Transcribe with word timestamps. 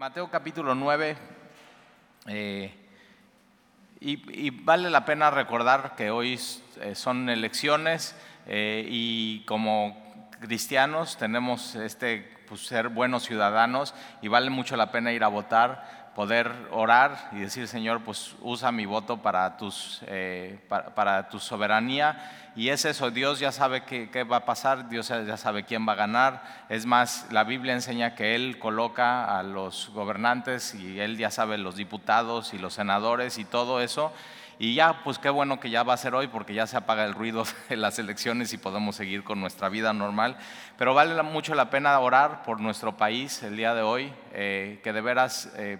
Mateo 0.00 0.30
capítulo 0.30 0.74
9. 0.74 1.14
eh, 2.28 2.72
y, 4.00 4.48
vale 4.48 4.88
la 4.88 5.04
pena 5.04 5.30
recordar 5.30 5.94
que 5.94 6.10
hoy 6.10 6.40
eh, 6.80 6.94
son 6.94 7.28
elecciones 7.28 8.16
eh, 8.46 8.82
y 8.88 9.44
como 9.44 10.30
cristianos 10.40 11.18
tenemos 11.18 11.74
este 11.74 12.34
pues, 12.48 12.62
ser 12.66 12.88
buenos 12.88 13.24
ciudadanos 13.24 13.94
y 14.22 14.28
vale 14.28 14.48
mucho 14.48 14.74
la 14.74 14.90
pena 14.90 15.12
ir 15.12 15.22
a 15.22 15.28
votar, 15.28 15.99
poder 16.14 16.52
orar 16.70 17.30
y 17.32 17.40
decir 17.40 17.68
Señor, 17.68 18.02
pues 18.02 18.34
usa 18.40 18.72
mi 18.72 18.86
voto 18.86 19.18
para 19.18 19.56
tus 19.56 20.00
eh, 20.06 20.58
para, 20.68 21.28
tu 21.28 21.38
soberanía 21.38 22.50
y 22.56 22.68
es 22.70 22.84
eso, 22.84 23.10
Dios 23.10 23.38
ya 23.38 23.52
sabe 23.52 23.84
qué, 23.84 24.10
qué 24.10 24.24
va 24.24 24.38
a 24.38 24.44
pasar, 24.44 24.88
Dios 24.88 25.08
ya 25.08 25.36
sabe 25.36 25.64
quién 25.64 25.86
va 25.88 25.92
a 25.92 25.96
ganar. 25.96 26.42
Es 26.68 26.84
más, 26.84 27.26
la 27.30 27.44
Biblia 27.44 27.74
enseña 27.74 28.16
que 28.16 28.34
Él 28.34 28.58
coloca 28.58 29.38
a 29.38 29.44
los 29.44 29.90
gobernantes 29.94 30.74
y 30.74 30.98
Él 30.98 31.16
ya 31.16 31.30
sabe 31.30 31.58
los 31.58 31.76
diputados 31.76 32.52
y 32.52 32.58
los 32.58 32.74
senadores 32.74 33.38
y 33.38 33.44
todo 33.44 33.80
eso. 33.80 34.12
Y 34.62 34.74
ya, 34.74 35.02
pues 35.04 35.18
qué 35.18 35.30
bueno 35.30 35.58
que 35.58 35.70
ya 35.70 35.84
va 35.84 35.94
a 35.94 35.96
ser 35.96 36.14
hoy 36.14 36.26
porque 36.26 36.52
ya 36.52 36.66
se 36.66 36.76
apaga 36.76 37.06
el 37.06 37.14
ruido 37.14 37.44
de 37.70 37.76
las 37.76 37.98
elecciones 37.98 38.52
y 38.52 38.58
podemos 38.58 38.94
seguir 38.94 39.24
con 39.24 39.40
nuestra 39.40 39.70
vida 39.70 39.94
normal. 39.94 40.36
Pero 40.76 40.92
vale 40.92 41.20
mucho 41.22 41.54
la 41.54 41.70
pena 41.70 41.98
orar 41.98 42.42
por 42.42 42.60
nuestro 42.60 42.94
país 42.94 43.42
el 43.42 43.56
día 43.56 43.74
de 43.74 43.80
hoy, 43.80 44.12
eh, 44.34 44.78
que 44.84 44.92
de 44.92 45.00
veras 45.00 45.50
eh, 45.56 45.78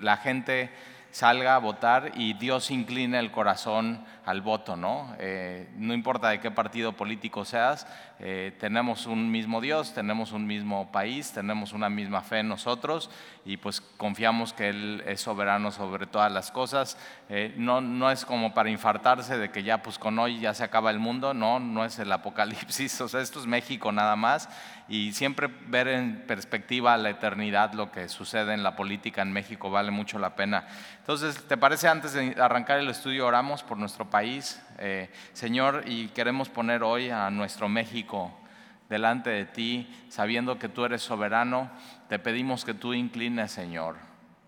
la 0.00 0.16
gente 0.16 0.70
salga 1.10 1.54
a 1.54 1.58
votar 1.58 2.12
y 2.16 2.34
Dios 2.34 2.70
incline 2.70 3.18
el 3.18 3.30
corazón 3.30 4.04
al 4.24 4.40
voto, 4.40 4.76
¿no? 4.76 5.14
Eh, 5.18 5.68
no 5.76 5.92
importa 5.92 6.30
de 6.30 6.40
qué 6.40 6.50
partido 6.50 6.92
político 6.92 7.44
seas, 7.44 7.86
eh, 8.20 8.56
tenemos 8.58 9.06
un 9.06 9.30
mismo 9.30 9.60
Dios, 9.60 9.92
tenemos 9.92 10.32
un 10.32 10.46
mismo 10.46 10.90
país, 10.90 11.32
tenemos 11.32 11.72
una 11.72 11.90
misma 11.90 12.22
fe 12.22 12.38
en 12.38 12.48
nosotros 12.48 13.10
y 13.44 13.58
pues 13.58 13.80
confiamos 13.80 14.52
que 14.52 14.70
Él 14.70 15.02
es 15.06 15.20
soberano 15.20 15.70
sobre 15.72 16.06
todas 16.06 16.32
las 16.32 16.50
cosas. 16.50 16.96
Eh, 17.28 17.54
no, 17.58 17.80
no 17.80 18.10
es 18.10 18.24
como 18.24 18.54
para 18.54 18.70
infartarse 18.70 19.36
de 19.36 19.50
que 19.50 19.62
ya 19.62 19.82
pues 19.82 19.98
con 19.98 20.18
hoy 20.18 20.40
ya 20.40 20.54
se 20.54 20.64
acaba 20.64 20.90
el 20.90 20.98
mundo, 20.98 21.34
no, 21.34 21.60
no 21.60 21.84
es 21.84 21.98
el 21.98 22.10
apocalipsis, 22.10 23.00
o 23.02 23.08
sea, 23.08 23.20
esto 23.20 23.40
es 23.40 23.46
México 23.46 23.92
nada 23.92 24.16
más 24.16 24.48
y 24.88 25.12
siempre 25.12 25.48
ver 25.66 25.88
en 25.88 26.26
perspectiva 26.26 26.96
la 26.96 27.10
eternidad 27.10 27.72
lo 27.72 27.90
que 27.90 28.08
sucede 28.08 28.52
en 28.52 28.62
la 28.62 28.76
política 28.76 29.22
en 29.22 29.32
México 29.32 29.70
vale 29.70 29.90
mucho 29.90 30.18
la 30.18 30.36
pena. 30.36 30.66
Entonces, 30.98 31.42
¿te 31.46 31.56
parece 31.56 31.88
antes 31.88 32.12
de 32.12 32.36
arrancar 32.38 32.78
el 32.78 32.88
estudio 32.88 33.26
oramos 33.26 33.62
por 33.62 33.78
nuestro 33.78 34.10
Eh, 34.78 35.10
Señor, 35.32 35.82
y 35.86 36.06
queremos 36.08 36.48
poner 36.48 36.84
hoy 36.84 37.10
a 37.10 37.30
nuestro 37.30 37.68
México 37.68 38.32
delante 38.88 39.30
de 39.30 39.44
ti, 39.44 39.92
sabiendo 40.08 40.56
que 40.56 40.68
tú 40.68 40.84
eres 40.84 41.02
soberano, 41.02 41.68
te 42.08 42.20
pedimos 42.20 42.64
que 42.64 42.74
tú 42.74 42.94
inclines, 42.94 43.50
Señor, 43.50 43.96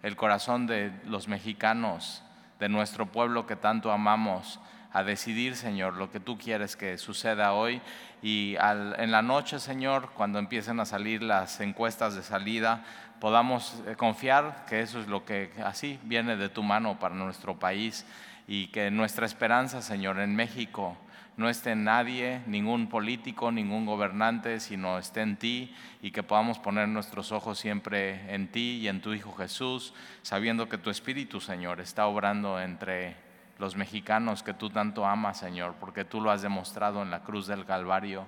el 0.05 0.15
corazón 0.15 0.69
de 0.69 0.93
los 1.07 1.27
mexicanos, 1.27 2.23
de 2.61 2.69
nuestro 2.69 3.07
pueblo 3.07 3.45
que 3.47 3.57
tanto 3.57 3.91
amamos, 3.91 4.61
a 4.93 5.03
decidir, 5.03 5.57
Señor, 5.57 5.95
lo 5.95 6.13
que 6.13 6.21
tú 6.21 6.39
quieres 6.39 6.77
que 6.77 6.97
suceda 6.97 7.53
hoy. 7.53 7.83
Y 8.23 8.55
en 8.61 9.11
la 9.11 9.21
noche, 9.21 9.59
Señor, 9.59 10.11
cuando 10.15 10.39
empiecen 10.39 10.79
a 10.79 10.87
salir 10.87 11.25
las 11.25 11.61
encuestas 11.61 12.15
de 12.15 12.23
salida, 12.23 12.85
podamos 13.21 13.83
eh, 13.87 13.97
confiar 13.97 14.65
que 14.69 14.81
eso 14.81 15.01
es 15.01 15.09
lo 15.09 15.25
que 15.25 15.51
así 15.65 15.99
viene 16.05 16.37
de 16.37 16.49
tu 16.49 16.63
mano 16.63 16.99
para 17.01 17.17
nuestro 17.17 17.59
país 17.59 18.07
y 18.47 18.69
que 18.69 18.91
nuestra 18.91 19.27
esperanza, 19.27 19.83
Señor, 19.83 20.21
en 20.21 20.37
México 20.37 20.97
no 21.37 21.51
esté 21.51 21.73
en 21.73 21.85
nadie, 21.85 22.41
ningún 22.47 22.89
político, 22.89 23.53
ningún 23.53 23.85
gobernante, 23.85 24.59
sino 24.61 24.99
esté 24.99 25.21
en 25.21 25.37
ti 25.37 25.75
y 26.01 26.11
que 26.11 26.23
podamos 26.23 26.59
poner 26.59 26.89
nuestros 26.89 27.31
ojos 27.31 27.59
siempre 27.59 28.35
en 28.35 28.49
ti 28.49 28.79
y 28.81 28.89
en 28.89 29.03
tu 29.03 29.13
Hijo 29.13 29.35
Jesús, 29.35 29.93
sabiendo 30.23 30.69
que 30.69 30.79
tu 30.79 30.89
Espíritu, 30.89 31.41
Señor, 31.41 31.81
está 31.81 32.07
obrando 32.07 32.61
entre 32.61 33.17
los 33.59 33.77
mexicanos 33.77 34.43
que 34.43 34.55
tú 34.55 34.71
tanto 34.71 35.07
amas, 35.07 35.39
Señor, 35.39 35.75
porque 35.79 36.05
tú 36.05 36.21
lo 36.21 36.31
has 36.31 36.43
demostrado 36.43 37.03
en 37.03 37.11
la 37.11 37.23
cruz 37.23 37.47
del 37.47 37.67
Calvario 37.67 38.27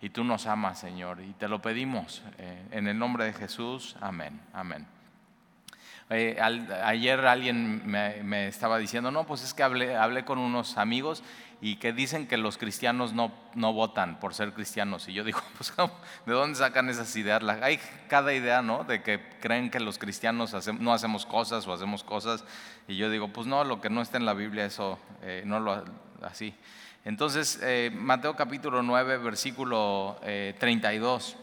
y 0.00 0.10
tú 0.10 0.24
nos 0.24 0.46
amas, 0.46 0.78
Señor, 0.78 1.20
y 1.20 1.32
te 1.34 1.48
lo 1.48 1.60
pedimos 1.60 2.22
eh, 2.38 2.66
en 2.70 2.88
el 2.88 2.98
nombre 2.98 3.24
de 3.24 3.32
Jesús. 3.32 3.96
Amén, 4.00 4.40
amén. 4.52 4.95
Eh, 6.08 6.38
ayer 6.40 7.26
alguien 7.26 7.82
me, 7.84 8.46
estaba 8.46 8.78
diciendo, 8.78 9.10
no, 9.10 9.26
pues 9.26 9.42
es 9.42 9.54
que 9.54 9.62
hablé, 9.62 9.96
hablé 9.96 10.24
con 10.24 10.38
unos 10.38 10.78
amigos 10.78 11.24
y 11.60 11.76
que 11.76 11.92
dicen 11.92 12.28
que 12.28 12.36
los 12.36 12.58
cristianos 12.58 13.12
no, 13.12 13.32
no 13.54 13.72
votan 13.72 14.20
por 14.20 14.34
ser 14.34 14.52
cristianos. 14.52 15.08
Y 15.08 15.14
yo 15.14 15.24
digo, 15.24 15.40
pues. 15.56 15.72
¿de 16.26 16.32
dónde 16.32 16.58
sacan 16.58 16.88
esas 16.88 17.14
ideas? 17.16 17.42
La- 17.42 17.58
hay 17.62 17.80
cada 18.08 18.32
idea, 18.32 18.62
¿no? 18.62 18.84
De 18.84 19.02
que 19.02 19.20
creen 19.40 19.70
que 19.70 19.80
los 19.80 19.98
cristianos 19.98 20.54
no 20.78 20.92
hacemos 20.92 21.26
cosas 21.26 21.66
o 21.66 21.72
hacemos 21.72 22.04
cosas. 22.04 22.44
Y 22.86 22.96
yo 22.96 23.10
digo, 23.10 23.28
pues 23.28 23.46
no, 23.46 23.64
lo 23.64 23.80
que 23.80 23.90
no 23.90 24.00
está 24.00 24.16
en 24.16 24.26
la 24.26 24.34
Biblia, 24.34 24.64
eso 24.64 24.98
eh, 25.22 25.42
no 25.44 25.58
lo 25.58 25.82
así. 26.22 26.54
Entonces, 27.04 27.58
eh, 27.62 27.90
Mateo 27.94 28.36
capítulo 28.36 28.82
9, 28.82 29.18
versículo 29.18 30.18
eh, 30.22 30.54
32. 30.58 31.36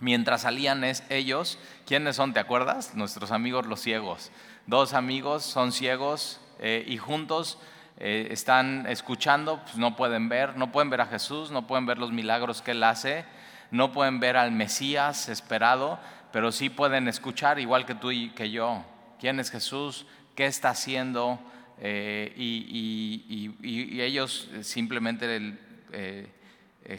Mientras 0.00 0.42
salían 0.42 0.84
es- 0.84 1.02
ellos, 1.10 1.58
¿quiénes 1.84 2.16
son? 2.16 2.32
¿Te 2.32 2.40
acuerdas? 2.40 2.94
Nuestros 2.94 3.32
amigos 3.32 3.66
los 3.66 3.80
ciegos. 3.80 4.30
Dos 4.66 4.94
amigos 4.94 5.44
son 5.44 5.72
ciegos 5.72 6.40
eh, 6.60 6.84
y 6.86 6.98
juntos 6.98 7.58
eh, 7.98 8.28
están 8.30 8.86
escuchando, 8.86 9.60
pues 9.64 9.76
no 9.76 9.96
pueden 9.96 10.28
ver, 10.28 10.56
no 10.56 10.70
pueden 10.70 10.88
ver 10.90 11.00
a 11.00 11.06
Jesús, 11.06 11.50
no 11.50 11.66
pueden 11.66 11.86
ver 11.86 11.98
los 11.98 12.12
milagros 12.12 12.62
que 12.62 12.70
Él 12.72 12.84
hace, 12.84 13.24
no 13.72 13.92
pueden 13.92 14.20
ver 14.20 14.36
al 14.36 14.52
Mesías 14.52 15.28
esperado, 15.28 15.98
pero 16.32 16.52
sí 16.52 16.70
pueden 16.70 17.08
escuchar, 17.08 17.58
igual 17.58 17.86
que 17.86 17.96
tú 17.96 18.12
y 18.12 18.30
que 18.30 18.50
yo. 18.50 18.84
¿Quién 19.18 19.40
es 19.40 19.50
Jesús? 19.50 20.06
¿Qué 20.36 20.46
está 20.46 20.70
haciendo? 20.70 21.40
Eh, 21.80 22.32
y, 22.36 24.00
ellos 24.00 24.48
simplemente, 24.62 25.56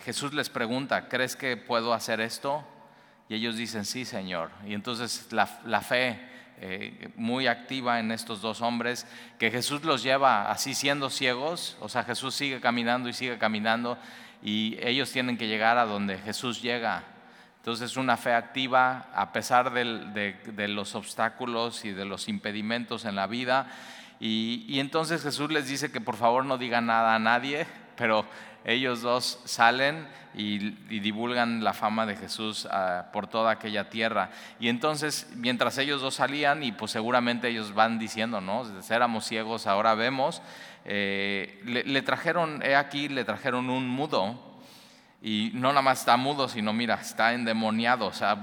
Jesús 0.03 0.33
les 0.33 0.49
pregunta, 0.49 1.07
¿crees 1.07 1.35
que 1.35 1.55
puedo 1.55 1.93
hacer 1.93 2.19
esto? 2.19 2.65
Y 3.29 3.35
ellos 3.35 3.55
dicen, 3.55 3.85
sí, 3.85 4.05
Señor. 4.05 4.49
Y 4.65 4.73
entonces 4.73 5.27
la, 5.31 5.45
fe 5.81 6.19
eh, 6.57 7.09
muy 7.15 7.45
activa 7.45 7.99
en 7.99 8.11
estos 8.11 8.41
dos 8.41 8.61
hombres, 8.61 9.05
que 9.37 9.51
Jesús 9.51 9.83
los 9.83 10.01
lleva 10.01 10.49
así 10.49 10.73
siendo 10.73 11.11
ciegos, 11.11 11.77
o 11.79 11.87
sea, 11.87 12.03
Jesús 12.03 12.33
sigue 12.33 12.59
caminando 12.59 13.07
y 13.07 13.13
sigue 13.13 13.37
caminando, 13.37 13.99
y 14.41 14.77
ellos 14.81 15.11
tienen 15.11 15.37
que 15.37 15.47
llegar 15.47 15.77
a 15.77 15.85
donde 15.85 16.17
Jesús 16.17 16.59
llega. 16.63 17.03
Entonces 17.57 17.97
una 17.97 18.17
fe 18.17 18.33
activa 18.33 19.09
a 19.13 19.31
pesar 19.31 19.71
de 19.71 20.67
los 20.67 20.95
obstáculos 20.95 21.85
y 21.85 21.91
de 21.91 22.05
los 22.05 22.29
impedimentos 22.29 23.05
en 23.05 23.15
la 23.15 23.27
vida. 23.27 23.67
Y, 24.19 24.65
y 24.67 24.79
entonces 24.79 25.21
Jesús 25.21 25.51
les 25.51 25.67
dice 25.67 25.91
que 25.91 26.01
por 26.01 26.15
favor 26.15 26.45
no 26.45 26.57
digan 26.57 26.87
nada 26.87 27.13
a 27.13 27.19
nadie, 27.19 27.67
pero 27.95 28.25
ellos 28.65 29.01
dos 29.01 29.39
salen 29.45 30.07
y, 30.33 30.69
divulgan 30.99 31.63
la 31.63 31.73
fama 31.73 32.05
de 32.05 32.15
Jesús 32.15 32.67
ah, 32.71 33.07
por 33.11 33.27
toda 33.27 33.51
aquella 33.51 33.89
tierra. 33.89 34.29
Y 34.59 34.69
entonces, 34.69 35.27
mientras 35.35 35.77
ellos 35.77 36.01
dos 36.01 36.15
salían, 36.15 36.63
y 36.63 36.71
pues 36.71 36.91
seguramente 36.91 37.47
ellos 37.49 37.73
van 37.73 37.99
diciendo, 37.99 38.41
¿no? 38.41 38.63
Éramos 38.89 39.25
ciegos, 39.25 39.67
ahora 39.67 39.95
vemos, 39.95 40.41
eh, 40.85 41.61
le, 41.65 41.83
le 41.83 42.01
trajeron, 42.01 42.61
he 42.63 42.75
aquí, 42.75 43.09
le 43.09 43.23
trajeron 43.23 43.69
un 43.69 43.87
mudo, 43.87 44.49
y 45.21 45.51
no 45.53 45.69
nada 45.69 45.81
más 45.81 45.99
está 45.99 46.15
mudo, 46.17 46.47
sino 46.47 46.73
mira, 46.73 46.95
está 46.95 47.33
endemoniado. 47.33 48.05
O 48.05 48.13
sea, 48.13 48.37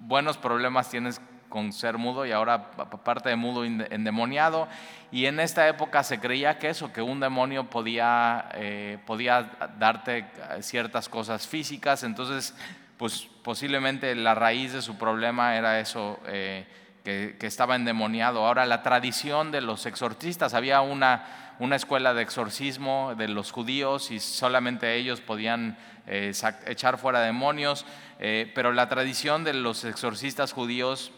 buenos 0.00 0.36
problemas 0.36 0.90
tienes 0.90 1.20
con 1.52 1.74
ser 1.74 1.98
mudo 1.98 2.24
y 2.24 2.32
ahora 2.32 2.70
parte 2.70 3.28
de 3.28 3.36
mudo 3.36 3.62
endemoniado. 3.62 4.68
Y 5.10 5.26
en 5.26 5.38
esta 5.38 5.68
época 5.68 6.02
se 6.02 6.18
creía 6.18 6.58
que 6.58 6.70
eso, 6.70 6.94
que 6.94 7.02
un 7.02 7.20
demonio 7.20 7.68
podía, 7.68 8.48
eh, 8.54 8.96
podía 9.04 9.50
darte 9.78 10.24
ciertas 10.62 11.10
cosas 11.10 11.46
físicas. 11.46 12.04
Entonces, 12.04 12.56
pues 12.96 13.28
posiblemente 13.42 14.14
la 14.14 14.34
raíz 14.34 14.72
de 14.72 14.80
su 14.80 14.96
problema 14.96 15.54
era 15.54 15.78
eso. 15.78 16.18
Eh, 16.26 16.64
que, 17.04 17.36
estaba 17.40 17.74
endemoniado. 17.74 18.46
Ahora, 18.46 18.64
la 18.64 18.82
tradición 18.82 19.50
de 19.50 19.60
los 19.60 19.86
exorcistas, 19.86 20.54
había 20.54 20.80
una, 20.82 21.54
una 21.58 21.74
escuela 21.74 22.14
de 22.14 22.22
exorcismo 22.22 23.14
de 23.16 23.26
los 23.26 23.50
judíos 23.50 24.12
y 24.12 24.20
solamente 24.20 24.94
ellos 24.94 25.20
podían 25.20 25.76
eh, 26.06 26.32
echar 26.66 26.98
fuera 26.98 27.20
demonios, 27.20 27.86
eh, 28.20 28.50
pero 28.54 28.72
la 28.72 28.88
tradición 28.88 29.42
de 29.42 29.54
los 29.54 29.84
exorcistas 29.84 30.52
judíos 30.52 31.10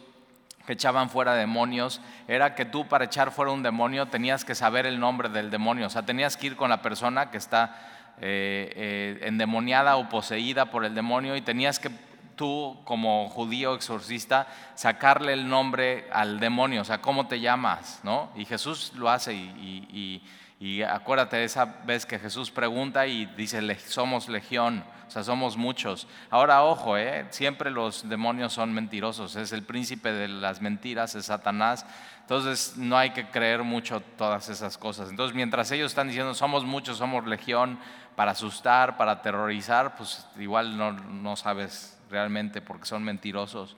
que 0.67 0.73
echaban 0.73 1.11
fuera 1.11 1.35
demonios 1.35 2.01
era 2.29 2.55
que 2.55 2.65
tú 2.65 2.87
para 2.87 3.05
echar 3.05 3.31
fuera 3.31 3.53
un 3.53 3.63
demonio 3.63 4.07
tenías 4.07 4.45
que 4.45 4.55
saber 4.55 4.87
el 4.87 4.99
nombre 4.99 5.29
del 5.29 5.51
demonio, 5.51 5.87
o 5.87 5.91
sea, 5.91 6.03
tenías 6.03 6.37
que 6.37 6.49
ir 6.49 6.57
con 6.57 6.71
la 6.71 6.83
persona 6.83 7.31
que 7.31 7.37
está 7.39 7.77
eh, 8.21 9.19
endemoniada 9.23 9.97
o 9.97 10.09
poseída 10.09 10.67
por 10.67 10.85
el 10.85 10.95
demonio 10.95 11.37
y 11.37 11.43
tenías 11.43 11.79
que 11.79 11.91
tú 12.37 12.81
como 12.85 13.29
judío 13.29 13.75
exorcista 13.75 14.47
sacarle 14.75 15.33
el 15.33 15.49
nombre 15.49 16.09
al 16.13 16.41
demonio, 16.41 16.83
o 16.83 16.85
sea, 16.85 17.01
¿cómo 17.01 17.27
te 17.27 17.41
llamas? 17.41 18.01
¿no? 18.03 18.31
Y 18.37 18.45
Jesús 18.45 18.93
lo 18.95 19.11
hace 19.11 19.35
y, 19.35 20.23
Y 20.65 20.83
acuérdate 20.83 21.37
de 21.37 21.45
esa 21.45 21.67
vez 21.85 22.07
que 22.07 22.19
Jesús 22.19 22.51
pregunta 22.51 23.07
y 23.07 23.27
dice, 23.27 23.61
somos 23.81 24.31
legión, 24.31 24.83
o 25.07 25.11
sea, 25.11 25.23
somos 25.23 25.59
muchos. 25.59 26.07
Ahora, 26.31 26.63
ojo, 26.65 26.97
¿eh? 26.97 27.27
siempre 27.29 27.71
los 27.71 28.09
demonios 28.09 28.55
son 28.55 28.73
mentirosos, 28.73 29.37
es 29.37 29.53
el 29.53 29.63
príncipe 29.63 30.11
de 30.11 30.27
las 30.27 30.63
mentiras, 30.63 31.17
es 31.17 31.27
Satanás. 31.27 31.85
Entonces, 32.23 32.79
no 32.79 32.97
hay 32.97 33.11
que 33.11 33.29
creer 33.29 33.63
mucho 33.63 34.01
todas 34.17 34.49
esas 34.49 34.79
cosas. 34.79 35.11
Entonces, 35.11 35.37
mientras 35.37 35.71
ellos 35.71 35.93
están 35.93 36.09
diciendo, 36.09 36.33
somos 36.33 36.65
muchos, 36.65 36.97
somos 36.97 37.27
legión, 37.27 37.79
para 38.17 38.31
asustar, 38.31 38.97
para 38.97 39.13
aterrorizar, 39.13 39.97
pues 39.97 40.27
igual 40.39 40.79
no, 40.79 40.93
no 40.93 41.37
sabes 41.37 42.01
realmente 42.09 42.63
porque 42.63 42.87
son 42.87 43.05
mentirosos. 43.05 43.77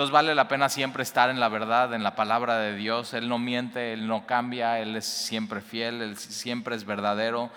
Entonces 0.00 0.14
vale 0.14 0.34
la 0.34 0.48
pena 0.48 0.70
siempre 0.70 1.02
estar 1.02 1.28
en 1.28 1.40
la 1.40 1.50
verdad, 1.50 1.92
en 1.92 2.02
la 2.02 2.14
palabra 2.14 2.56
de 2.56 2.74
Dios. 2.74 3.12
Él 3.12 3.28
no 3.28 3.38
miente, 3.38 3.92
Él 3.92 4.06
no 4.06 4.24
cambia, 4.24 4.78
Él 4.78 4.96
es 4.96 5.04
siempre 5.04 5.60
fiel, 5.60 6.00
Él 6.00 6.16
siempre 6.16 6.74
es 6.74 6.86
verdadero. 6.86 7.50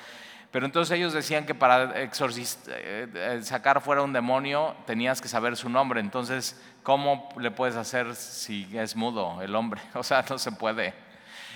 Pero 0.52 0.66
entonces 0.66 0.98
ellos 0.98 1.14
decían 1.14 1.46
que 1.46 1.56
para 1.56 1.94
eh, 2.02 2.10
eh, 2.12 3.40
sacar 3.44 3.80
fuera 3.80 4.02
un 4.02 4.12
demonio 4.12 4.76
tenías 4.86 5.22
que 5.22 5.30
saber 5.30 5.56
su 5.56 5.70
nombre. 5.70 6.02
Entonces, 6.02 6.62
¿cómo 6.84 7.30
le 7.38 7.50
puedes 7.50 7.78
hacer 7.78 8.14
si 8.14 8.68
es 8.78 8.98
mudo 8.98 9.42
el 9.42 9.56
hombre? 9.56 9.80
O 9.94 10.04
sea, 10.04 10.26
no 10.30 10.38
se 10.38 10.52
puede. 10.52 10.94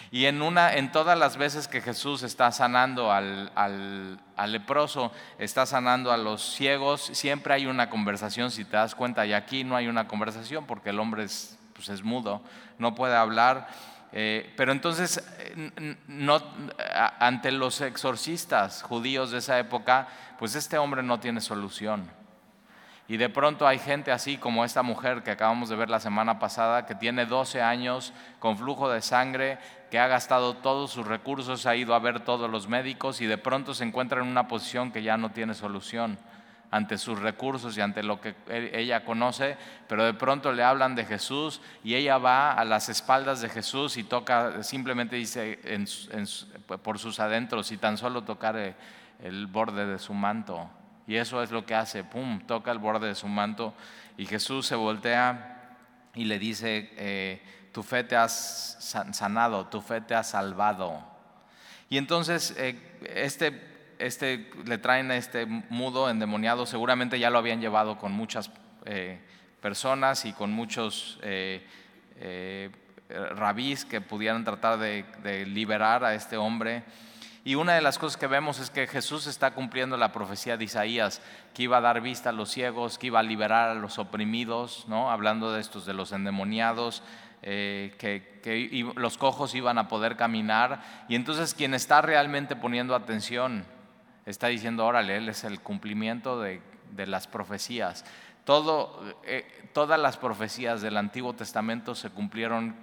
Y 0.09 0.25
en, 0.25 0.42
una, 0.42 0.74
en 0.74 0.92
todas 0.92 1.18
las 1.18 1.38
veces 1.38 1.68
que 1.68 1.81
Jesús 1.81 2.24
está 2.24 2.51
sanando 2.51 3.12
al, 3.12 3.51
al, 3.56 4.51
leproso, 4.51 5.12
está 5.38 5.65
sanando 5.65 6.12
a 6.12 6.18
los 6.18 6.42
ciegos, 6.56 7.01
siempre 7.13 7.54
hay 7.54 7.65
una 7.65 7.89
conversación, 7.89 8.50
si 8.51 8.63
te 8.63 8.77
das 8.77 8.95
cuenta, 8.95 9.25
y 9.25 9.33
aquí 9.33 9.63
no 9.63 9.75
hay 9.75 9.88
una 9.88 10.07
conversación 10.07 10.65
porque 10.65 10.92
el 10.92 11.00
hombre 11.00 11.24
es, 11.24 11.59
pues 11.74 11.89
es 11.89 12.04
mudo, 12.04 12.42
no 12.77 12.95
puede 12.95 13.15
hablar. 13.15 13.68
Eh, 14.13 14.54
pero 14.56 14.71
entonces, 14.71 15.21
no, 16.07 16.42
ante 17.19 17.51
los 17.51 17.81
exorcistas 17.81 18.83
judíos 18.83 19.31
de 19.31 19.39
esa 19.39 19.59
época, 19.59 20.07
pues 20.39 20.56
este 20.56 20.77
hombre 20.77 21.04
no 21.04 21.19
tiene 21.19 21.42
solución. 21.42 22.09
Y 23.09 23.15
de 23.15 23.30
pronto 23.30 23.65
hay 23.65 23.80
gente 23.80 24.12
así 24.12 24.38
como 24.38 24.65
esta 24.65 24.83
mujer 24.83 25.24
que 25.24 25.31
acabamos 25.31 25.69
de 25.69 25.77
ver 25.77 25.89
la 25.89 26.01
semana 26.01 26.39
pasada, 26.39 26.86
que 26.86 26.94
tiene 26.94 27.25
12 27.25 27.62
años 27.62 28.13
con 28.39 28.57
flujo 28.57 28.89
de 28.89 29.01
sangre, 29.01 29.59
que 29.89 30.00
ha 30.00 30.07
gastado 30.07 30.56
todos 30.56 30.92
sus 30.92 31.07
recursos, 31.07 31.66
ha 31.66 31.75
ido 31.75 31.95
a 31.95 32.00
ver 32.00 32.22
todos 32.22 32.50
los 32.50 32.68
médicos 32.68 33.22
y 33.22 33.25
de 33.25 33.38
pronto 33.38 33.74
se 33.74 33.84
encuentra 33.84 34.22
en 34.22 34.28
una 34.28 34.48
posición 34.48 34.92
que 34.92 35.04
ya 35.04 35.18
no 35.18 35.31
tiene 35.31 35.54
solución 35.54 36.18
ante 36.69 36.98
sus 36.98 37.19
recursos 37.19 37.78
y 37.78 37.81
ante 37.81 38.04
lo 38.04 38.19
que 38.19 38.36
ella 38.50 39.06
conoce, 39.06 39.57
pero 39.88 40.04
de 40.04 40.13
pronto 40.13 40.51
le 40.51 40.63
hablan 40.63 40.95
de 40.95 41.06
Jesús 41.06 41.62
y 41.84 41.95
ella 41.95 42.18
va 42.18 42.51
a 42.51 42.66
las 42.66 42.89
espaldas 42.89 43.42
de 43.42 43.50
Jesús 43.50 43.98
y 43.98 44.04
toca, 44.04 44.63
simplemente 44.63 45.16
dice 45.16 45.60
por 46.83 47.00
sus 47.00 47.19
adentros 47.19 47.72
y 47.72 47.78
tan 47.78 47.98
solo 47.98 48.24
tocar 48.24 48.57
eh, 48.57 48.75
el 49.24 49.48
borde 49.48 49.86
de 49.86 50.00
su 50.00 50.13
manto. 50.13 50.69
Y 51.07 51.16
eso 51.16 51.42
es 51.42 51.51
lo 51.51 51.66
que 51.66 51.74
hace, 51.74 52.04
pum, 52.04 52.42
toca 52.42 52.72
el 52.72 52.80
borde 52.80 53.07
de 53.07 53.16
su 53.16 53.30
manto 53.30 53.74
y 54.18 54.25
Jesús 54.25 54.68
se 54.68 54.75
voltea 54.75 55.75
y 56.16 56.25
le 56.25 56.38
dice, 56.38 56.90
eh, 56.98 57.42
tu 57.78 57.84
fe 57.84 58.04
te 58.04 58.16
has 58.16 58.96
sanado, 59.12 59.68
tu 59.68 59.82
fe 59.82 60.02
te 60.02 60.16
ha 60.16 60.24
salvado. 60.24 61.00
Y 61.92 62.00
entonces 62.00 62.56
eh, 62.58 62.76
este, 63.14 63.62
este, 64.00 64.50
le 64.66 64.80
traen 64.80 65.12
a 65.12 65.16
este 65.16 65.46
mudo 65.46 66.10
endemoniado, 66.10 66.66
seguramente 66.66 67.20
ya 67.20 67.30
lo 67.30 67.38
habían 67.38 67.62
llevado 67.62 68.00
con 68.00 68.14
muchas 68.14 68.50
eh, 68.86 69.20
personas 69.62 70.26
y 70.26 70.34
con 70.34 70.52
muchos 70.54 71.20
rabís 73.36 73.86
que 73.86 74.02
pudieran 74.02 74.44
tratar 74.44 74.80
de 74.80 75.46
liberar 75.46 76.04
a 76.04 76.16
este 76.16 76.36
hombre. 76.36 76.84
Y 77.48 77.56
una 77.56 77.76
de 77.76 77.82
las 77.82 77.98
cosas 77.98 78.18
que 78.18 78.28
vemos 78.28 78.60
es 78.60 78.70
que 78.70 78.88
Jesús 78.88 79.26
está 79.26 79.52
cumpliendo 79.52 79.96
la 79.96 80.12
profecía 80.12 80.58
de 80.58 80.66
Isaías, 80.66 81.22
que 81.54 81.64
iba 81.64 81.78
a 81.78 81.82
dar 81.82 82.02
vista 82.02 82.32
a 82.32 82.34
los 82.34 82.52
ciegos, 82.52 82.98
que 82.98 83.08
iba 83.08 83.20
a 83.20 83.24
liberar 83.24 83.70
a 83.70 83.74
los 83.74 84.00
oprimidos, 84.00 84.84
¿no? 84.90 85.10
hablando 85.10 85.54
de 85.54 85.62
estos, 85.62 85.86
de 85.86 85.94
los 85.94 86.12
endemoniados, 86.12 87.04
eh, 87.50 87.96
que, 87.98 88.92
los 88.98 89.18
cojos 89.18 89.56
iban 89.56 89.78
a 89.78 89.88
poder 89.88 90.18
caminar. 90.18 91.06
Y 91.08 91.16
entonces 91.16 91.54
quien 91.54 91.74
está 91.74 92.02
realmente 92.02 92.58
poniendo 92.58 92.94
atención 92.94 93.64
está 94.26 94.48
diciendo, 94.48 94.86
órale, 94.86 95.16
Él 95.16 95.30
es 95.30 95.46
el 95.46 95.62
cumplimiento 95.62 96.42
de, 96.42 96.62
las 97.06 97.28
profecías. 97.28 98.04
Todo, 98.44 99.02
eh, 99.24 99.46
todas 99.74 99.98
las 99.98 100.18
profecías 100.18 100.82
del 100.82 100.98
Antiguo 100.98 101.34
Testamento 101.34 101.96
se 101.96 102.10
cumplieron 102.10 102.76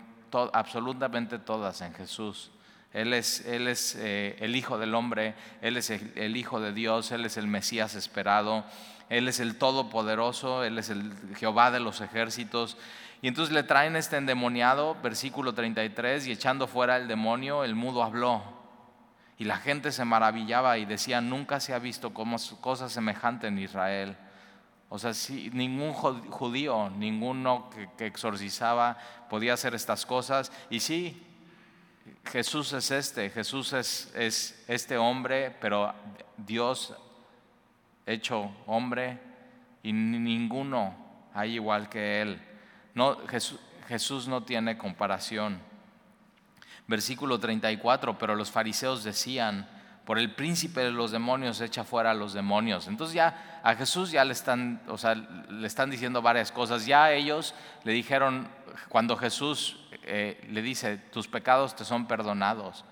absolutamente 0.55 1.39
todas 1.39 1.83
en 1.83 1.93
Jesús. 1.93 2.51
Él 2.95 3.13
es, 3.13 3.45
él 3.45 3.69
es 3.69 3.97
eh, 3.99 4.35
el 4.39 4.57
Hijo 4.57 4.79
del 4.79 4.95
Hombre, 4.95 5.35
Él 5.61 5.77
es 5.77 5.91
el, 5.91 6.37
Hijo 6.39 6.59
de 6.61 6.73
Dios, 6.73 7.13
Él 7.13 7.27
es 7.27 7.37
el 7.37 7.49
Mesías 7.49 7.97
esperado, 7.97 8.65
Él 9.11 9.29
es 9.29 9.41
el 9.41 9.59
Todopoderoso, 9.59 10.65
Él 10.65 10.79
es 10.79 10.89
el 10.89 11.13
Jehová 11.37 11.71
de 11.71 11.81
los 11.81 12.01
ejércitos. 12.01 12.79
Y 13.25 13.29
entonces 13.29 13.55
le 13.55 13.63
traen 13.63 13.97
este 13.97 14.19
endemoniado, 14.19 14.99
versículo 15.03 15.55
33, 15.55 16.27
y 16.27 16.33
echando 16.33 16.67
fuera 16.67 16.99
el 16.99 17.09
demonio, 17.09 17.65
el 17.65 17.75
mudo 17.75 18.03
habló. 18.03 18.43
Y 19.39 19.45
la 19.45 19.57
gente 19.57 19.93
se 19.93 20.05
maravillaba 20.05 20.77
y 20.77 20.85
decía, 20.85 21.23
nunca 21.23 21.59
se 21.59 21.73
ha 21.73 21.79
visto 21.79 22.13
como 22.13 22.37
cosa 22.61 22.91
semejante 22.91 23.47
en 23.47 23.59
Israel. 23.59 24.15
O 24.91 24.99
sea, 24.99 25.15
si 25.15 25.49
ningún 25.55 25.95
judío, 25.95 26.91
ninguno 26.91 27.71
que, 27.71 27.89
que 27.97 28.05
exorcizaba 28.05 28.99
podía 29.31 29.55
hacer 29.55 29.75
estas 29.75 30.05
cosas. 30.05 30.53
Y 30.69 30.81
sí, 30.81 31.27
Jesús 32.27 32.75
es 32.75 32.91
este, 32.91 33.31
Jesús 33.31 33.73
es, 33.73 34.63
este 34.69 34.99
hombre, 34.99 35.57
pero 35.63 35.95
Dios 36.37 36.93
hecho 38.05 38.51
hombre 38.67 39.19
y 39.83 39.95
ninguno 39.95 40.95
hay 41.33 41.55
igual 41.55 41.89
que 41.89 42.21
Él. 42.21 42.51
No, 42.95 43.17
Jesús, 43.29 43.61
Jesús 43.89 44.29
no 44.29 44.43
tiene 44.43 44.79
comparación. 44.79 45.61
Versículo 46.87 47.39
34, 47.39 48.19
pero 48.19 48.35
los 48.35 48.51
fariseos 48.51 49.05
decían, 49.05 49.69
por 50.05 50.19
el 50.19 50.35
príncipe 50.35 50.81
de 50.81 50.91
los 50.91 51.11
demonios 51.11 51.61
echa 51.61 51.85
fuera 51.85 52.11
a 52.11 52.15
los 52.15 52.35
demonios. 52.35 52.89
Entonces 52.89 53.15
ya 53.15 53.61
a 53.63 53.75
Jesús 53.75 54.11
ya 54.11 54.25
le 54.25 54.33
están, 54.33 54.83
o 54.89 54.99
sea, 54.99 55.15
le 55.15 55.67
están 55.67 55.91
diciendo 55.91 56.21
varias 56.21 56.53
cosas. 56.53 56.85
Ya 56.85 57.11
ellos 57.13 57.55
le 57.85 57.93
dijeron, 57.93 58.49
cuando 58.89 59.17
Jesús 59.17 59.81
eh, 60.03 60.47
le 60.51 60.61
dice, 60.61 60.99
tus 60.99 61.27
pecados 61.27 61.75
te 61.75 61.85
son 61.85 62.07
perdonados, 62.07 62.85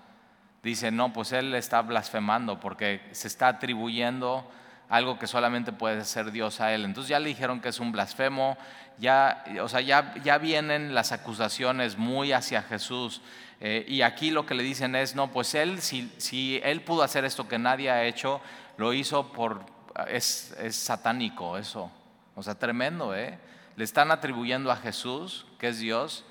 dice, 0.63 0.91
no, 0.91 1.13
pues 1.13 1.31
él 1.33 1.53
está 1.53 1.81
blasfemando 1.81 2.59
porque 2.59 3.07
se 3.11 3.27
está 3.27 3.47
atribuyendo 3.47 4.49
algo 4.93 5.17
que 5.17 5.25
solamente 5.25 5.71
puede 5.71 6.05
ser 6.05 6.31
Dios 6.31 6.61
a 6.61 6.71
él. 6.71 6.85
Entonces 6.85 7.09
ya 7.09 7.19
le 7.19 7.29
dijeron 7.29 7.61
que 7.61 7.69
es 7.69 7.79
un 7.79 7.91
blasfemo, 7.91 8.55
ya, 8.99 9.43
o 9.59 9.67
sea, 9.67 9.81
ya, 9.81 10.13
ya 10.23 10.37
vienen 10.37 10.93
las 10.93 11.11
acusaciones 11.11 11.97
muy 11.97 12.31
hacia 12.31 12.61
Jesús. 12.61 13.23
Eh, 13.59 13.83
y 13.87 14.03
aquí 14.03 14.29
lo 14.29 14.45
que 14.45 14.53
le 14.53 14.61
dicen 14.61 14.95
es, 14.95 15.15
no, 15.15 15.31
pues 15.31 15.55
él, 15.55 15.81
si, 15.81 16.13
si 16.17 16.61
él 16.63 16.81
pudo 16.81 17.01
hacer 17.01 17.25
esto 17.25 17.47
que 17.47 17.57
nadie 17.57 17.89
ha 17.89 18.03
hecho, 18.03 18.39
lo 18.77 18.93
hizo 18.93 19.33
por, 19.33 19.65
es, 20.09 20.55
es 20.59 20.75
satánico 20.75 21.57
eso. 21.57 21.89
O 22.35 22.43
sea, 22.43 22.53
tremendo, 22.53 23.15
¿eh? 23.15 23.39
Le 23.75 23.83
están 23.83 24.11
atribuyendo 24.11 24.71
a 24.71 24.75
Jesús, 24.75 25.47
que 25.57 25.69
es 25.69 25.79
Dios, 25.79 26.23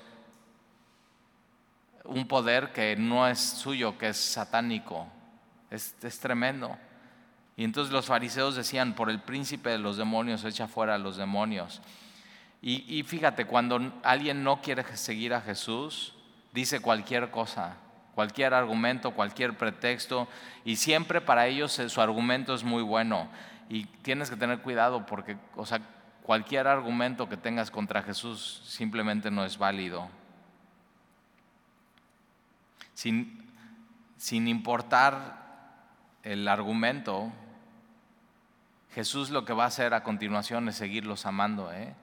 un 2.05 2.29
poder 2.29 2.71
que 2.71 2.95
no 2.95 3.27
es 3.27 3.41
suyo, 3.41 3.97
que 3.97 4.07
es 4.07 4.17
satánico. 4.17 5.05
Es, 5.69 5.95
es 6.01 6.17
tremendo. 6.21 6.77
Y 7.55 7.63
entonces 7.63 7.93
los 7.93 8.07
fariseos 8.07 8.55
decían, 8.55 8.93
por 8.93 9.09
el 9.09 9.19
príncipe 9.19 9.69
de 9.69 9.77
los 9.77 9.97
demonios, 9.97 10.43
echa 10.43 10.67
fuera 10.67 10.95
a 10.95 10.97
los 10.97 11.17
demonios. 11.17 11.81
Y, 12.65 13.03
fíjate, 13.03 13.43
cuando 13.45 13.91
alguien 14.03 14.41
no 14.41 14.61
quiere 14.61 14.85
seguir 14.95 15.33
a 15.33 15.41
Jesús, 15.41 16.13
dice 16.53 16.79
cualquier 16.79 17.29
cosa, 17.29 17.75
cualquier 18.15 18.53
argumento, 18.53 19.11
cualquier 19.11 19.57
pretexto, 19.57 20.29
y 20.63 20.77
siempre 20.77 21.19
para 21.19 21.47
ellos 21.47 21.73
su 21.73 21.99
argumento 21.99 22.55
es 22.55 22.63
muy 22.63 22.81
bueno. 22.81 23.27
Y 23.67 23.83
tienes 24.01 24.29
que 24.29 24.37
tener 24.37 24.59
cuidado 24.59 25.05
porque, 25.05 25.35
o 25.57 25.65
sea, 25.65 25.81
cualquier 26.23 26.67
argumento 26.67 27.27
que 27.27 27.35
tengas 27.35 27.69
contra 27.69 28.01
Jesús 28.01 28.61
simplemente 28.65 29.29
no 29.29 29.43
es 29.43 29.57
válido. 29.57 30.07
Sin, 32.93 33.45
sin 34.15 34.47
importar 34.47 35.43
el 36.23 36.47
argumento, 36.47 37.29
Jesús 38.93 39.29
lo 39.29 39.45
que 39.45 39.53
va 39.53 39.63
a 39.63 39.67
hacer 39.67 39.93
a 39.93 40.03
continuación 40.03 40.69
es 40.69 40.75
seguirlos 40.75 41.25
amando. 41.25 41.71
¿eh? 41.71 41.93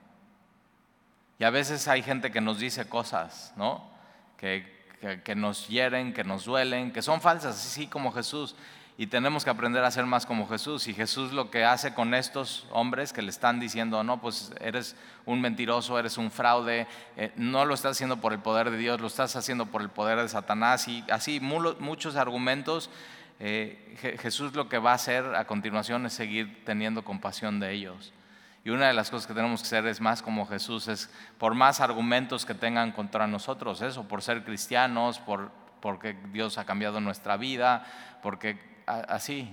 Y 1.39 1.43
a 1.43 1.49
veces 1.49 1.87
hay 1.87 2.03
gente 2.03 2.31
que 2.31 2.41
nos 2.41 2.59
dice 2.59 2.87
cosas, 2.87 3.53
¿no? 3.55 3.89
Que, 4.37 4.81
que, 5.23 5.35
nos 5.35 5.67
hieren, 5.67 6.13
que 6.13 6.23
nos 6.23 6.45
duelen, 6.45 6.91
que 6.91 7.01
son 7.01 7.21
falsas, 7.21 7.55
así 7.55 7.87
como 7.87 8.11
Jesús. 8.11 8.55
y 8.97 9.07
tenemos 9.07 9.43
que 9.43 9.49
aprender 9.49 9.83
a 9.83 9.89
ser 9.89 10.05
más 10.05 10.25
como 10.25 10.47
Jesús. 10.47 10.87
Y 10.87 10.93
Jesús 10.93 11.31
lo 11.31 11.49
que 11.49 11.63
hace 11.63 11.93
con 11.93 12.13
estos 12.13 12.67
hombres 12.71 13.13
que 13.13 13.21
le 13.21 13.29
están 13.29 13.59
diciendo, 13.59 14.03
no, 14.03 14.21
pues 14.21 14.51
eres 14.59 14.95
un 15.25 15.41
mentiroso, 15.41 15.97
eres 15.97 16.17
un 16.17 16.29
fraude, 16.29 16.85
eh, 17.17 17.31
no 17.35 17.65
lo 17.65 17.73
estás 17.73 17.93
haciendo 17.93 18.17
por 18.17 18.33
el 18.33 18.39
poder 18.39 18.69
de 18.69 18.77
Dios, 18.77 18.99
lo 18.99 19.07
estás 19.07 19.35
haciendo 19.35 19.65
por 19.67 19.81
el 19.81 19.89
poder 19.89 20.19
de 20.19 20.29
Satanás 20.29 20.87
y 20.87 21.03
así 21.09 21.39
muchos 21.39 22.15
argumentos. 22.15 22.89
Eh, 23.43 24.17
Jesús 24.21 24.53
lo 24.53 24.69
que 24.69 24.77
va 24.77 24.91
a 24.91 24.95
hacer 24.95 25.33
a 25.33 25.45
continuación 25.45 26.05
es 26.05 26.13
seguir 26.13 26.63
teniendo 26.63 27.03
compasión 27.03 27.59
de 27.59 27.71
ellos. 27.71 28.13
Y 28.63 28.69
una 28.69 28.85
de 28.87 28.93
las 28.93 29.09
cosas 29.09 29.25
que 29.25 29.33
tenemos 29.33 29.61
que 29.61 29.65
hacer 29.65 29.87
es 29.87 29.99
más 29.99 30.21
como 30.21 30.45
Jesús, 30.45 30.87
es 30.87 31.09
por 31.39 31.55
más 31.55 31.81
argumentos 31.81 32.45
que 32.45 32.53
tengan 32.53 32.91
contra 32.91 33.25
nosotros, 33.25 33.81
eso, 33.81 34.07
por 34.07 34.21
ser 34.21 34.43
cristianos, 34.43 35.17
por, 35.17 35.51
porque 35.79 36.15
Dios 36.31 36.59
ha 36.59 36.65
cambiado 36.65 37.01
nuestra 37.01 37.35
vida, 37.35 37.83
porque 38.21 38.59
así. 38.85 39.51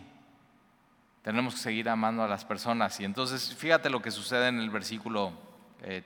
Tenemos 1.23 1.54
que 1.54 1.61
seguir 1.61 1.88
amando 1.88 2.23
a 2.23 2.28
las 2.28 2.45
personas. 2.45 3.00
Y 3.00 3.07
entonces, 3.07 3.54
fíjate 3.54 3.88
lo 3.88 4.02
que 4.02 4.11
sucede 4.11 4.49
en 4.49 4.61
el 4.61 4.68
versículo 4.68 5.33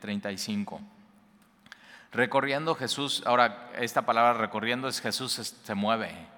35. 0.01 0.77
Eh, 0.77 0.81
recorriendo 2.13 2.77
Jesús, 2.77 3.25
ahora 3.27 3.71
esta 3.77 4.03
palabra 4.03 4.35
recorriendo 4.35 4.87
es 4.87 5.01
Jesús 5.01 5.33
se 5.33 5.75
mueve. 5.75 6.32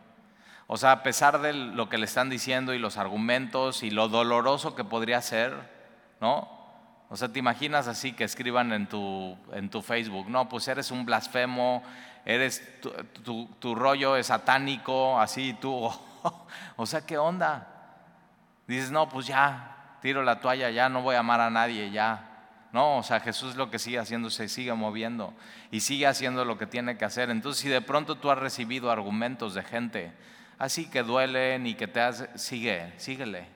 O 0.66 0.76
sea, 0.76 0.92
a 0.92 1.02
pesar 1.02 1.40
de 1.40 1.52
lo 1.52 1.88
que 1.88 1.98
le 1.98 2.06
están 2.06 2.30
diciendo 2.30 2.72
y 2.72 2.78
los 2.78 2.96
argumentos 2.96 3.82
y 3.82 3.90
lo 3.90 4.08
doloroso 4.08 4.74
que 4.74 4.84
podría 4.84 5.20
ser, 5.20 5.52
¿no? 6.20 6.48
O 7.10 7.16
sea, 7.16 7.28
te 7.28 7.38
imaginas 7.38 7.86
así 7.86 8.12
que 8.12 8.24
escriban 8.24 8.72
en 8.72 8.88
tu, 8.88 9.36
en 9.52 9.68
tu 9.68 9.82
Facebook, 9.82 10.28
no, 10.28 10.48
pues 10.48 10.66
eres 10.68 10.90
un 10.90 11.04
blasfemo, 11.04 11.82
eres, 12.24 12.80
tu, 13.22 13.74
rollo 13.74 14.16
es 14.16 14.28
satánico, 14.28 15.20
así 15.20 15.54
tú, 15.60 15.90
o 16.76 16.86
sea, 16.86 17.04
¿qué 17.04 17.18
onda? 17.18 17.68
Dices, 18.66 18.90
no, 18.90 19.08
pues 19.08 19.26
ya, 19.26 19.98
tiro 20.00 20.22
la 20.22 20.40
toalla, 20.40 20.70
ya 20.70 20.88
no 20.88 21.02
voy 21.02 21.16
a 21.16 21.20
amar 21.20 21.40
a 21.40 21.50
nadie, 21.50 21.90
ya. 21.90 22.30
No, 22.72 22.98
o 22.98 23.02
sea, 23.04 23.20
Jesús 23.20 23.54
lo 23.54 23.70
que 23.70 23.78
sigue 23.78 24.00
haciendo 24.00 24.30
se 24.30 24.48
sigue 24.48 24.72
moviendo 24.72 25.32
y 25.70 25.80
sigue 25.80 26.08
haciendo 26.08 26.44
lo 26.44 26.58
que 26.58 26.66
tiene 26.66 26.96
que 26.96 27.04
hacer. 27.04 27.30
Entonces, 27.30 27.62
si 27.62 27.68
de 27.68 27.80
pronto 27.80 28.16
tú 28.16 28.32
has 28.32 28.38
recibido 28.38 28.90
argumentos 28.90 29.54
de 29.54 29.62
gente 29.62 30.12
así 30.58 30.86
que 30.86 31.02
duelen 31.02 31.66
y 31.66 31.74
que 31.74 31.88
te 31.88 32.00
hace, 32.00 32.28
sigue, 32.36 32.92
síguele. 32.96 33.46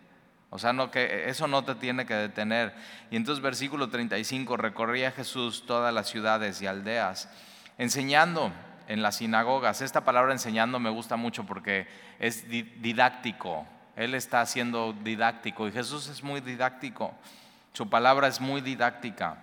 O 0.50 0.58
sea, 0.58 0.72
no, 0.72 0.90
que 0.90 1.28
eso 1.28 1.46
no 1.46 1.64
te 1.64 1.74
tiene 1.74 2.06
que 2.06 2.14
detener. 2.14 2.74
Y 3.10 3.16
entonces, 3.16 3.42
versículo 3.42 3.90
35, 3.90 4.56
recorría 4.56 5.10
Jesús 5.10 5.64
todas 5.66 5.92
las 5.92 6.08
ciudades 6.08 6.62
y 6.62 6.66
aldeas, 6.66 7.28
enseñando 7.76 8.52
en 8.88 9.02
las 9.02 9.16
sinagogas. 9.16 9.82
Esta 9.82 10.04
palabra 10.04 10.32
enseñando 10.32 10.80
me 10.80 10.90
gusta 10.90 11.16
mucho 11.16 11.44
porque 11.44 11.86
es 12.18 12.48
didáctico. 12.48 13.66
Él 13.94 14.14
está 14.14 14.44
siendo 14.46 14.92
didáctico 14.92 15.68
y 15.68 15.72
Jesús 15.72 16.08
es 16.08 16.22
muy 16.22 16.40
didáctico. 16.40 17.14
Su 17.72 17.90
palabra 17.90 18.28
es 18.28 18.40
muy 18.40 18.60
didáctica. 18.60 19.36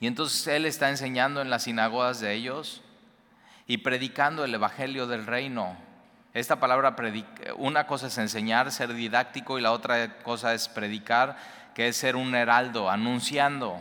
Y 0.00 0.06
entonces 0.06 0.46
Él 0.48 0.66
está 0.66 0.90
enseñando 0.90 1.40
en 1.40 1.50
las 1.50 1.62
sinagogas 1.62 2.20
de 2.20 2.34
ellos 2.34 2.82
y 3.66 3.78
predicando 3.78 4.44
el 4.44 4.54
Evangelio 4.54 5.06
del 5.06 5.24
reino. 5.24 5.76
Esta 6.34 6.58
palabra, 6.58 6.96
una 7.58 7.86
cosa 7.86 8.08
es 8.08 8.18
enseñar, 8.18 8.72
ser 8.72 8.92
didáctico 8.92 9.56
y 9.56 9.62
la 9.62 9.70
otra 9.70 10.18
cosa 10.24 10.52
es 10.52 10.68
predicar, 10.68 11.36
que 11.76 11.86
es 11.86 11.96
ser 11.96 12.16
un 12.16 12.34
heraldo, 12.34 12.90
anunciando 12.90 13.80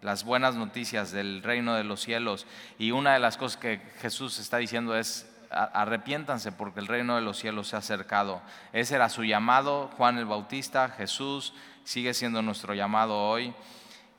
las 0.00 0.22
buenas 0.22 0.54
noticias 0.54 1.10
del 1.10 1.42
reino 1.42 1.74
de 1.74 1.82
los 1.82 2.00
cielos. 2.00 2.46
Y 2.78 2.92
una 2.92 3.14
de 3.14 3.18
las 3.18 3.36
cosas 3.36 3.56
que 3.56 3.80
Jesús 4.00 4.38
está 4.38 4.58
diciendo 4.58 4.96
es, 4.96 5.28
arrepiéntanse 5.50 6.52
porque 6.52 6.78
el 6.78 6.86
reino 6.86 7.16
de 7.16 7.22
los 7.22 7.36
cielos 7.36 7.66
se 7.66 7.74
ha 7.74 7.80
acercado. 7.80 8.42
Ese 8.72 8.94
era 8.94 9.08
su 9.08 9.24
llamado, 9.24 9.90
Juan 9.96 10.18
el 10.18 10.26
Bautista, 10.26 10.90
Jesús 10.90 11.52
sigue 11.82 12.14
siendo 12.14 12.42
nuestro 12.42 12.74
llamado 12.74 13.18
hoy. 13.18 13.52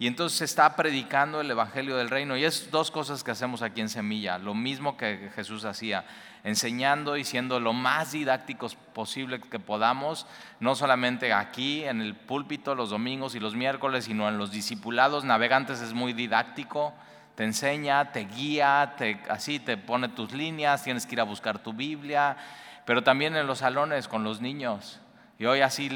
Y 0.01 0.07
entonces 0.07 0.43
está 0.43 0.77
predicando 0.77 1.41
el 1.41 1.51
Evangelio 1.51 1.97
del 1.97 2.09
Reino. 2.09 2.37
Y 2.37 2.45
es 2.45 2.71
dos 2.71 2.89
cosas 2.89 3.21
que 3.21 3.31
hacemos 3.31 3.61
aquí 3.61 3.81
en 3.81 3.89
Semilla, 3.89 4.37
lo 4.37 4.53
mismo 4.53 4.95
que 4.95 5.29
Jesús 5.35 5.65
hacía 5.65 6.05
enseñando 6.45 7.17
y 7.17 7.25
siendo 7.25 7.59
lo 7.59 7.73
más 7.73 8.13
didácticos 8.13 8.75
posible 8.75 9.41
que 9.41 9.59
podamos, 9.59 10.25
no 10.61 10.73
solamente 10.73 11.33
aquí 11.33 11.83
en 11.83 11.99
el 11.99 12.15
púlpito 12.15 12.75
los 12.75 12.91
domingos 12.91 13.35
y 13.35 13.41
los 13.41 13.55
miércoles, 13.55 14.05
sino 14.05 14.29
en 14.29 14.37
los 14.37 14.51
discipulados. 14.51 15.25
Navegantes 15.25 15.81
es 15.81 15.93
muy 15.93 16.13
didáctico, 16.13 16.93
te 17.35 17.43
enseña, 17.43 18.13
te 18.13 18.21
guía, 18.21 18.95
así 19.27 19.59
te 19.59 19.75
pone 19.75 20.07
tus 20.07 20.31
líneas, 20.31 20.81
tienes 20.81 21.05
que 21.05 21.15
ir 21.15 21.19
a 21.19 21.25
buscar 21.25 21.59
tu 21.59 21.73
Biblia, 21.73 22.37
pero 22.85 23.03
también 23.03 23.35
en 23.35 23.47
los 23.47 23.57
salones 23.57 24.07
con 24.07 24.23
los 24.23 24.39
niños. 24.39 25.01
Y 25.37 25.45
hoy 25.45 25.59
así 25.59 25.89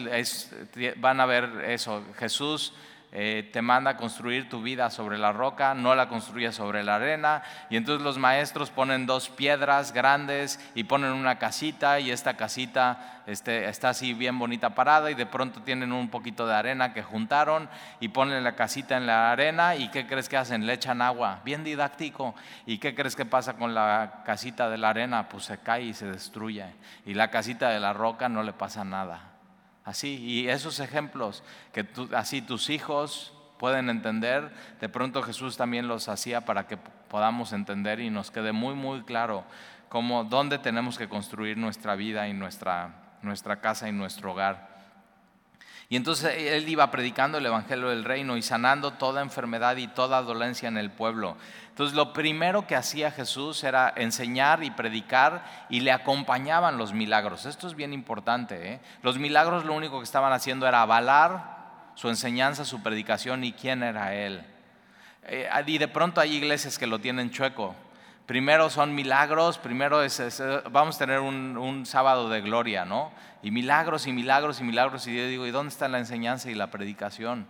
van 0.98 1.22
a 1.22 1.26
ver 1.26 1.64
eso, 1.70 2.04
Jesús 2.18 2.74
eh, 3.16 3.48
te 3.54 3.62
manda 3.62 3.92
a 3.92 3.98
construir 3.98 4.50
tu 4.50 4.64
vida 4.64 4.90
sobre 4.90 5.20
la 5.20 5.32
roca, 5.32 5.76
no 5.76 5.94
la 5.94 6.10
construyes 6.10 6.56
sobre 6.56 6.84
la 6.84 6.96
arena. 6.96 7.44
Y 7.70 7.78
entonces 7.78 8.04
los 8.04 8.18
maestros 8.18 8.72
ponen 8.72 9.06
dos 9.06 9.30
piedras 9.30 9.94
grandes 9.94 10.60
y 10.74 10.86
ponen 10.86 11.12
una 11.12 11.38
casita 11.38 12.00
y 12.00 12.10
esta 12.10 12.36
casita 12.36 13.22
este, 13.28 13.70
está 13.70 13.90
así 13.90 14.16
bien 14.16 14.40
bonita 14.40 14.72
parada 14.72 15.12
y 15.12 15.14
de 15.14 15.28
pronto 15.28 15.62
tienen 15.62 15.92
un 15.92 16.10
poquito 16.10 16.48
de 16.48 16.56
arena 16.56 16.92
que 16.92 17.04
juntaron 17.04 17.70
y 18.00 18.08
ponen 18.08 18.44
la 18.44 18.56
casita 18.56 18.98
en 18.98 19.06
la 19.06 19.32
arena 19.32 19.76
y 19.76 19.90
¿qué 19.90 20.08
crees 20.08 20.28
que 20.28 20.38
hacen? 20.38 20.66
Le 20.66 20.74
echan 20.74 21.00
agua, 21.00 21.42
bien 21.46 21.64
didáctico. 21.64 22.34
¿Y 22.66 22.80
qué 22.80 22.96
crees 22.96 23.16
que 23.16 23.26
pasa 23.26 23.54
con 23.54 23.76
la 23.76 24.24
casita 24.26 24.72
de 24.72 24.80
la 24.80 24.90
arena? 24.90 25.30
Pues 25.30 25.44
se 25.44 25.60
cae 25.60 25.84
y 25.84 25.94
se 25.94 26.08
destruye. 26.08 26.66
Y 27.06 27.14
la 27.14 27.30
casita 27.30 27.70
de 27.70 27.80
la 27.80 27.94
roca 27.94 28.28
no 28.28 28.42
le 28.42 28.54
pasa 28.54 28.84
nada. 28.84 29.33
Así, 29.86 30.16
y 30.16 30.50
esos 30.50 30.80
ejemplos 30.80 31.44
que 31.74 31.86
así 32.16 32.42
tus 32.42 32.70
hijos 32.70 33.34
pueden 33.58 33.90
entender, 33.90 34.52
de 34.80 34.90
pronto 34.90 35.22
Jesús 35.22 35.58
también 35.58 35.88
los 35.88 36.10
hacía 36.10 36.42
para 36.42 36.68
que 36.68 36.78
podamos 36.78 37.54
entender 37.54 38.00
y 38.00 38.10
nos 38.10 38.32
quede 38.32 38.52
muy, 38.52 38.76
muy 38.76 39.04
claro 39.04 39.44
cómo, 39.90 40.24
dónde 40.24 40.58
tenemos 40.58 40.98
que 40.98 41.08
construir 41.08 41.58
nuestra 41.58 41.96
vida 41.96 42.28
y 42.28 42.34
nuestra, 42.34 43.18
nuestra 43.22 43.62
casa 43.62 43.88
y 43.88 43.92
nuestro 43.92 44.32
hogar. 44.32 44.73
Y 45.90 45.96
entonces 45.96 46.34
él 46.38 46.68
iba 46.70 46.90
predicando 46.92 47.38
el 47.38 47.46
Evangelio 47.46 47.90
del 47.90 48.04
Reino 48.04 48.38
y 48.38 48.42
sanando 48.42 48.94
toda 48.94 49.22
enfermedad 49.22 49.78
y 49.78 49.88
toda 49.88 50.22
dolencia 50.22 50.68
en 50.68 50.78
el 50.78 50.90
pueblo. 50.92 51.38
Entonces 51.70 51.96
lo 51.96 52.14
primero 52.14 52.68
que 52.68 52.76
hacía 52.76 53.12
Jesús 53.12 53.64
era 53.64 53.94
enseñar 53.96 54.64
y 54.64 54.72
predicar 54.72 55.44
y 55.70 55.82
le 55.82 55.92
acompañaban 55.92 56.78
los 56.78 56.94
milagros. 56.94 57.46
Esto 57.46 57.68
es 57.68 57.76
bien 57.76 57.94
importante. 57.94 58.74
¿eh? 58.74 58.80
Los 59.02 59.18
milagros 59.18 59.66
lo 59.66 59.74
único 59.74 60.00
que 60.00 60.04
estaban 60.04 60.34
haciendo 60.34 60.68
era 60.68 60.84
avalar 60.84 61.92
su 61.96 62.10
enseñanza, 62.10 62.66
su 62.66 62.82
predicación 62.82 63.44
y 63.44 63.54
quién 63.54 63.84
era 63.84 64.14
Él. 64.16 64.44
Eh, 65.26 65.50
y 65.68 65.78
de 65.78 65.88
pronto 65.88 66.22
hay 66.22 66.36
iglesias 66.36 66.78
que 66.78 66.88
lo 66.88 67.00
tienen 67.00 67.32
chueco. 67.32 67.76
Primero 68.26 68.70
son 68.70 68.96
milagros, 68.96 69.58
primero 69.58 70.02
es, 70.02 70.42
vamos 70.72 70.96
a 70.96 71.00
tener 71.00 71.20
un, 71.20 71.86
sábado 71.86 72.30
de 72.30 72.42
gloria, 72.42 72.86
¿no? 72.86 73.12
Y 73.42 73.52
milagros 73.52 74.08
y 74.08 74.14
milagros 74.14 74.62
y 74.62 74.64
milagros. 74.64 75.06
Y 75.08 75.18
yo 75.18 75.28
digo, 75.28 75.46
¿y 75.46 75.52
dónde 75.52 75.72
está 75.72 75.90
la 75.90 76.00
enseñanza 76.00 76.50
y 76.50 76.56
la 76.56 76.72
predicación? 76.72 77.46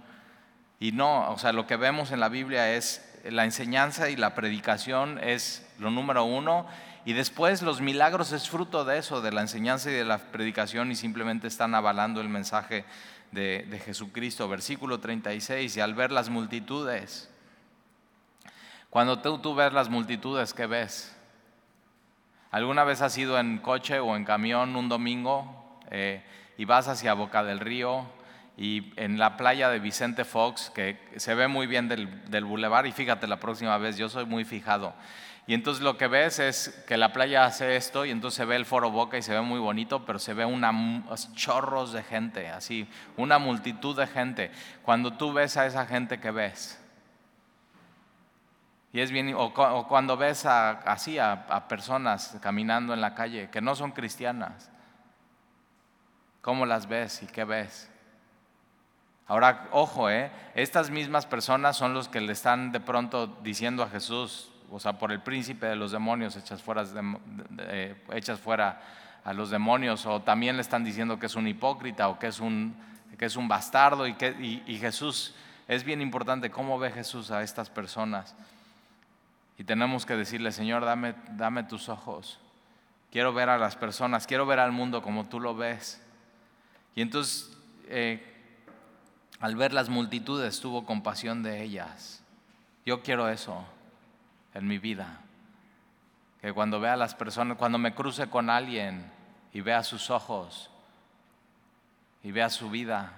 Y 0.79 0.91
no, 0.91 1.29
o 1.29 1.37
sea, 1.37 1.53
lo 1.53 1.67
que 1.67 1.75
vemos 1.75 2.11
en 2.11 2.19
la 2.19 2.29
Biblia 2.29 2.73
es 2.73 3.07
la 3.23 3.45
enseñanza 3.45 4.09
y 4.09 4.15
la 4.15 4.33
predicación 4.33 5.19
es 5.23 5.65
lo 5.77 5.91
número 5.91 6.23
uno. 6.23 6.65
Y 7.05 7.13
después 7.13 7.61
los 7.61 7.81
milagros 7.81 8.31
es 8.31 8.49
fruto 8.49 8.85
de 8.85 8.97
eso, 8.97 9.21
de 9.21 9.31
la 9.31 9.41
enseñanza 9.41 9.91
y 9.91 9.93
de 9.93 10.05
la 10.05 10.17
predicación 10.17 10.91
y 10.91 10.95
simplemente 10.95 11.47
están 11.47 11.75
avalando 11.75 12.21
el 12.21 12.29
mensaje 12.29 12.85
de, 13.31 13.81
Jesucristo. 13.85 14.47
Versículo 14.47 14.99
36, 14.99 15.77
y 15.77 15.79
al 15.81 15.93
ver 15.93 16.11
las 16.11 16.29
multitudes, 16.29 17.29
cuando 18.93 19.17
tú, 19.17 19.55
ves 19.55 19.73
las 19.73 19.89
multitudes, 19.89 20.53
¿qué 20.53 20.67
ves? 20.67 21.17
¿Alguna 22.51 22.83
vez 22.83 23.01
has 23.01 23.17
ido 23.17 23.39
en 23.39 23.57
coche 23.57 23.99
o 23.99 24.15
en 24.15 24.23
camión 24.23 24.75
un 24.75 24.87
domingo 24.87 25.79
eh, 25.89 26.23
y 26.59 26.65
vas 26.65 26.87
hacia 26.87 27.15
Boca 27.15 27.43
del 27.43 27.59
Río 27.59 28.05
y 28.55 28.93
en 28.95 29.17
la 29.17 29.35
playa 29.35 29.69
de 29.69 29.79
Vicente 29.79 30.25
Fox, 30.25 30.69
que 30.69 30.99
se 31.15 31.33
ve 31.33 31.47
muy 31.47 31.65
bien 31.65 31.87
del, 31.87 32.29
del 32.29 32.45
bulevar, 32.45 32.85
y 32.85 32.91
fíjate 32.91 33.25
la 33.25 33.39
próxima 33.39 33.79
vez, 33.79 33.97
yo 33.97 34.09
soy 34.09 34.27
muy 34.27 34.45
fijado. 34.45 34.93
Y 35.47 35.55
entonces 35.55 35.83
lo 35.83 35.97
que 35.97 36.05
ves 36.05 36.37
es 36.37 36.83
que 36.87 36.95
la 36.95 37.13
playa 37.13 37.45
hace 37.45 37.75
esto 37.75 38.05
y 38.05 38.11
entonces 38.11 38.37
se 38.37 38.45
ve 38.45 38.57
el 38.57 38.65
foro 38.67 38.91
Boca 38.91 39.17
y 39.17 39.23
se 39.23 39.33
ve 39.33 39.41
muy 39.41 39.59
bonito, 39.59 40.05
pero 40.05 40.19
se 40.19 40.35
ve 40.35 40.45
unos 40.45 41.33
chorros 41.33 41.93
de 41.93 42.03
gente, 42.03 42.47
así, 42.49 42.87
una 43.17 43.39
multitud 43.39 43.97
de 43.97 44.05
gente. 44.05 44.51
Cuando 44.83 45.13
tú 45.13 45.33
ves 45.33 45.57
a 45.57 45.65
esa 45.65 45.87
gente 45.87 46.19
que 46.19 46.29
ves, 46.29 46.79
y 48.93 48.99
es 48.99 49.11
bien, 49.11 49.33
o, 49.35 49.51
cuando 49.87 50.17
ves 50.17 50.45
así 50.45 51.17
a, 51.17 51.67
personas 51.67 52.37
caminando 52.39 52.93
en 52.93 53.01
la 53.01 53.15
calle 53.15 53.49
que 53.49 53.59
no 53.59 53.73
son 53.73 53.91
cristianas, 53.91 54.69
¿cómo 56.41 56.67
las 56.67 56.87
ves 56.87 57.23
y 57.23 57.25
qué 57.25 57.43
ves? 57.43 57.89
Ahora, 59.25 59.67
ojo, 59.71 60.11
¿eh? 60.11 60.31
estas 60.53 60.91
mismas 60.91 61.25
personas 61.25 61.75
son 61.75 61.95
los 61.95 62.07
que 62.07 62.21
le 62.21 62.33
están 62.33 62.71
de 62.71 62.79
pronto 62.79 63.25
diciendo 63.41 63.81
a 63.81 63.89
Jesús, 63.89 64.51
o 64.69 64.79
sea, 64.79 64.99
por 64.99 65.11
el 65.11 65.21
príncipe 65.21 65.65
de 65.65 65.75
los 65.75 65.91
demonios, 65.91 66.35
echas 66.35 66.61
fuera, 66.61 66.83
echas 68.13 68.39
fuera 68.39 68.79
a 69.23 69.33
los 69.33 69.49
demonios 69.49 70.05
o 70.05 70.21
también 70.21 70.55
le 70.55 70.61
están 70.61 70.83
diciendo 70.83 71.17
que 71.17 71.25
es 71.25 71.35
un 71.35 71.47
hipócrita 71.47 72.09
o 72.09 72.19
que 72.19 72.27
es 72.27 72.39
un, 72.39 72.75
que 73.17 73.25
es 73.25 73.35
un 73.37 73.47
bastardo 73.47 74.05
y, 74.05 74.13
que, 74.13 74.61
y 74.67 74.77
Jesús, 74.77 75.33
es 75.67 75.83
bien 75.83 75.99
importante 75.99 76.51
cómo 76.51 76.77
ve 76.77 76.91
Jesús 76.91 77.31
a 77.31 77.41
estas 77.41 77.71
personas. 77.71 78.35
Y 79.63 79.65
tenemos 79.65 80.05
que 80.05 80.17
decirle, 80.17 80.51
Señor, 80.51 80.83
dame, 80.83 81.15
dame 81.37 81.63
tus 81.63 81.87
ojos. 81.87 82.37
Quiero 83.13 83.31
ver 83.31 83.47
a 83.47 83.57
las 83.57 83.77
personas, 83.77 84.27
quiero 84.27 84.45
ver 84.45 84.59
al 84.59 84.73
mundo 84.73 85.01
como 85.01 85.29
tú 85.29 85.39
lo 85.39 85.55
ves. 85.55 86.05
Y 86.95 87.01
entonces, 87.01 87.57
eh, 87.87 88.21
al 89.39 89.55
ver 89.55 89.71
las 89.71 89.87
multitudes, 89.87 90.59
tuvo 90.59 90.85
compasión 90.85 91.43
de 91.43 91.63
ellas. 91.63 92.21
Yo 92.85 93.03
quiero 93.03 93.29
eso 93.29 93.63
en 94.53 94.67
mi 94.67 94.79
vida. 94.79 95.21
Que 96.41 96.51
cuando 96.51 96.81
vea 96.81 96.95
a 96.95 96.97
las 96.97 97.15
personas, 97.15 97.57
cuando 97.57 97.77
me 97.77 97.95
cruce 97.95 98.29
con 98.29 98.49
alguien 98.49 99.09
y 99.53 99.61
vea 99.61 99.81
sus 99.83 100.09
ojos 100.09 100.71
y 102.21 102.33
vea 102.33 102.49
su 102.49 102.69
vida, 102.69 103.13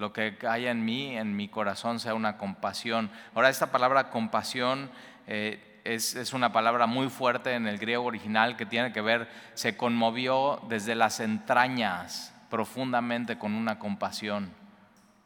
lo 0.00 0.12
que 0.12 0.36
haya 0.48 0.70
en 0.70 0.84
mí, 0.84 1.16
en 1.16 1.36
mi 1.36 1.48
corazón, 1.48 2.00
sea 2.00 2.14
una 2.14 2.36
compasión. 2.36 3.10
Ahora, 3.34 3.48
esta 3.50 3.70
palabra 3.70 4.10
compasión 4.10 4.90
eh, 5.26 5.80
es, 5.84 6.16
es, 6.16 6.32
una 6.32 6.52
palabra 6.52 6.86
muy 6.86 7.08
fuerte 7.08 7.54
en 7.54 7.66
el 7.66 7.78
griego 7.78 8.04
original 8.04 8.56
que 8.56 8.66
tiene 8.66 8.92
que 8.92 9.00
ver, 9.00 9.28
se 9.54 9.76
conmovió 9.76 10.60
desde 10.68 10.94
las 10.94 11.20
entrañas 11.20 12.34
profundamente 12.50 13.38
con 13.38 13.54
una 13.54 13.78
compasión. 13.78 14.50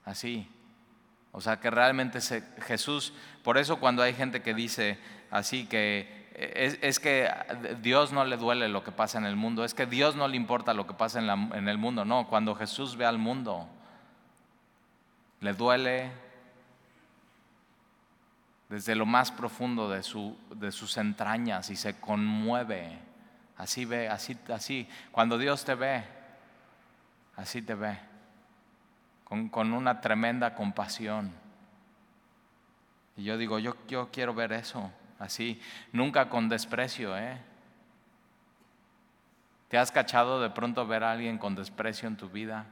Así. 0.05 0.49
O 1.33 1.41
sea, 1.41 1.59
que 1.59 1.71
realmente 1.71 2.21
Jesús, 2.61 3.13
por 3.43 3.59
eso 3.59 3.81
cuando 3.81 4.03
hay 4.03 4.15
gente 4.15 4.43
que 4.43 4.55
dice 4.55 4.99
así 5.31 5.67
que 5.67 6.25
es, 6.35 6.79
es, 6.81 7.01
que 7.01 7.29
Dios 7.81 8.13
no 8.13 8.25
le 8.25 8.37
duele 8.37 8.69
lo 8.69 8.83
que 8.83 8.93
pasa 8.93 9.19
en 9.19 9.25
el 9.25 9.37
mundo, 9.37 9.65
es 9.65 9.75
que 9.75 9.87
Dios 9.87 10.17
no 10.17 10.27
le 10.29 10.37
importa 10.37 10.75
lo 10.75 10.87
que 10.87 10.95
pasa 10.95 11.19
en, 11.19 11.27
la, 11.27 11.35
en 11.35 11.69
el 11.69 11.79
mundo, 11.79 12.05
no, 12.05 12.27
cuando 12.29 12.55
Jesús 12.55 12.97
ve 12.97 13.05
al 13.05 13.19
mundo, 13.19 13.69
le 15.45 15.53
duele 15.53 16.11
desde 18.71 18.95
lo 18.95 19.05
más 19.05 19.31
profundo 19.31 19.91
de, 19.91 20.03
su, 20.03 20.35
de 20.55 20.73
sus 20.73 20.97
entrañas 20.97 21.69
y 21.69 21.77
se 21.77 22.01
conmueve. 22.01 22.99
Así 23.59 23.85
ve, 23.85 24.09
así, 24.09 24.39
así. 24.49 24.89
Cuando 25.13 25.37
Dios 25.37 25.63
te 25.67 25.75
ve, 25.75 26.03
así 27.37 27.61
te 27.61 27.75
ve, 27.75 27.99
con, 29.25 29.51
con 29.51 29.75
una 29.75 30.01
tremenda 30.01 30.55
compasión. 30.55 31.31
Y 33.19 33.25
yo 33.25 33.37
digo, 33.37 33.59
yo, 33.59 33.77
yo 33.87 34.09
quiero 34.11 34.33
ver 34.33 34.51
eso, 34.55 34.91
así, 35.19 35.61
nunca 35.93 36.31
con 36.31 36.49
desprecio, 36.49 37.19
¿eh? 37.19 37.39
¿Te 39.69 39.77
has 39.77 39.93
cachado 39.93 40.41
de 40.41 40.49
pronto 40.49 40.87
ver 40.87 41.05
a 41.05 41.13
alguien 41.13 41.37
con 41.37 41.55
desprecio 41.55 42.09
en 42.09 42.17
tu 42.17 42.31
vida? 42.31 42.65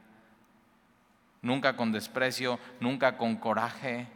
Nunca 1.43 1.75
con 1.75 1.91
desprecio, 1.91 2.59
nunca 2.79 3.17
con 3.17 3.35
coraje. 3.35 4.07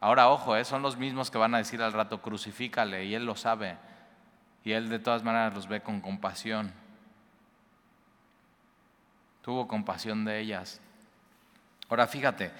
Ahora, 0.00 0.28
ojo, 0.28 0.54
¿eh? 0.54 0.64
son 0.64 0.82
los 0.82 0.96
mismos 0.96 1.30
que 1.30 1.38
van 1.38 1.54
a 1.54 1.58
decir 1.58 1.82
al 1.82 1.92
rato, 1.92 2.22
crucifícale, 2.22 3.04
y 3.06 3.14
Él 3.14 3.24
lo 3.24 3.34
sabe. 3.34 3.76
Y 4.62 4.72
Él 4.72 4.88
de 4.88 5.00
todas 5.00 5.24
maneras 5.24 5.54
los 5.54 5.66
ve 5.66 5.80
con 5.80 6.00
compasión. 6.00 6.72
Tuvo 9.40 9.66
compasión 9.66 10.24
de 10.24 10.38
ellas. 10.38 10.80
Ahora, 11.88 12.06
fíjate, 12.06 12.52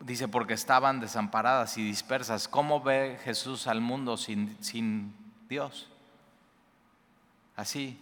dice, 0.00 0.28
porque 0.28 0.54
estaban 0.54 1.00
desamparadas 1.00 1.78
y 1.78 1.84
dispersas. 1.84 2.48
¿Cómo 2.48 2.80
ve 2.80 3.18
Jesús 3.24 3.66
al 3.66 3.80
mundo 3.80 4.16
sin, 4.16 4.62
sin 4.62 5.14
Dios? 5.48 5.88
Así, 7.56 7.98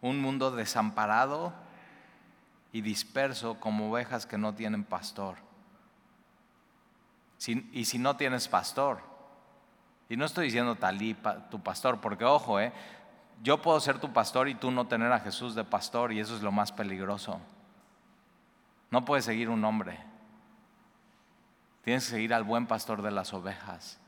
un 0.00 0.20
mundo 0.20 0.50
desamparado 0.50 1.65
y 2.72 2.80
disperso 2.80 3.58
como 3.60 3.90
ovejas 3.90 4.26
que 4.26 4.38
no 4.38 4.54
tienen 4.54 4.84
pastor. 4.84 5.36
y 7.72 7.84
si 7.84 7.98
no 7.98 8.16
tienes 8.16 8.48
pastor, 8.48 9.00
y 10.08 10.16
no 10.16 10.24
estoy 10.24 10.46
diciendo 10.46 10.76
talí 10.76 11.16
tu 11.50 11.60
pastor, 11.60 12.00
porque 12.00 12.24
ojo, 12.24 12.60
eh, 12.60 12.72
yo 13.42 13.60
puedo 13.60 13.80
ser 13.80 13.98
tu 13.98 14.12
pastor 14.12 14.48
y 14.48 14.54
tú 14.54 14.70
no 14.70 14.86
tener 14.86 15.12
a 15.12 15.20
Jesús 15.20 15.54
de 15.54 15.64
pastor, 15.64 16.12
y 16.12 16.20
eso 16.20 16.36
es 16.36 16.42
lo 16.42 16.52
más 16.52 16.72
peligroso. 16.72 17.40
No 18.90 19.04
puedes 19.04 19.24
seguir 19.24 19.48
un 19.48 19.64
hombre. 19.64 19.98
Tienes 21.82 22.04
que 22.04 22.10
seguir 22.10 22.34
al 22.34 22.44
buen 22.44 22.66
pastor 22.66 23.02
de 23.02 23.10
las 23.10 23.34
ovejas. 23.34 23.98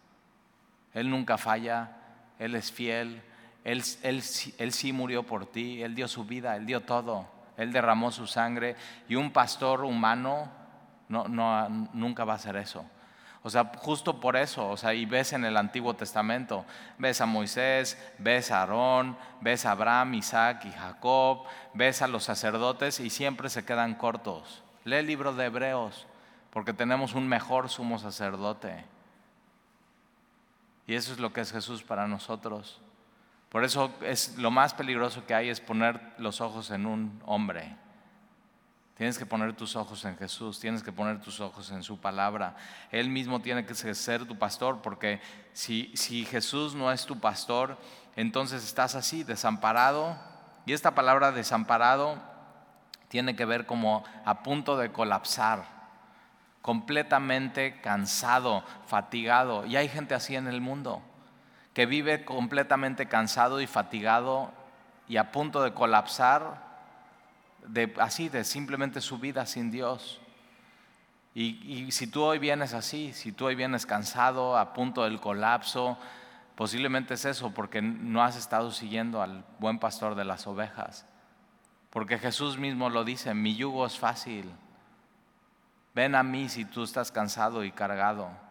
Él 0.94 1.10
nunca 1.10 1.36
falla, 1.36 1.96
Él 2.38 2.54
es 2.54 2.72
fiel, 2.72 3.22
él, 3.64 3.82
él, 4.02 4.22
él 4.58 4.72
sí 4.72 4.92
murió 4.92 5.24
por 5.24 5.46
ti, 5.46 5.82
Él 5.82 5.94
dio 5.94 6.08
su 6.08 6.24
vida, 6.24 6.56
Él 6.56 6.64
dio 6.64 6.80
todo. 6.82 7.28
Él 7.58 7.72
derramó 7.72 8.10
su 8.10 8.26
sangre 8.26 8.76
y 9.08 9.16
un 9.16 9.32
pastor 9.32 9.84
humano 9.84 10.48
no, 11.08 11.26
nunca 11.92 12.24
va 12.24 12.34
a 12.34 12.36
hacer 12.36 12.56
eso. 12.56 12.84
O 13.42 13.50
sea, 13.50 13.72
justo 13.76 14.20
por 14.20 14.36
eso, 14.36 14.68
o 14.68 14.76
sea, 14.76 14.94
y 14.94 15.06
ves 15.06 15.32
en 15.32 15.44
el 15.44 15.56
Antiguo 15.56 15.94
Testamento, 15.94 16.64
ves 16.98 17.20
a 17.20 17.26
Moisés, 17.26 17.96
ves 18.18 18.50
a 18.50 18.60
Aarón, 18.60 19.16
ves 19.40 19.64
a 19.64 19.72
Abraham, 19.72 20.14
Isaac 20.14 20.64
y 20.64 20.72
Jacob, 20.72 21.44
ves 21.74 22.02
a 22.02 22.08
los 22.08 22.24
sacerdotes 22.24 23.00
y 23.00 23.10
siempre 23.10 23.48
se 23.48 23.64
quedan 23.64 23.94
cortos. 23.94 24.62
Lee 24.84 24.96
el 24.96 25.06
libro 25.06 25.34
de 25.34 25.46
Hebreos, 25.46 26.06
porque 26.50 26.72
tenemos 26.72 27.14
un 27.14 27.28
mejor 27.28 27.68
sumo 27.68 27.98
sacerdote. 27.98 28.84
Y 30.86 30.94
eso 30.94 31.12
es 31.12 31.18
lo 31.18 31.32
que 31.32 31.40
es 31.40 31.52
Jesús 31.52 31.82
para 31.82 32.08
nosotros. 32.08 32.80
Por 33.48 33.64
eso 33.64 33.94
es 34.02 34.36
lo 34.36 34.50
más 34.50 34.74
peligroso 34.74 35.24
que 35.26 35.34
hay 35.34 35.48
es 35.48 35.60
poner 35.60 36.00
los 36.18 36.40
ojos 36.40 36.70
en 36.70 36.84
un 36.84 37.22
hombre. 37.24 37.76
Tienes 38.96 39.16
que 39.16 39.24
poner 39.24 39.54
tus 39.54 39.76
ojos 39.76 40.04
en 40.04 40.18
Jesús, 40.18 40.58
tienes 40.58 40.82
que 40.82 40.92
poner 40.92 41.20
tus 41.20 41.40
ojos 41.40 41.70
en 41.70 41.82
su 41.82 42.00
palabra. 42.00 42.56
Él 42.90 43.08
mismo 43.08 43.40
tiene 43.40 43.64
que 43.64 43.74
ser 43.74 44.26
tu 44.26 44.36
pastor, 44.36 44.82
porque 44.82 45.20
si, 45.52 45.92
si 45.94 46.24
Jesús 46.24 46.74
no 46.74 46.90
es 46.92 47.06
tu 47.06 47.18
pastor, 47.20 47.78
entonces 48.16 48.64
estás 48.64 48.96
así, 48.96 49.22
desamparado. 49.22 50.18
Y 50.66 50.72
esta 50.72 50.94
palabra 50.94 51.32
desamparado 51.32 52.20
tiene 53.06 53.36
que 53.36 53.44
ver 53.44 53.66
como 53.66 54.04
a 54.24 54.42
punto 54.42 54.76
de 54.76 54.90
colapsar, 54.90 55.64
completamente 56.60 57.80
cansado, 57.80 58.64
fatigado. 58.86 59.64
Y 59.64 59.76
hay 59.76 59.88
gente 59.88 60.14
así 60.14 60.34
en 60.34 60.48
el 60.48 60.60
mundo 60.60 61.02
que 61.78 61.86
vive 61.86 62.24
completamente 62.24 63.06
cansado 63.06 63.60
y 63.60 63.68
fatigado 63.68 64.50
y 65.06 65.16
a 65.16 65.30
punto 65.30 65.62
de 65.62 65.74
colapsar, 65.74 66.60
de, 67.68 67.94
así, 68.00 68.28
de 68.28 68.42
simplemente 68.42 69.00
su 69.00 69.20
vida 69.20 69.46
sin 69.46 69.70
Dios. 69.70 70.20
Y, 71.36 71.92
si 71.92 72.08
tú 72.08 72.24
hoy 72.24 72.40
vienes 72.40 72.74
así, 72.74 73.12
si 73.12 73.30
tú 73.30 73.46
hoy 73.46 73.54
vienes 73.54 73.86
cansado, 73.86 74.58
a 74.58 74.72
punto 74.72 75.04
del 75.04 75.20
colapso, 75.20 75.96
posiblemente 76.56 77.14
es 77.14 77.24
eso, 77.24 77.52
porque 77.52 77.80
no 77.80 78.24
has 78.24 78.34
estado 78.34 78.72
siguiendo 78.72 79.22
al 79.22 79.44
buen 79.60 79.78
pastor 79.78 80.16
de 80.16 80.24
las 80.24 80.48
ovejas. 80.48 81.06
Porque 81.90 82.18
Jesús 82.18 82.58
mismo 82.58 82.90
lo 82.90 83.04
dice, 83.04 83.34
mi 83.34 83.54
yugo 83.54 83.86
es 83.86 83.96
fácil. 83.96 84.50
Ven 85.94 86.16
a 86.16 86.24
mí 86.24 86.48
si 86.48 86.64
tú 86.64 86.82
estás 86.82 87.12
cansado 87.12 87.62
y 87.62 87.70
cargado 87.70 88.47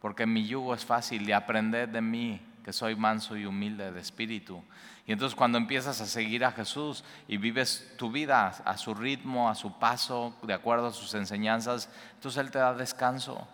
porque 0.00 0.26
mi 0.26 0.46
yugo 0.46 0.74
es 0.74 0.84
fácil 0.84 1.28
y 1.28 1.32
aprended 1.32 1.88
de 1.88 2.00
mí, 2.00 2.40
que 2.64 2.72
soy 2.72 2.96
manso 2.96 3.36
y 3.36 3.46
humilde 3.46 3.92
de 3.92 4.00
espíritu. 4.00 4.62
Y 5.06 5.12
entonces 5.12 5.36
cuando 5.36 5.56
empiezas 5.56 6.00
a 6.00 6.06
seguir 6.06 6.44
a 6.44 6.50
Jesús 6.50 7.04
y 7.28 7.36
vives 7.36 7.94
tu 7.96 8.10
vida 8.10 8.48
a 8.48 8.76
su 8.76 8.94
ritmo, 8.94 9.48
a 9.48 9.54
su 9.54 9.78
paso, 9.78 10.34
de 10.42 10.52
acuerdo 10.52 10.88
a 10.88 10.92
sus 10.92 11.14
enseñanzas, 11.14 11.88
entonces 12.14 12.40
Él 12.40 12.50
te 12.50 12.58
da 12.58 12.74
descanso. 12.74 13.46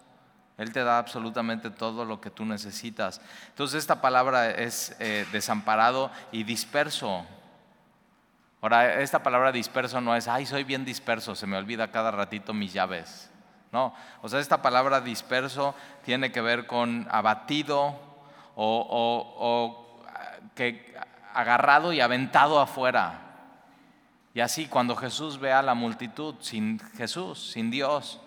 Él 0.59 0.73
te 0.73 0.85
da 0.85 0.99
absolutamente 0.99 1.71
todo 1.71 2.05
lo 2.05 2.21
que 2.21 2.31
tú 2.31 2.45
necesitas. 2.45 3.21
Entonces 3.49 3.81
esta 3.81 4.01
palabra 4.01 4.51
es 4.51 4.95
eh, 5.01 5.27
desamparado 5.33 6.11
y 6.31 6.45
disperso. 6.45 7.27
Ahora, 8.61 9.01
esta 9.01 9.25
palabra 9.25 9.51
disperso 9.51 10.01
no 10.01 10.15
es, 10.15 10.29
ay, 10.29 10.47
soy 10.47 10.63
bien 10.63 10.85
disperso, 10.85 11.35
se 11.35 11.49
me 11.49 11.57
olvida 11.57 11.91
cada 11.91 12.13
ratito 12.13 12.55
mis 12.55 12.73
llaves. 12.73 13.32
No, 13.73 13.95
o 14.21 14.29
sea, 14.29 14.39
esta 14.39 14.61
palabra 14.61 15.01
disperso 15.01 15.75
tiene 16.05 16.31
que 16.31 16.43
ver 16.43 16.67
con 16.67 17.09
abatido 17.11 17.99
o, 18.55 20.05
que 20.55 20.95
agarrado 21.33 21.95
y 21.95 22.01
aventado 22.01 22.61
afuera. 22.61 23.21
Y 24.35 24.41
así 24.41 24.67
cuando 24.67 24.95
Jesús 24.95 25.41
ve 25.41 25.53
a 25.53 25.63
la 25.63 25.73
multitud 25.73 26.35
sin 26.41 26.79
Jesús, 26.99 27.51
sin 27.53 27.71
Dios, 27.71 28.21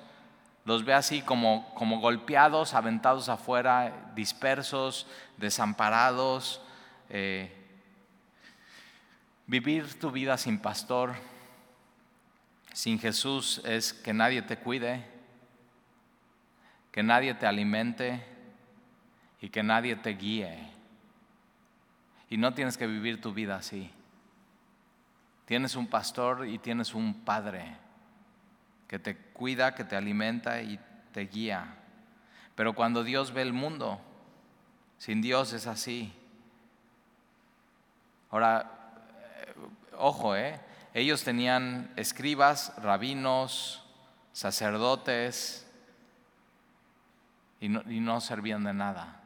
los 0.65 0.84
ve 0.84 0.95
así 0.95 1.21
como, 1.21 1.71
como 1.75 1.99
golpeados, 1.99 2.73
aventados 2.73 3.29
afuera, 3.29 3.93
dispersos, 4.15 5.05
desamparados. 5.38 6.60
Eh, 7.12 7.55
vivir 9.45 9.99
tu 9.99 10.10
vida 10.10 10.39
sin 10.39 10.58
pastor, 10.58 11.13
sin 12.73 12.99
Jesús, 12.99 13.62
es 13.63 13.93
que 13.93 14.12
nadie 14.12 14.41
te 14.41 14.58
cuide, 14.58 15.14
que 16.95 17.03
nadie 17.03 17.34
te 17.34 17.45
alimente 17.45 18.23
y 19.41 19.49
que 19.49 19.62
nadie 19.62 19.97
te 19.97 20.12
guíe. 20.12 20.58
Y 22.29 22.38
no 22.38 22.53
tienes 22.53 22.77
que 22.77 22.88
vivir 22.88 23.19
tu 23.19 23.34
vida 23.34 23.58
así. 23.58 23.91
Tienes 25.43 25.75
un 25.75 25.88
pastor 25.88 26.47
y 26.47 26.58
tienes 26.58 26.93
un 26.93 27.25
padre 27.25 27.75
que 28.88 28.97
te 28.97 29.17
cuida, 29.17 29.75
que 29.75 29.84
te 29.84 29.97
alimenta 29.97 30.62
y 30.62 30.79
te 31.12 31.25
guía. 31.25 31.75
Pero 32.55 32.71
cuando 32.71 33.03
Dios 33.03 33.34
ve 33.34 33.41
el 33.41 33.51
mundo, 33.51 33.99
sin 34.97 35.21
Dios 35.21 35.51
es 35.51 35.67
así. 35.67 36.13
Ahora, 38.29 38.71
eh, 39.41 39.53
ojo, 39.97 40.34
¿eh? 40.38 40.62
ellos 40.93 41.25
tenían 41.25 41.91
escribas, 41.97 42.71
rabinos, 42.77 43.84
sacerdotes 44.31 45.64
y 47.60 47.70
no, 47.70 47.82
y 47.89 48.00
no 48.00 48.22
servían 48.22 48.63
de 48.63 48.74
nada. 48.74 49.22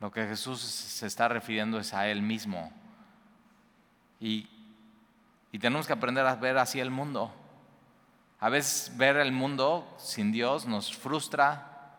Lo 0.00 0.10
que 0.10 0.26
Jesús 0.26 0.60
se 0.60 1.06
está 1.06 1.28
refiriendo 1.28 1.78
es 1.78 1.94
a 1.94 2.08
Él 2.08 2.22
mismo. 2.22 2.72
Y, 4.18 4.48
y 5.52 5.58
tenemos 5.58 5.86
que 5.86 5.92
aprender 5.92 6.26
a 6.26 6.34
ver 6.34 6.58
así 6.58 6.80
el 6.80 6.90
mundo. 6.90 7.32
A 8.40 8.48
veces 8.48 8.96
ver 8.96 9.16
el 9.18 9.30
mundo 9.30 9.94
sin 9.98 10.32
Dios 10.32 10.66
nos 10.66 10.92
frustra, 10.96 11.96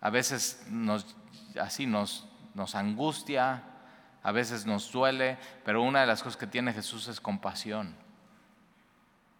a 0.00 0.10
veces 0.10 0.64
nos, 0.70 1.16
así 1.60 1.86
nos, 1.86 2.28
nos 2.54 2.76
angustia, 2.76 3.64
a 4.22 4.32
veces 4.32 4.64
nos 4.64 4.92
duele, 4.92 5.36
pero 5.64 5.82
una 5.82 6.02
de 6.02 6.06
las 6.06 6.22
cosas 6.22 6.36
que 6.36 6.46
tiene 6.46 6.72
Jesús 6.72 7.08
es 7.08 7.20
compasión. 7.20 7.94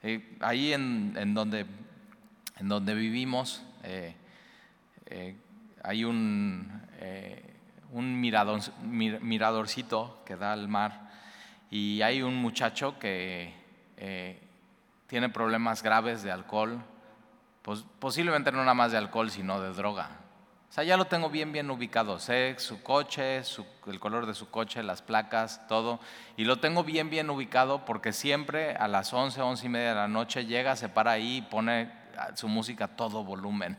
Eh, 0.02 0.36
ahí 0.40 0.72
en, 0.72 1.34
donde, 1.34 1.66
en 2.56 2.68
donde 2.68 2.94
vivimos 2.94 3.62
eh, 3.84 4.16
eh, 5.06 5.36
hay 5.82 6.04
un, 6.04 6.82
un 7.92 8.20
miradorcito 8.20 10.22
que 10.24 10.36
da 10.36 10.52
al 10.52 10.68
mar 10.68 11.10
y 11.70 12.02
hay 12.02 12.22
un 12.22 12.36
muchacho 12.36 12.98
que 12.98 13.52
tiene 15.06 15.28
problemas 15.28 15.82
graves 15.82 16.22
de 16.22 16.32
alcohol, 16.32 16.82
posiblemente 17.98 18.52
no 18.52 18.58
nada 18.58 18.74
más 18.74 18.92
de 18.92 18.98
alcohol, 18.98 19.30
sino 19.30 19.60
de 19.60 19.72
droga. 19.72 20.10
O 20.68 20.72
sea, 20.74 20.82
ya 20.82 20.96
lo 20.96 21.04
tengo 21.04 21.30
bien, 21.30 21.52
bien 21.52 21.70
ubicado. 21.70 22.18
Sé 22.18 22.56
su 22.58 22.82
coche, 22.82 23.42
el 23.86 24.00
color 24.00 24.26
de 24.26 24.34
su 24.34 24.50
coche, 24.50 24.82
las 24.82 25.02
placas, 25.02 25.64
todo. 25.68 26.00
Y 26.36 26.46
lo 26.46 26.58
tengo 26.58 26.82
bien, 26.82 27.10
bien 27.10 27.30
ubicado 27.30 27.84
porque 27.84 28.12
siempre 28.12 28.74
a 28.74 28.88
las 28.88 29.12
11, 29.12 29.40
11 29.40 29.66
y 29.66 29.68
media 29.68 29.90
de 29.90 29.94
la 29.94 30.08
noche 30.08 30.46
llega, 30.46 30.74
se 30.74 30.88
para 30.88 31.12
ahí 31.12 31.36
y 31.36 31.42
pone 31.42 31.92
su 32.34 32.48
música 32.48 32.86
a 32.86 32.96
todo 32.96 33.22
volumen. 33.22 33.78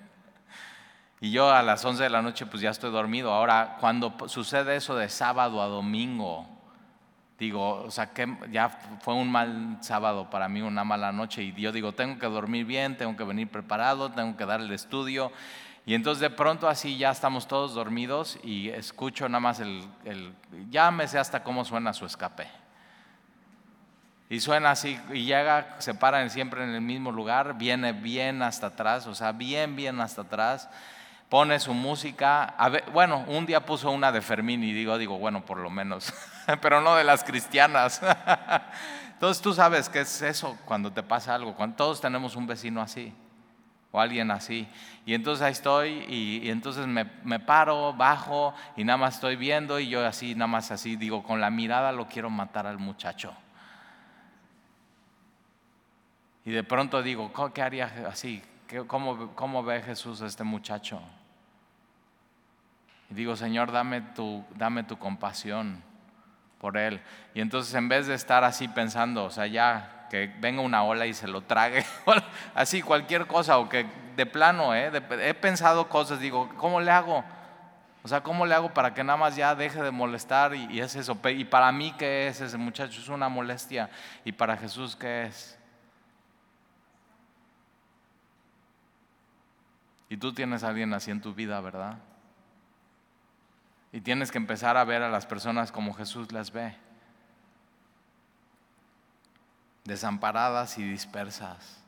Y 1.25 1.31
yo 1.31 1.51
a 1.51 1.63
las 1.63 1.83
11 1.83 2.03
de 2.03 2.09
la 2.11 2.21
noche 2.21 2.45
pues 2.45 2.61
ya 2.61 2.69
estoy 2.69 2.91
dormido. 2.91 3.33
Ahora, 3.33 3.77
cuando 3.79 4.13
sucede 4.27 4.75
eso 4.75 4.95
de 4.95 5.09
sábado 5.09 5.59
a 5.59 5.65
domingo, 5.65 6.45
digo, 7.39 7.81
o 7.81 7.89
sea, 7.89 8.13
que 8.13 8.31
ya 8.51 8.69
fue 9.01 9.15
un 9.15 9.31
mal 9.31 9.79
sábado 9.81 10.29
para 10.29 10.47
mí, 10.47 10.61
una 10.61 10.83
mala 10.83 11.11
noche, 11.11 11.41
y 11.41 11.51
yo 11.53 11.71
digo, 11.71 11.93
tengo 11.93 12.19
que 12.19 12.27
dormir 12.27 12.67
bien, 12.67 12.95
tengo 12.95 13.17
que 13.17 13.23
venir 13.23 13.47
preparado, 13.47 14.11
tengo 14.11 14.37
que 14.37 14.45
dar 14.45 14.61
el 14.61 14.71
estudio. 14.71 15.31
Y 15.87 15.95
entonces 15.95 16.21
de 16.21 16.29
pronto 16.29 16.69
así 16.69 16.95
ya 16.99 17.09
estamos 17.09 17.47
todos 17.47 17.73
dormidos 17.73 18.37
y 18.43 18.69
escucho 18.69 19.27
nada 19.27 19.39
más 19.39 19.59
el, 19.59 19.83
el 20.03 20.31
sé 21.07 21.17
hasta 21.17 21.41
cómo 21.41 21.65
suena 21.65 21.91
su 21.93 22.05
escape. 22.05 22.47
Y 24.29 24.41
suena 24.41 24.69
así, 24.69 24.99
y 25.11 25.25
llega, 25.25 25.77
se 25.79 25.95
paran 25.95 26.29
siempre 26.29 26.63
en 26.63 26.69
el 26.69 26.81
mismo 26.81 27.11
lugar, 27.11 27.57
viene 27.57 27.93
bien 27.93 28.43
hasta 28.43 28.67
atrás, 28.67 29.07
o 29.07 29.15
sea, 29.15 29.31
bien, 29.31 29.75
bien 29.75 29.99
hasta 29.99 30.21
atrás, 30.21 30.69
pone 31.29 31.59
su 31.59 31.73
música. 31.73 32.55
bueno, 32.93 33.25
un 33.27 33.45
día 33.45 33.65
puso 33.65 33.91
una 33.91 34.11
de 34.11 34.21
Fermín 34.21 34.63
y 34.63 34.73
digo, 34.73 34.97
digo, 34.97 35.17
bueno, 35.17 35.45
por 35.45 35.57
lo 35.57 35.69
menos. 35.69 36.13
pero 36.61 36.81
no 36.81 36.95
de 36.95 37.03
las 37.03 37.23
cristianas. 37.23 38.01
Entonces 39.13 39.41
tú 39.41 39.53
sabes 39.53 39.89
qué 39.89 40.01
es 40.01 40.21
eso 40.21 40.57
cuando 40.65 40.91
te 40.91 41.01
pasa 41.01 41.33
algo, 41.33 41.55
todos 41.75 42.01
tenemos 42.01 42.35
un 42.35 42.47
vecino 42.47 42.81
así 42.81 43.13
o 43.91 43.99
alguien 44.01 44.29
así. 44.29 44.67
Y 45.05 45.13
entonces 45.13 45.41
ahí 45.41 45.53
estoy 45.53 46.05
y, 46.09 46.49
entonces 46.49 46.85
me, 46.85 47.05
me, 47.23 47.39
paro, 47.39 47.93
bajo 47.93 48.53
y 48.75 48.83
nada 48.83 48.97
más 48.97 49.15
estoy 49.15 49.37
viendo 49.37 49.79
y 49.79 49.87
yo 49.87 50.05
así, 50.05 50.35
nada 50.35 50.47
más 50.47 50.69
así, 50.69 50.97
digo, 50.97 51.23
con 51.23 51.39
la 51.39 51.49
mirada 51.49 51.93
lo 51.93 52.07
quiero 52.07 52.29
matar 52.29 52.67
al 52.67 52.77
muchacho. 52.77 53.33
Y 56.43 56.51
de 56.51 56.63
pronto 56.63 57.01
digo, 57.01 57.31
¿qué 57.53 57.61
haría 57.61 57.91
así? 58.09 58.43
¿Cómo, 58.87 59.35
cómo 59.35 59.63
ve 59.63 59.81
Jesús 59.81 60.21
a 60.21 60.25
este 60.25 60.43
muchacho? 60.43 61.01
Y 63.09 63.13
digo, 63.13 63.35
Señor, 63.35 63.71
dame 63.71 64.01
tu, 64.01 64.43
dame 64.55 64.83
tu 64.83 64.97
compasión 64.97 65.83
por 66.59 66.77
él. 66.77 66.99
Y 67.33 67.41
entonces 67.41 67.73
en 67.75 67.87
vez 67.89 68.07
de 68.07 68.15
estar 68.15 68.43
así 68.43 68.67
pensando, 68.67 69.25
o 69.25 69.29
sea, 69.29 69.45
ya 69.47 70.07
que 70.09 70.33
venga 70.39 70.61
una 70.61 70.83
ola 70.83 71.05
y 71.05 71.13
se 71.13 71.27
lo 71.27 71.41
trague, 71.41 71.85
así 72.55 72.81
cualquier 72.81 73.27
cosa, 73.27 73.59
o 73.59 73.69
que 73.69 73.85
de 74.15 74.25
plano, 74.25 74.73
¿eh? 74.73 74.91
he 75.21 75.33
pensado 75.33 75.89
cosas, 75.89 76.19
digo, 76.19 76.49
¿cómo 76.57 76.81
le 76.81 76.91
hago? 76.91 77.23
O 78.03 78.07
sea, 78.07 78.21
¿cómo 78.21 78.45
le 78.45 78.53
hago 78.53 78.73
para 78.73 78.93
que 78.93 79.03
nada 79.03 79.17
más 79.17 79.35
ya 79.35 79.55
deje 79.55 79.81
de 79.81 79.89
molestar? 79.89 80.53
Y, 80.53 80.65
y 80.71 80.79
es 80.79 80.95
eso. 80.95 81.17
Y 81.23 81.43
para 81.43 81.71
mí, 81.71 81.91
¿qué 81.97 82.27
es 82.27 82.39
ese 82.39 82.55
muchacho? 82.55 83.01
Es 83.01 83.09
una 83.09 83.29
molestia. 83.29 83.89
¿Y 84.23 84.31
para 84.31 84.55
Jesús 84.57 84.95
qué 84.95 85.23
es? 85.23 85.54
Y 90.15 90.17
tú 90.17 90.31
tienes 90.31 90.63
a 90.63 90.69
alguien 90.69 90.93
así 90.93 91.11
en 91.11 91.19
tu 91.19 91.33
vida, 91.33 91.59
¿verdad? 91.59 91.97
Y 93.91 93.99
tienes 93.99 94.31
que 94.31 94.37
empezar 94.37 94.77
a 94.77 94.85
ver 94.85 95.03
a 95.03 95.09
las 95.09 95.25
personas 95.25 95.73
como 95.73 95.93
Jesús 95.93 96.31
las 96.31 96.53
ve. 96.53 96.73
Desamparadas 99.83 100.77
y 100.77 100.83
dispersas. 100.83 101.83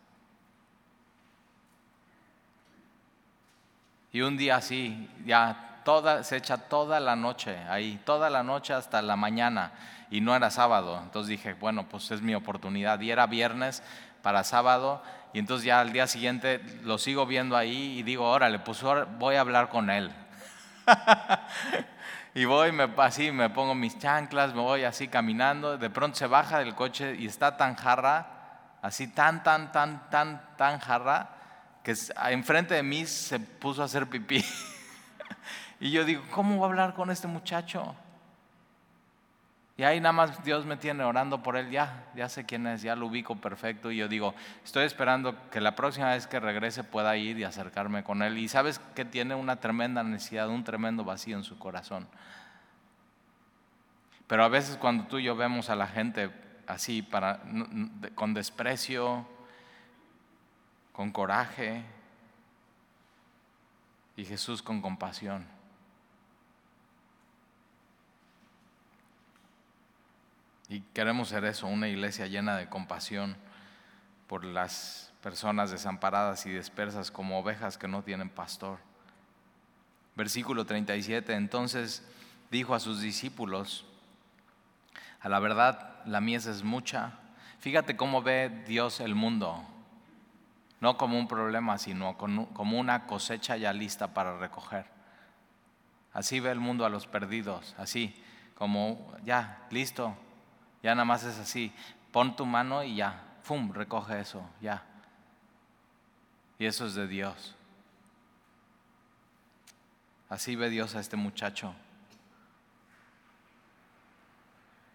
Y 4.11 4.19
un 4.19 4.35
día 4.35 4.57
así, 4.57 5.09
ya 5.25 5.79
toda, 5.85 6.25
se 6.25 6.35
echa 6.35 6.57
toda 6.57 6.99
la 6.99 7.15
noche 7.15 7.57
ahí, 7.69 7.97
toda 8.03 8.29
la 8.29 8.43
noche 8.43 8.73
hasta 8.73 9.01
la 9.01 9.15
mañana. 9.15 9.71
Y 10.11 10.19
no 10.19 10.35
era 10.35 10.51
sábado. 10.51 10.99
Entonces 11.01 11.29
dije, 11.29 11.53
bueno, 11.53 11.87
pues 11.87 12.11
es 12.11 12.21
mi 12.21 12.35
oportunidad. 12.35 12.99
Y 12.99 13.09
era 13.09 13.25
viernes 13.25 13.81
para 14.21 14.43
sábado. 14.43 15.01
Y 15.37 15.39
entonces 15.39 15.65
ya 15.65 15.81
al 15.81 15.93
día 15.93 16.07
siguiente 16.07 16.59
lo 16.83 16.97
sigo 16.97 17.27
viendo 17.27 17.55
ahí 17.55 17.99
y 17.99 18.01
digo, 18.01 18.27
órale, 18.27 18.57
pues 18.57 18.81
voy 19.19 19.35
a 19.35 19.41
hablar 19.41 19.69
con 19.69 19.91
él. 19.91 20.11
Y 22.33 22.45
voy, 22.45 22.71
así 22.97 23.31
me 23.31 23.47
pongo 23.51 23.75
mis 23.75 23.99
chanclas, 23.99 24.55
me 24.55 24.61
voy 24.61 24.83
así 24.83 25.07
caminando, 25.07 25.77
de 25.77 25.91
pronto 25.91 26.17
se 26.17 26.25
baja 26.25 26.57
del 26.57 26.73
coche 26.73 27.15
y 27.15 27.27
está 27.27 27.55
tan 27.55 27.75
jarra, 27.75 28.79
así 28.81 29.07
tan, 29.07 29.43
tan, 29.43 29.71
tan, 29.71 30.09
tan, 30.09 30.55
tan 30.57 30.79
jarra, 30.79 31.29
que 31.83 31.93
enfrente 32.31 32.73
de 32.73 32.81
mí 32.81 33.05
se 33.05 33.39
puso 33.39 33.83
a 33.83 33.85
hacer 33.85 34.07
pipí. 34.07 34.43
y 35.79 35.91
yo 35.91 36.03
digo, 36.03 36.23
¿cómo 36.31 36.55
voy 36.55 36.63
a 36.63 36.67
hablar 36.67 36.93
con 36.95 37.11
este 37.11 37.27
muchacho? 37.27 37.95
Y 39.77 39.83
ahí 39.83 39.99
nada 39.99 40.11
más 40.11 40.43
Dios 40.43 40.65
me 40.65 40.75
tiene 40.75 41.03
orando 41.03 41.43
por 41.43 41.55
él, 41.55 41.69
ya, 41.69 42.07
ya 42.15 42.27
sé 42.29 42.47
quién 42.47 42.65
es, 42.65 42.81
ya 42.81 42.95
lo 42.95 43.05
ubico 43.05 43.35
perfecto. 43.35 43.91
Y 43.91 43.97
yo 43.97 44.07
digo, 44.07 44.33
estoy 44.65 44.85
esperando 44.85 45.35
que 45.51 45.61
la 45.61 45.75
próxima 45.75 46.09
vez 46.09 46.25
que 46.25 46.39
regrese 46.39 46.83
pueda 46.83 47.15
ir 47.15 47.37
y 47.37 47.43
acercarme 47.43 48.03
con 48.03 48.23
él. 48.23 48.39
Y 48.39 48.47
sabes 48.47 48.79
que 48.95 49.05
tiene 49.05 49.35
una 49.35 49.57
tremenda 49.57 50.01
necesidad, 50.01 50.49
un 50.49 50.63
tremendo 50.63 51.03
vacío 51.03 51.37
en 51.37 51.43
su 51.43 51.59
corazón. 51.59 52.07
Pero 54.25 54.43
a 54.43 54.47
veces 54.47 54.77
cuando 54.77 55.05
tú 55.05 55.19
y 55.19 55.25
yo 55.25 55.35
vemos 55.35 55.69
a 55.69 55.75
la 55.75 55.85
gente 55.85 56.31
así, 56.65 57.03
para, 57.03 57.39
con 58.15 58.33
desprecio, 58.33 59.27
con 60.91 61.11
coraje, 61.11 61.83
y 64.15 64.25
Jesús 64.25 64.63
con 64.63 64.81
compasión. 64.81 65.56
Y 70.69 70.81
queremos 70.93 71.29
ser 71.29 71.45
eso, 71.45 71.67
una 71.67 71.87
iglesia 71.87 72.27
llena 72.27 72.57
de 72.57 72.67
compasión 72.67 73.37
por 74.27 74.43
las 74.43 75.13
personas 75.21 75.71
desamparadas 75.71 76.45
y 76.45 76.51
dispersas 76.51 77.11
como 77.11 77.39
ovejas 77.39 77.77
que 77.77 77.87
no 77.87 78.03
tienen 78.03 78.29
pastor. 78.29 78.79
Versículo 80.15 80.65
37, 80.65 81.33
entonces 81.33 82.05
dijo 82.51 82.75
a 82.75 82.79
sus 82.79 83.01
discípulos, 83.01 83.85
a 85.21 85.29
la 85.29 85.39
verdad 85.39 86.01
la 86.05 86.21
mies 86.21 86.45
es 86.45 86.63
mucha. 86.63 87.13
Fíjate 87.59 87.95
cómo 87.95 88.21
ve 88.21 88.63
Dios 88.67 88.99
el 88.99 89.15
mundo, 89.15 89.63
no 90.81 90.97
como 90.97 91.17
un 91.17 91.27
problema, 91.27 91.77
sino 91.77 92.17
como 92.17 92.79
una 92.79 93.05
cosecha 93.07 93.57
ya 93.57 93.73
lista 93.73 94.13
para 94.13 94.37
recoger. 94.37 94.85
Así 96.13 96.39
ve 96.39 96.51
el 96.51 96.59
mundo 96.59 96.85
a 96.85 96.89
los 96.89 97.07
perdidos, 97.07 97.75
así 97.77 98.15
como 98.55 99.13
ya, 99.23 99.65
listo, 99.69 100.15
ya 100.83 100.95
nada 100.95 101.05
más 101.05 101.23
es 101.23 101.37
así. 101.37 101.73
Pon 102.11 102.35
tu 102.35 102.45
mano 102.45 102.83
y 102.83 102.95
ya, 102.95 103.37
¡fum! 103.43 103.71
Recoge 103.71 104.19
eso, 104.19 104.47
ya. 104.61 104.83
Y 106.59 106.65
eso 106.65 106.85
es 106.85 106.95
de 106.95 107.07
Dios. 107.07 107.55
Así 110.29 110.55
ve 110.55 110.69
Dios 110.69 110.95
a 110.95 110.99
este 110.99 111.15
muchacho. 111.15 111.73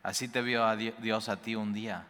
Así 0.02 0.28
te 0.28 0.42
vio 0.42 0.64
a 0.64 0.76
Dios 0.76 1.28
a 1.28 1.36
ti 1.36 1.54
un 1.54 1.72
día, 1.72 2.04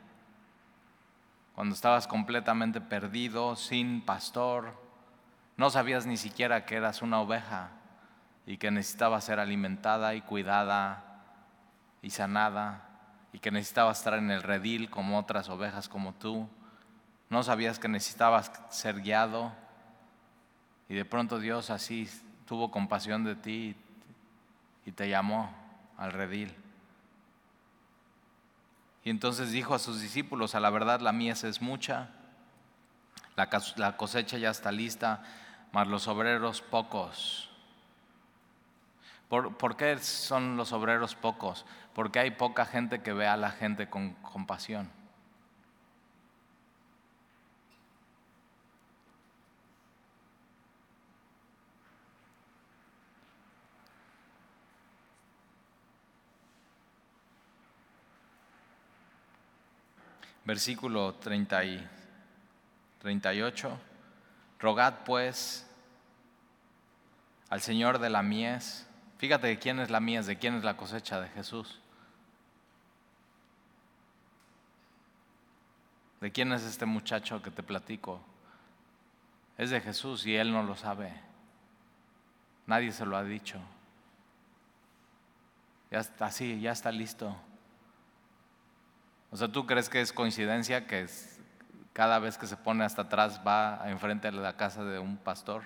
cuando 1.54 1.74
estabas 1.74 2.06
completamente 2.06 2.80
perdido, 2.80 3.54
sin 3.54 4.00
pastor, 4.00 4.74
no 5.58 5.68
sabías 5.68 6.06
ni 6.06 6.16
siquiera 6.16 6.64
que 6.64 6.76
eras 6.76 7.02
una 7.02 7.20
oveja 7.20 7.68
y 8.46 8.56
que 8.56 8.70
necesitabas 8.70 9.24
ser 9.24 9.38
alimentada 9.38 10.14
y 10.14 10.22
cuidada 10.22 11.04
y 12.00 12.10
sanada 12.10 12.88
y 13.32 13.38
que 13.38 13.50
necesitabas 13.50 13.98
estar 13.98 14.14
en 14.14 14.30
el 14.30 14.42
redil 14.42 14.90
como 14.90 15.18
otras 15.18 15.48
ovejas 15.48 15.88
como 15.88 16.12
tú. 16.14 16.48
No 17.30 17.42
sabías 17.42 17.78
que 17.78 17.88
necesitabas 17.88 18.52
ser 18.70 19.00
guiado 19.00 19.52
y 20.88 20.94
de 20.94 21.04
pronto 21.04 21.38
Dios 21.38 21.70
así 21.70 22.08
tuvo 22.46 22.70
compasión 22.70 23.24
de 23.24 23.34
ti 23.34 23.76
y 24.84 24.92
te 24.92 25.08
llamó 25.08 25.54
al 25.96 26.12
redil. 26.12 26.54
Y 29.04 29.10
entonces 29.10 29.50
dijo 29.50 29.74
a 29.74 29.78
sus 29.78 30.00
discípulos, 30.00 30.54
a 30.54 30.60
la 30.60 30.70
verdad 30.70 31.00
la 31.00 31.12
mies 31.12 31.44
es 31.44 31.62
mucha, 31.62 32.10
la 33.34 33.96
cosecha 33.96 34.38
ya 34.38 34.50
está 34.50 34.70
lista, 34.70 35.22
mas 35.72 35.88
los 35.88 36.06
obreros 36.06 36.60
pocos. 36.60 37.51
¿Por, 39.32 39.56
¿Por, 39.56 39.78
qué 39.78 39.96
son 39.96 40.58
los 40.58 40.74
obreros 40.74 41.14
pocos? 41.14 41.64
Porque 41.94 42.18
hay 42.18 42.32
poca 42.32 42.66
gente 42.66 43.00
que 43.00 43.14
ve 43.14 43.26
a 43.26 43.38
la 43.38 43.50
gente 43.50 43.88
con 43.88 44.12
compasión. 44.16 44.90
versículo 60.44 61.14
30 61.14 61.64
y 61.64 61.88
38. 62.98 63.78
Rogad 64.58 65.04
pues 65.06 65.66
al 67.48 67.62
Señor 67.62 67.98
de 67.98 68.10
la 68.10 68.22
mies. 68.22 68.91
Fíjate 69.22 69.46
de 69.46 69.56
quién 69.56 69.78
es 69.78 69.88
la 69.88 70.00
mies, 70.00 70.26
de 70.26 70.36
quién 70.36 70.56
es 70.56 70.64
la 70.64 70.76
cosecha 70.76 71.20
de 71.20 71.28
Jesús. 71.28 71.78
¿De 76.20 76.32
quién 76.32 76.52
es 76.52 76.64
este 76.64 76.86
muchacho 76.86 77.40
que 77.40 77.52
te 77.52 77.62
platico? 77.62 78.20
Es 79.56 79.70
de 79.70 79.80
Jesús 79.80 80.26
y 80.26 80.34
él 80.34 80.50
no 80.50 80.64
lo 80.64 80.74
sabe. 80.74 81.12
Nadie 82.66 82.90
se 82.90 83.06
lo 83.06 83.16
ha 83.16 83.22
dicho. 83.22 83.60
Ya 85.92 86.00
está 86.00 86.26
así, 86.26 86.60
ya 86.60 86.72
está 86.72 86.90
listo. 86.90 87.32
O 89.30 89.36
sea, 89.36 89.46
¿tú 89.46 89.66
crees 89.66 89.88
que 89.88 90.00
es 90.00 90.12
coincidencia 90.12 90.88
que 90.88 91.06
cada 91.92 92.18
vez 92.18 92.36
que 92.38 92.48
se 92.48 92.56
pone 92.56 92.82
hasta 92.82 93.02
atrás 93.02 93.40
va 93.46 93.88
enfrente 93.88 94.32
de 94.32 94.36
la 94.36 94.56
casa 94.56 94.82
de 94.82 94.98
un 94.98 95.16
pastor? 95.16 95.62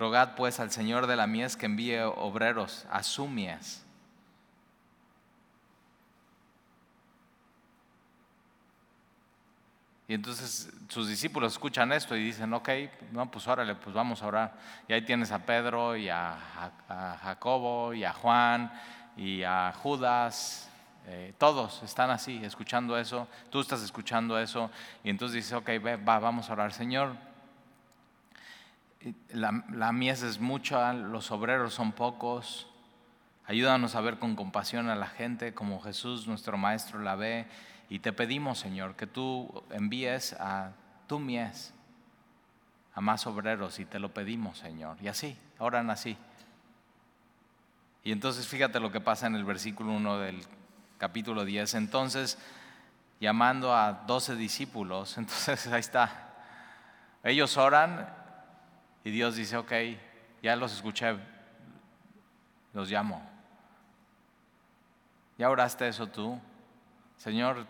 Rogad 0.00 0.34
pues 0.34 0.58
al 0.60 0.70
Señor 0.70 1.06
de 1.06 1.14
la 1.14 1.26
mies 1.26 1.58
que 1.58 1.66
envíe 1.66 1.98
obreros 2.00 2.86
a 2.90 3.02
su 3.02 3.28
mies. 3.28 3.84
Y 10.08 10.14
entonces 10.14 10.72
sus 10.88 11.06
discípulos 11.06 11.52
escuchan 11.52 11.92
esto 11.92 12.16
y 12.16 12.24
dicen, 12.24 12.52
ok, 12.54 12.70
no, 13.12 13.30
pues 13.30 13.46
órale, 13.46 13.74
pues 13.74 13.94
vamos 13.94 14.22
a 14.22 14.26
orar. 14.26 14.54
Y 14.88 14.94
ahí 14.94 15.02
tienes 15.02 15.32
a 15.32 15.40
Pedro 15.40 15.94
y 15.94 16.08
a, 16.08 16.34
Jacobo 17.22 17.92
y 17.92 18.02
a 18.02 18.14
Juan 18.14 18.72
y 19.18 19.42
a 19.42 19.74
Judas. 19.82 20.70
Eh, 21.08 21.34
todos 21.36 21.82
están 21.82 22.08
así, 22.08 22.40
escuchando 22.42 22.96
eso. 22.96 23.28
Tú 23.50 23.60
estás 23.60 23.82
escuchando 23.82 24.38
eso. 24.38 24.70
Y 25.04 25.10
entonces 25.10 25.44
dice, 25.44 25.54
ok, 25.56 25.68
va, 26.08 26.18
vamos 26.18 26.48
a 26.48 26.54
orar. 26.54 26.72
Señor, 26.72 27.14
la, 29.30 29.92
mies 29.92 30.22
es 30.22 30.40
mucha, 30.40 30.92
los 30.92 31.30
obreros 31.30 31.74
son 31.74 31.92
pocos. 31.92 32.66
Ayúdanos 33.46 33.94
a 33.94 34.00
ver 34.00 34.18
con 34.18 34.36
compasión 34.36 34.88
a 34.88 34.94
la 34.94 35.06
gente 35.06 35.54
como 35.54 35.80
Jesús, 35.80 36.26
nuestro 36.26 36.56
Maestro, 36.56 37.00
la 37.00 37.16
ve 37.16 37.46
y 37.88 37.98
te 38.00 38.12
pedimos, 38.12 38.58
Señor, 38.58 38.94
que 38.94 39.06
tú 39.06 39.64
envíes 39.70 40.34
a 40.34 40.72
tu 41.06 41.18
mies, 41.18 41.74
a 42.94 43.00
más 43.00 43.26
obreros, 43.26 43.80
y 43.80 43.84
te 43.84 43.98
lo 43.98 44.12
pedimos, 44.14 44.58
Señor. 44.58 44.96
Y 45.00 45.08
así, 45.08 45.36
oran 45.58 45.90
así. 45.90 46.16
Y 48.04 48.12
entonces 48.12 48.46
fíjate 48.46 48.80
lo 48.80 48.92
que 48.92 49.00
pasa 49.00 49.26
en 49.26 49.34
el 49.34 49.44
versículo 49.44 49.92
1 49.92 50.18
del 50.18 50.42
capítulo 50.98 51.44
10. 51.44 51.74
Entonces, 51.74 52.38
llamando 53.18 53.74
a 53.74 53.92
12 53.92 54.36
discípulos, 54.36 55.18
entonces 55.18 55.66
ahí 55.66 55.80
está. 55.80 56.28
Ellos 57.24 57.56
oran 57.56 58.19
y 59.04 59.10
Dios 59.10 59.36
dice, 59.36 59.56
ok, 59.56 59.72
ya 60.42 60.56
los 60.56 60.72
escuché, 60.72 61.16
los 62.72 62.90
llamo. 62.90 63.22
¿Ya 65.38 65.48
oraste 65.48 65.88
eso 65.88 66.06
tú? 66.06 66.38
Señor, 67.16 67.66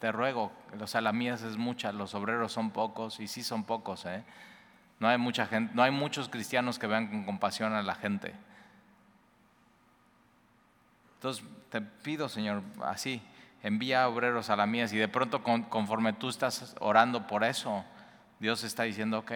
te, 0.00 0.12
ruego, 0.12 0.52
o 0.80 0.86
sea, 0.86 1.00
la 1.00 1.12
mía 1.12 1.34
es 1.34 1.56
mucha, 1.56 1.90
los 1.92 2.14
obreros 2.14 2.52
son 2.52 2.70
pocos, 2.70 3.18
y 3.18 3.26
sí 3.26 3.42
son 3.42 3.64
pocos, 3.64 4.04
¿eh? 4.06 4.24
No 5.00 5.08
hay 5.08 5.18
mucha 5.18 5.46
gente, 5.46 5.74
no 5.74 5.82
hay 5.82 5.90
muchos 5.90 6.28
cristianos 6.28 6.78
que 6.78 6.86
vean 6.86 7.08
con 7.08 7.24
compasión 7.24 7.72
a 7.74 7.82
la 7.82 7.94
gente. 7.94 8.34
Entonces 11.14 11.44
te 11.70 11.80
pido, 11.80 12.28
Señor, 12.28 12.62
así, 12.82 13.20
envía 13.62 14.08
obreros 14.08 14.48
a 14.50 14.56
la 14.56 14.66
mía. 14.66 14.86
Y 14.90 14.96
de 14.96 15.08
pronto, 15.08 15.42
conforme 15.42 16.12
tú 16.12 16.28
estás 16.28 16.76
orando 16.80 17.26
por 17.26 17.44
eso, 17.44 17.84
Dios 18.38 18.64
está 18.64 18.84
diciendo, 18.84 19.18
ok, 19.18 19.32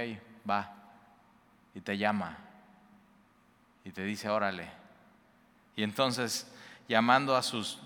va, 0.48 0.79
y 1.74 1.80
te 1.80 1.96
llama, 1.98 2.38
y 3.84 3.90
te 3.90 4.04
dice, 4.04 4.28
órale. 4.28 4.70
Y 5.76 5.82
entonces, 5.82 6.52
llamando 6.88 7.36
a 7.36 7.42
sus 7.42 7.78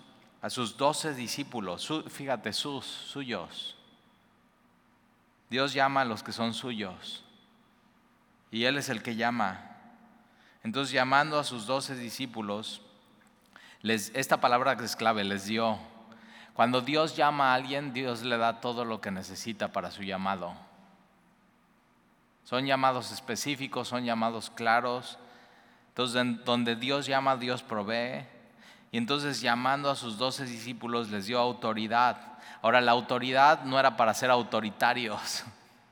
a 0.44 0.50
sus 0.50 0.76
doce 0.76 1.14
discípulos, 1.14 1.90
fíjate, 2.08 2.52
sus, 2.52 2.84
suyos. 2.84 3.78
Dios 5.48 5.72
llama 5.72 6.02
a 6.02 6.04
los 6.04 6.22
que 6.22 6.32
son 6.32 6.52
suyos 6.52 7.24
y 8.50 8.66
Él 8.66 8.76
es 8.76 8.90
el 8.90 9.02
que 9.02 9.16
llama. 9.16 9.70
Entonces 10.62 10.92
llamando 10.92 11.38
a 11.38 11.44
sus 11.44 11.64
doce 11.64 11.96
discípulos, 11.96 12.82
les, 13.80 14.12
esta 14.14 14.42
palabra 14.42 14.76
que 14.76 14.84
es 14.84 14.96
clave, 14.96 15.24
les 15.24 15.46
dio. 15.46 15.78
Cuando 16.52 16.82
Dios 16.82 17.16
llama 17.16 17.52
a 17.52 17.54
alguien, 17.54 17.94
Dios 17.94 18.22
le 18.22 18.36
da 18.36 18.60
todo 18.60 18.84
lo 18.84 19.00
que 19.00 19.10
necesita 19.10 19.72
para 19.72 19.90
su 19.90 20.02
llamado. 20.02 20.54
Son 22.44 22.66
llamados 22.66 23.10
específicos, 23.10 23.88
son 23.88 24.04
llamados 24.04 24.50
claros. 24.50 25.18
Entonces, 25.88 26.44
donde 26.44 26.76
Dios 26.76 27.06
llama, 27.06 27.36
Dios 27.36 27.62
provee. 27.62 28.26
Y 28.92 28.98
entonces 28.98 29.40
llamando 29.40 29.90
a 29.90 29.96
sus 29.96 30.18
doce 30.18 30.44
discípulos 30.44 31.10
les 31.10 31.26
dio 31.26 31.38
autoridad. 31.38 32.16
Ahora 32.62 32.80
la 32.80 32.92
autoridad 32.92 33.64
no 33.64 33.80
era 33.80 33.96
para 33.96 34.14
ser 34.14 34.30
autoritarios. 34.30 35.44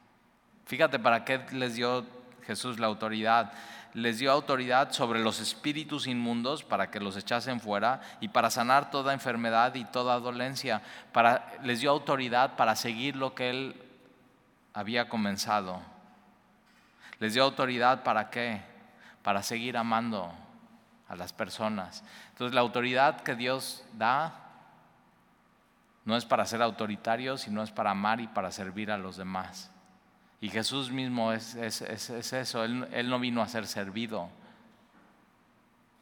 Fíjate 0.67 0.99
para 0.99 1.25
qué 1.25 1.45
les 1.53 1.75
dio 1.75 2.07
Jesús 2.47 2.79
la 2.79 2.87
autoridad. 2.87 3.53
Les 3.95 4.19
dio 4.19 4.31
autoridad 4.31 4.93
sobre 4.93 5.21
los 5.21 5.41
espíritus 5.41 6.07
inmundos 6.07 6.63
para 6.63 6.91
que 6.91 7.01
los 7.01 7.17
echasen 7.17 7.61
fuera 7.61 8.01
y 8.21 8.29
para 8.29 8.51
sanar 8.51 8.91
toda 8.91 9.13
enfermedad 9.13 9.75
y 9.75 9.85
toda 9.85 10.19
dolencia. 10.21 10.81
Para, 11.13 11.53
les 11.63 11.81
dio 11.81 11.91
autoridad 11.91 12.57
para 12.57 12.77
seguir 12.77 13.17
lo 13.17 13.35
que 13.35 13.51
Él 13.51 13.83
había 14.73 15.09
comenzado. 15.09 15.92
Les 17.23 17.35
dio 17.35 17.45
autoridad 17.45 18.03
para 18.03 18.31
qué? 18.31 18.61
Para 19.23 19.45
seguir 19.45 19.77
amando 19.77 20.35
a 21.07 21.15
las 21.15 21.33
personas. 21.33 22.03
Entonces 22.31 22.53
la 22.53 22.63
autoridad 22.63 23.21
que 23.21 23.37
Dios 23.37 23.85
da 23.93 24.35
no 26.05 26.17
es 26.17 26.25
para 26.25 26.45
ser 26.47 26.61
autoritario, 26.63 27.39
sino 27.39 27.63
es 27.63 27.71
para 27.71 27.93
amar 27.93 28.21
y 28.21 28.27
para 28.27 28.51
servir 28.51 28.91
a 28.91 28.99
los 28.99 29.17
demás. 29.17 29.71
Y 30.41 30.49
Jesús 30.49 30.91
mismo 30.91 31.33
es, 31.33 31.55
eso, 31.55 32.65
él, 32.65 32.89
él, 32.91 33.09
no 33.09 33.21
vino 33.21 33.41
a 33.41 33.47
ser 33.47 33.69
servido, 33.69 34.29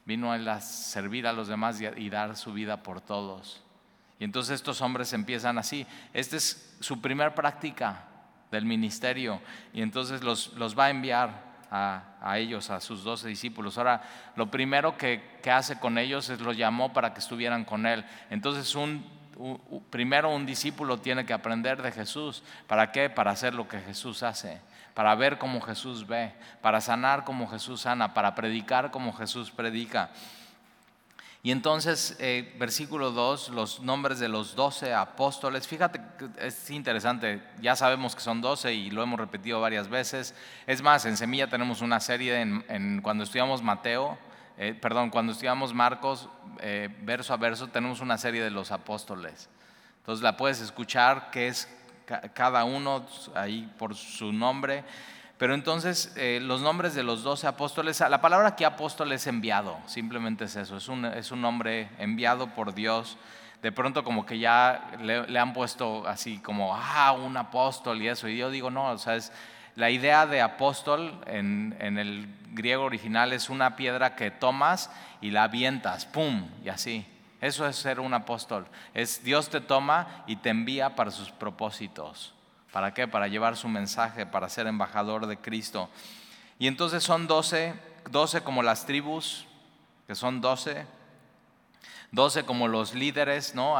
vino 0.05 0.33
a 0.33 0.59
servir 0.59 1.27
a 1.27 1.33
los 1.33 1.47
demás 1.47 1.79
y, 1.79 2.09
dar 2.09 2.35
su 2.35 2.51
vida 2.51 2.81
por 2.81 2.99
todos. 2.99 3.61
Y 4.17 4.23
entonces 4.23 4.55
estos 4.55 4.81
hombres 4.81 5.13
empiezan 5.13 5.59
así. 5.59 5.85
Esta 6.13 6.37
es 6.37 6.75
su 6.79 6.99
primera 6.99 7.35
práctica 7.35 8.07
del 8.51 8.65
ministerio 8.65 9.41
y 9.73 9.81
entonces 9.81 10.23
los, 10.23 10.53
los 10.53 10.77
va 10.77 10.85
a 10.85 10.89
enviar 10.89 11.51
a, 11.71 12.37
ellos, 12.37 12.69
a 12.69 12.81
sus 12.81 13.03
doce 13.03 13.29
discípulos. 13.29 13.77
Ahora, 13.77 14.01
lo 14.35 14.51
primero 14.51 14.97
que, 14.97 15.39
hace 15.51 15.79
con 15.79 15.97
ellos 15.97 16.29
es 16.29 16.41
los 16.41 16.57
llamó 16.57 16.91
para 16.91 17.13
que 17.13 17.21
estuvieran 17.21 17.63
con 17.63 17.85
él. 17.85 18.03
Entonces, 18.29 18.75
un, 18.75 19.05
primero 19.89 20.29
un 20.29 20.45
discípulo 20.45 20.97
tiene 20.97 21.25
que 21.25 21.33
aprender 21.33 21.81
de 21.81 21.91
Jesús. 21.91 22.43
¿Para 22.67 22.91
qué? 22.91 23.09
Para 23.09 23.31
hacer 23.31 23.53
lo 23.53 23.69
que 23.69 23.79
Jesús 23.79 24.21
hace, 24.21 24.59
para 24.93 25.15
ver 25.15 25.37
como 25.37 25.61
Jesús 25.61 26.05
ve, 26.05 26.33
para 26.61 26.81
sanar 26.81 27.23
como 27.23 27.47
Jesús 27.47 27.81
sana, 27.81 28.13
para 28.13 28.35
predicar 28.35 28.91
como 28.91 29.13
Jesús 29.13 29.49
predica. 29.49 30.09
Y 31.43 31.51
entonces, 31.51 32.15
eh, 32.19 32.53
versículo 32.59 33.11
2, 33.11 33.49
los 33.49 33.79
nombres 33.79 34.19
de 34.19 34.27
los 34.27 34.55
doce 34.55 34.93
apóstoles. 34.93 35.67
Fíjate, 35.67 35.99
es 36.39 36.69
interesante, 36.69 37.41
ya 37.59 37.75
sabemos 37.75 38.15
que 38.15 38.21
son 38.21 38.41
doce 38.41 38.73
y 38.75 38.91
lo 38.91 39.01
hemos 39.01 39.19
repetido 39.19 39.59
varias 39.59 39.87
veces. 39.87 40.35
Es 40.67 40.83
más, 40.83 41.05
en 41.05 41.17
Semilla 41.17 41.49
tenemos 41.49 41.81
una 41.81 41.99
serie 41.99 42.41
en, 42.41 43.01
cuando 43.01 43.23
estudiamos 43.23 43.63
Mateo, 43.63 44.19
eh, 44.57 44.77
perdón, 44.79 45.09
cuando 45.09 45.31
estudiamos 45.31 45.73
Marcos, 45.73 46.29
eh, 46.59 46.89
verso 47.01 47.33
a 47.33 47.37
verso, 47.37 47.67
tenemos 47.69 48.01
una 48.01 48.19
serie 48.19 48.43
de 48.43 48.51
los 48.51 48.71
apóstoles. 48.71 49.49
Entonces 49.97 50.21
la 50.21 50.37
puedes 50.37 50.61
escuchar, 50.61 51.31
que 51.31 51.47
es 51.47 51.67
cada 52.33 52.65
uno 52.65 53.07
ahí 53.33 53.71
por 53.79 53.95
su 53.95 54.31
nombre. 54.31 54.83
Pero 55.41 55.55
entonces 55.55 56.13
eh, 56.17 56.39
los 56.39 56.61
nombres 56.61 56.93
de 56.93 57.01
los 57.01 57.23
doce 57.23 57.47
apóstoles, 57.47 57.99
la 57.99 58.21
palabra 58.21 58.49
aquí 58.49 58.63
apóstol 58.63 59.11
es 59.11 59.25
enviado, 59.25 59.75
simplemente 59.87 60.43
es 60.43 60.55
eso, 60.55 60.77
es 60.77 60.87
un, 60.87 61.03
es 61.03 61.31
un 61.31 61.41
nombre 61.41 61.89
enviado 61.97 62.53
por 62.53 62.75
Dios. 62.75 63.17
De 63.63 63.71
pronto 63.71 64.03
como 64.03 64.23
que 64.23 64.37
ya 64.37 64.91
le, 65.01 65.39
han 65.39 65.53
puesto 65.53 66.07
así 66.07 66.37
como, 66.37 66.75
ah, 66.75 67.13
un 67.13 67.35
apóstol 67.37 67.99
y 68.03 68.07
eso. 68.07 68.27
Y 68.27 68.37
yo 68.37 68.51
digo, 68.51 68.69
no, 68.69 68.91
o 68.91 68.99
sea, 68.99 69.15
es, 69.15 69.33
la 69.75 69.89
idea 69.89 70.27
de 70.27 70.41
apóstol 70.41 71.19
en, 71.25 71.75
en 71.79 71.97
el 71.97 72.27
griego 72.51 72.83
original 72.83 73.33
es 73.33 73.49
una 73.49 73.75
piedra 73.75 74.15
que 74.15 74.29
tomas 74.29 74.91
y 75.21 75.31
la 75.31 75.45
avientas, 75.45 76.05
¡pum! 76.05 76.51
Y 76.63 76.69
así. 76.69 77.03
Eso 77.41 77.65
es 77.65 77.77
ser 77.77 77.99
un 77.99 78.13
apóstol. 78.13 78.67
Es 78.93 79.23
Dios 79.23 79.49
te 79.49 79.59
toma 79.59 80.23
y 80.27 80.35
te 80.35 80.49
envía 80.49 80.95
para 80.95 81.09
sus 81.09 81.31
propósitos. 81.31 82.35
¿Para 82.71 82.93
qué? 82.93 83.07
Para 83.07 83.27
llevar 83.27 83.57
su 83.57 83.67
mensaje, 83.67 84.25
para 84.25 84.49
ser 84.49 84.67
embajador 84.67 85.27
de 85.27 85.37
Cristo. 85.37 85.89
Y 86.57 86.67
entonces 86.67 87.03
son 87.03 87.27
doce, 87.27 87.73
doce 88.09 88.41
como 88.41 88.63
las 88.63 88.85
tribus, 88.85 89.45
que 90.07 90.15
son 90.15 90.41
doce, 90.41 90.85
doce 92.11 92.43
como 92.43 92.67
los 92.67 92.93
líderes, 92.93 93.55
¿no? 93.55 93.75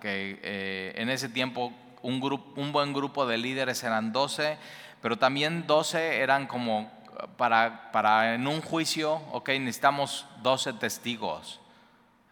que 0.00 0.38
eh, 0.42 0.92
en 0.96 1.10
ese 1.10 1.28
tiempo 1.28 1.72
un, 2.02 2.20
grupo, 2.20 2.60
un 2.60 2.72
buen 2.72 2.92
grupo 2.92 3.26
de 3.26 3.36
líderes 3.36 3.82
eran 3.82 4.12
doce, 4.12 4.58
pero 5.02 5.18
también 5.18 5.66
doce 5.66 6.18
eran 6.20 6.46
como 6.46 6.90
para, 7.36 7.90
para 7.92 8.34
en 8.34 8.46
un 8.46 8.62
juicio, 8.62 9.14
ok, 9.32 9.50
necesitamos 9.50 10.26
doce 10.42 10.72
testigos. 10.72 11.60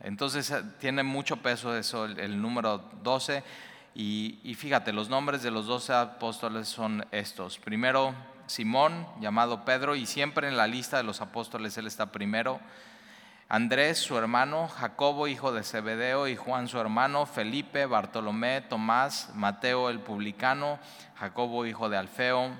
Entonces 0.00 0.50
eh, 0.50 0.62
tiene 0.78 1.02
mucho 1.02 1.38
peso 1.38 1.76
eso, 1.76 2.04
el, 2.04 2.18
el 2.18 2.40
número 2.40 2.78
doce. 3.02 3.42
Y, 4.00 4.54
fíjate, 4.54 4.92
los 4.92 5.08
nombres 5.08 5.42
de 5.42 5.50
los 5.50 5.66
doce 5.66 5.92
apóstoles 5.92 6.68
son 6.68 7.04
estos. 7.10 7.58
Primero, 7.58 8.14
Simón, 8.46 9.04
llamado 9.20 9.64
Pedro, 9.64 9.96
y 9.96 10.06
siempre 10.06 10.46
en 10.46 10.56
la 10.56 10.68
lista 10.68 10.98
de 10.98 11.02
los 11.02 11.20
apóstoles 11.20 11.76
él 11.78 11.88
está 11.88 12.12
primero. 12.12 12.60
Andrés, 13.48 13.98
su 13.98 14.16
hermano, 14.16 14.68
Jacobo, 14.68 15.26
hijo 15.26 15.50
de 15.50 15.64
Zebedeo, 15.64 16.28
y 16.28 16.36
Juan, 16.36 16.68
su 16.68 16.78
hermano, 16.78 17.26
Felipe, 17.26 17.86
Bartolomé, 17.86 18.60
Tomás, 18.60 19.30
Mateo, 19.34 19.90
el 19.90 19.98
publicano, 19.98 20.78
Jacobo, 21.16 21.66
hijo 21.66 21.88
de 21.88 21.96
Alfeo, 21.96 22.52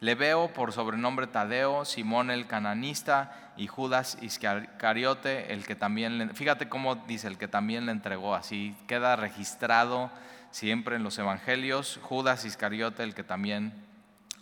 Leveo, 0.00 0.48
por 0.54 0.72
sobrenombre 0.72 1.26
Tadeo, 1.26 1.84
Simón 1.84 2.30
el 2.30 2.46
cananista, 2.46 3.52
y 3.58 3.66
Judas 3.66 4.16
Iscariote, 4.22 5.52
el 5.52 5.66
que 5.66 5.74
también, 5.74 6.16
le, 6.16 6.28
fíjate 6.28 6.70
cómo 6.70 6.94
dice, 6.94 7.26
el 7.26 7.36
que 7.36 7.48
también 7.48 7.84
le 7.84 7.92
entregó, 7.92 8.34
así 8.34 8.74
queda 8.88 9.14
registrado 9.14 10.10
siempre 10.54 10.94
en 10.94 11.02
los 11.02 11.18
evangelios, 11.18 11.98
Judas 12.00 12.44
Iscariote, 12.44 13.02
el 13.02 13.12
que 13.12 13.24
también 13.24 13.72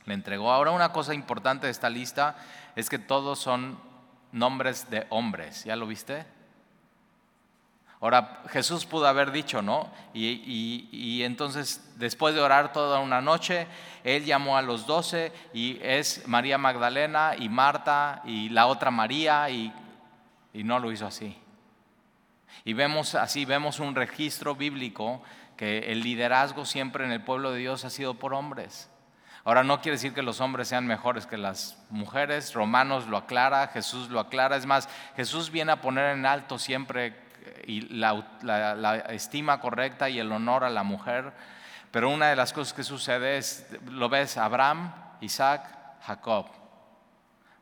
le 0.05 0.12
entregó. 0.12 0.53
Ahora 0.53 0.70
una 0.70 0.92
cosa 0.92 1.14
importante 1.14 1.66
de 1.66 1.70
esta 1.70 1.88
lista 1.88 2.37
es 2.77 2.90
que 2.90 2.98
todos 2.98 3.38
son 3.38 3.79
nombres 4.31 4.90
de 4.90 5.07
hombres, 5.09 5.64
¿ya 5.64 5.75
lo 5.75 5.87
viste? 5.87 6.27
Ahora, 7.98 8.42
Jesús 8.51 8.85
pudo 8.85 9.07
haber 9.07 9.33
dicho, 9.33 9.62
¿no? 9.62 9.90
Y, 10.12 10.88
y, 10.92 11.22
entonces, 11.22 11.94
después 11.96 12.35
de 12.35 12.42
orar 12.42 12.75
toda 12.75 13.01
una 13.01 13.22
noche, 13.22 13.66
Él 14.05 14.27
llamó 14.27 14.59
a 14.59 14.62
los 14.62 14.87
doce 14.87 15.33
y 15.55 15.79
es 15.81 16.29
María 16.29 16.59
Magdalena 16.59 17.37
y 17.38 17.48
Marta 17.48 18.20
y 18.27 18.51
la 18.51 18.66
otra 18.66 18.90
María 18.90 19.48
y, 19.48 19.72
y 20.53 20.62
no 20.62 20.79
lo 20.79 20.92
hizo 20.92 21.07
así. 21.07 21.38
Y 22.64 22.75
vemos 22.75 23.14
así, 23.14 23.44
vemos 23.44 23.81
un 23.81 23.94
registro 23.94 24.55
bíblico 24.55 25.22
que 25.62 25.92
el 25.92 26.01
liderazgo 26.01 26.64
siempre 26.64 27.05
en 27.05 27.12
el 27.12 27.22
pueblo 27.22 27.53
de 27.53 27.61
Dios 27.61 27.85
ha 27.85 27.90
sido 27.90 28.14
por 28.14 28.35
hombres. 28.35 28.90
Ahora 29.44 29.62
no 29.62 29.81
quiere 29.81 29.94
decir 29.94 30.12
que 30.12 30.20
los 30.20 30.40
hombres 30.40 30.66
sean 30.66 30.88
mejores 30.88 31.25
que 31.25 31.37
las 31.37 31.79
mujeres, 31.88 32.53
Romanos 32.53 33.07
lo 33.07 33.16
aclara, 33.16 33.68
Jesús 33.68 34.11
lo 34.11 34.18
aclara, 34.18 34.57
es 34.57 34.66
más, 34.66 34.88
Jesús 35.14 35.53
viene 35.53 35.70
a 35.70 35.81
poner 35.81 36.16
en 36.16 36.27
alto 36.27 36.59
siempre 36.59 37.14
eh, 37.44 37.62
y 37.68 37.81
la, 37.83 39.05
estima 39.11 39.61
correcta 39.61 40.11
y 40.11 40.18
el 40.18 40.33
honor 40.33 40.64
a 40.64 40.68
la 40.68 40.83
mujer, 40.83 41.33
pero 41.92 42.11
una 42.11 42.29
de 42.29 42.35
las 42.35 42.53
cosas 42.53 42.75
que 42.75 42.83
sucede 42.83 43.37
es, 43.37 43.64
lo 43.87 44.09
ves, 44.09 44.38
Abraham, 44.38 44.92
Isaac, 45.20 45.62
Jacob, 46.05 46.46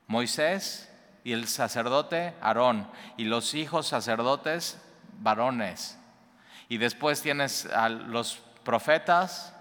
Moisés 0.06 0.90
y 1.22 1.32
el 1.32 1.46
sacerdote 1.46 2.32
Aarón, 2.40 2.88
y 3.18 3.24
los 3.24 3.52
hijos 3.52 3.88
sacerdotes 3.88 4.80
varones. 5.18 5.99
Y 6.70 6.78
después 6.78 7.20
tienes 7.20 7.66
a 7.66 7.88
los 7.88 8.40
profetas, 8.62 9.52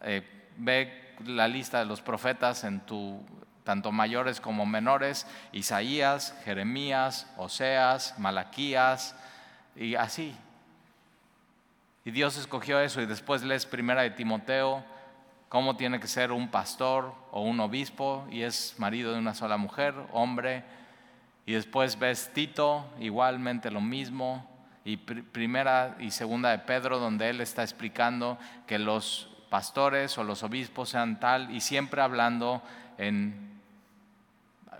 eh, 0.00 0.22
ve 0.56 1.12
la 1.26 1.48
lista 1.48 1.80
de 1.80 1.86
los 1.86 2.00
profetas 2.00 2.62
en 2.62 2.78
tu, 2.86 3.20
tanto 3.64 3.90
mayores 3.90 4.40
como 4.40 4.64
menores, 4.64 5.26
Isaías, 5.50 6.36
Jeremías, 6.44 7.26
Oseas, 7.36 8.16
Malaquías, 8.16 9.16
y 9.74 9.96
así. 9.96 10.36
Y 12.04 12.12
Dios 12.12 12.36
escogió 12.36 12.78
eso 12.78 13.02
y 13.02 13.06
después 13.06 13.42
lees 13.42 13.66
primera 13.66 14.02
de 14.02 14.10
Timoteo, 14.10 14.84
cómo 15.48 15.76
tiene 15.76 15.98
que 15.98 16.06
ser 16.06 16.30
un 16.30 16.48
pastor 16.48 17.12
o 17.32 17.42
un 17.42 17.58
obispo 17.58 18.24
y 18.30 18.42
es 18.42 18.76
marido 18.78 19.12
de 19.12 19.18
una 19.18 19.34
sola 19.34 19.56
mujer, 19.56 19.94
hombre. 20.12 20.62
Y 21.44 21.54
después 21.54 21.98
ves 21.98 22.30
Tito, 22.32 22.86
igualmente 23.00 23.72
lo 23.72 23.80
mismo 23.80 24.48
y 24.84 24.96
primera 24.96 25.96
y 26.00 26.10
segunda 26.10 26.50
de 26.50 26.58
Pedro, 26.60 26.98
donde 26.98 27.30
él 27.30 27.40
está 27.40 27.62
explicando 27.62 28.38
que 28.66 28.78
los 28.78 29.28
pastores 29.50 30.16
o 30.16 30.24
los 30.24 30.42
obispos 30.42 30.90
sean 30.90 31.20
tal 31.20 31.50
y 31.50 31.60
siempre 31.60 32.00
hablando 32.00 32.62
en 32.98 33.60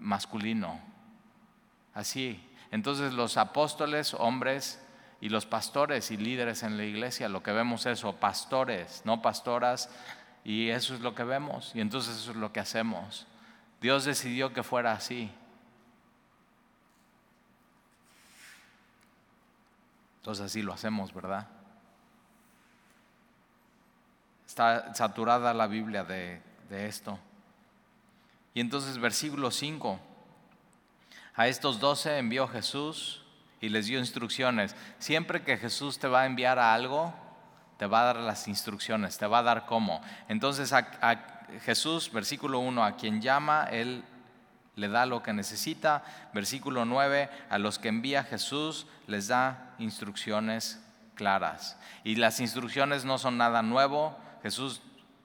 masculino. 0.01 0.81
Así. 1.95 2.47
Entonces 2.71 3.13
los 3.13 3.37
apóstoles, 3.37 4.15
hombres, 4.15 4.81
y 5.21 5.29
los 5.29 5.45
pastores 5.45 6.11
y 6.11 6.17
líderes 6.17 6.63
en 6.63 6.77
la 6.77 6.85
iglesia, 6.85 7.29
lo 7.29 7.43
que 7.43 7.53
vemos 7.53 7.85
es 7.87 8.03
pastores, 8.19 9.03
no 9.05 9.21
pastoras, 9.21 9.91
y 10.45 10.69
eso 10.69 10.95
es 10.95 11.01
lo 11.01 11.15
que 11.15 11.25
vemos, 11.25 11.73
y 11.75 11.81
entonces 11.81 12.17
eso 12.17 12.31
es 12.31 12.37
lo 12.39 12.53
que 12.53 12.61
hacemos. 12.61 13.27
Dios 13.81 14.05
decidió 14.05 14.53
que 14.53 14.63
fuera 14.63 14.93
así. 14.93 15.31
Entonces 20.21 20.45
así 20.45 20.61
lo 20.61 20.75
hacemos, 20.75 21.15
¿verdad? 21.15 21.49
Está 24.47 24.95
saturada 24.95 25.55
la 25.55 25.67
Biblia 25.67 26.05
de, 26.05 26.43
esto. 26.71 27.19
Y 28.53 28.61
entonces 28.61 28.99
versículo 28.99 29.51
5, 29.51 29.99
a 31.35 31.49
estos 31.49 31.81
doce 31.81 32.19
envió 32.19 32.47
Jesús 32.49 33.25
y 33.63 33.71
les 33.71 33.87
dio 33.87 33.99
instrucciones. 33.99 34.77
Siempre 34.99 35.43
que 35.43 35.57
Jesús 35.57 35.99
te 35.99 36.07
va 36.07 36.23
a 36.23 36.27
enviar 36.27 36.59
a 36.59 36.75
algo, 36.75 37.15
te 37.79 37.87
va 37.87 38.03
a 38.03 38.05
dar 38.13 38.17
las 38.17 38.47
instrucciones, 38.47 39.17
te 39.17 39.27
va 39.27 39.39
a 39.39 39.43
dar 39.43 39.65
cómo. 39.65 40.03
Entonces 40.29 40.71
Jesús, 41.65 42.13
versículo 42.13 42.59
1, 42.59 42.85
a 42.85 42.97
quien 42.97 43.23
llama, 43.23 43.69
Él 43.71 44.05
le 44.81 44.89
da 44.89 45.07
lo 45.07 45.23
que 45.23 45.33
necesita. 45.33 46.03
Versículo 46.33 46.85
9, 46.85 47.29
a 47.51 47.59
los 47.59 47.79
que 47.79 47.89
envía 47.89 48.25
Jesús 48.25 48.87
les 49.07 49.29
da 49.29 49.75
instrucciones 49.79 50.83
claras. 51.15 51.79
Y 52.03 52.17
las 52.17 52.41
instrucciones 52.41 53.05
no 53.05 53.19
son 53.19 53.37
nada 53.37 53.63
nuevo. 53.63 54.17
Jesús 54.43 54.81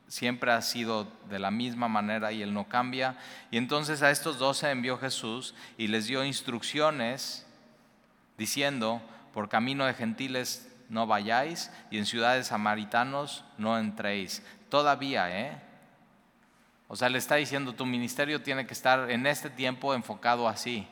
siempre 0.07 0.51
ha 0.51 0.61
sido 0.61 1.07
de 1.29 1.39
la 1.39 1.51
misma 1.51 1.87
manera 1.87 2.33
y 2.33 2.41
él 2.41 2.53
no 2.53 2.67
cambia. 2.67 3.17
Y 3.49 3.57
entonces 3.57 4.01
a 4.03 4.11
estos 4.11 4.37
doce 4.37 4.69
envió 4.69 4.97
Jesús 4.97 5.55
y 5.77 5.87
les 5.87 6.07
dio 6.07 6.25
instrucciones 6.25 7.47
diciendo, 8.37 9.01
por 9.33 9.47
camino 9.47 9.85
de 9.85 9.93
gentiles 9.93 10.69
no 10.89 11.07
vayáis 11.07 11.71
y 11.89 11.97
en 11.97 12.05
ciudades 12.05 12.47
samaritanos 12.47 13.45
no 13.57 13.79
entréis. 13.79 14.43
Todavía, 14.69 15.29
¿eh? 15.31 15.61
O 16.87 16.95
sea, 16.95 17.09
le 17.09 17.17
está 17.17 17.35
diciendo, 17.35 17.73
tu 17.73 17.85
ministerio 17.85 18.41
tiene 18.41 18.67
que 18.67 18.73
estar 18.73 19.09
en 19.09 19.25
este 19.25 19.49
tiempo 19.49 19.93
enfocado 19.93 20.47
así. 20.47 20.87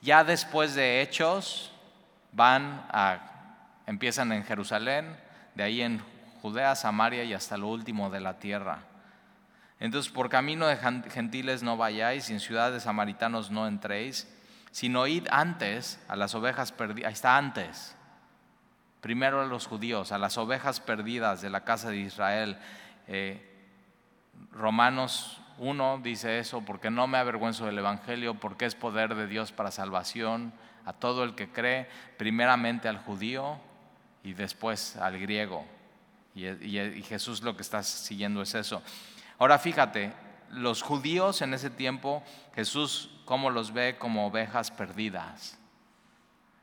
Ya 0.00 0.24
después 0.24 0.74
de 0.74 1.02
hechos, 1.02 1.72
van 2.32 2.86
a, 2.90 3.18
empiezan 3.86 4.32
en 4.32 4.44
Jerusalén, 4.44 5.16
de 5.54 5.62
ahí 5.62 5.82
en 5.82 6.02
Judea, 6.40 6.74
Samaria 6.74 7.24
y 7.24 7.34
hasta 7.34 7.56
lo 7.56 7.68
último 7.68 8.10
de 8.10 8.20
la 8.20 8.38
tierra. 8.38 8.80
Entonces, 9.78 10.12
por 10.12 10.28
camino 10.28 10.66
de 10.66 10.76
gentiles 10.76 11.62
no 11.62 11.76
vayáis, 11.76 12.30
y 12.30 12.34
en 12.34 12.40
ciudades 12.40 12.84
samaritanos 12.84 13.50
no 13.50 13.66
entréis, 13.66 14.28
sino 14.70 15.06
id 15.06 15.26
antes 15.30 16.00
a 16.08 16.16
las 16.16 16.34
ovejas 16.34 16.72
perdidas. 16.72 17.08
Ahí 17.08 17.12
está 17.14 17.36
antes. 17.36 17.96
Primero 19.00 19.40
a 19.40 19.46
los 19.46 19.66
judíos, 19.66 20.12
a 20.12 20.18
las 20.18 20.38
ovejas 20.38 20.78
perdidas 20.80 21.42
de 21.42 21.50
la 21.50 21.64
casa 21.64 21.90
de 21.90 21.96
Israel. 21.98 22.58
Eh, 23.08 23.51
Romanos 24.50 25.40
1 25.58 26.00
dice 26.02 26.38
eso, 26.38 26.62
porque 26.62 26.90
no 26.90 27.06
me 27.06 27.18
avergüenzo 27.18 27.66
del 27.66 27.78
Evangelio, 27.78 28.34
porque 28.34 28.66
es 28.66 28.74
poder 28.74 29.14
de 29.14 29.26
Dios 29.26 29.52
para 29.52 29.70
salvación 29.70 30.52
a 30.84 30.92
todo 30.92 31.22
el 31.24 31.34
que 31.34 31.50
cree, 31.50 31.88
primeramente 32.18 32.88
al 32.88 32.98
judío 32.98 33.58
y 34.24 34.32
después 34.34 34.96
al 34.96 35.18
griego. 35.18 35.64
Y, 36.34 36.48
y 36.48 37.02
Jesús 37.02 37.42
lo 37.42 37.54
que 37.56 37.62
está 37.62 37.82
siguiendo 37.82 38.42
es 38.42 38.54
eso. 38.54 38.82
Ahora 39.38 39.58
fíjate, 39.58 40.12
los 40.50 40.82
judíos 40.82 41.42
en 41.42 41.54
ese 41.54 41.70
tiempo, 41.70 42.22
Jesús 42.54 43.10
cómo 43.24 43.50
los 43.50 43.72
ve 43.72 43.96
como 43.98 44.26
ovejas 44.26 44.70
perdidas. 44.70 45.58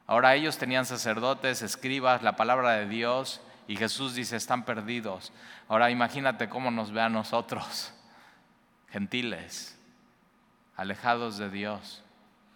Ahora 0.05 0.35
ellos 0.35 0.57
tenían 0.57 0.85
sacerdotes, 0.85 1.61
escribas, 1.61 2.23
la 2.23 2.35
palabra 2.35 2.73
de 2.73 2.87
Dios, 2.87 3.41
y 3.69 3.75
Jesús 3.75 4.15
dice, 4.15 4.35
están 4.35 4.65
perdidos. 4.65 5.31
Ahora 5.67 5.91
imagínate 5.91 6.49
cómo 6.49 6.71
nos 6.71 6.91
ve 6.91 7.01
a 7.01 7.09
nosotros, 7.09 7.93
gentiles, 8.89 9.77
alejados 10.75 11.37
de 11.37 11.51
Dios, 11.51 12.03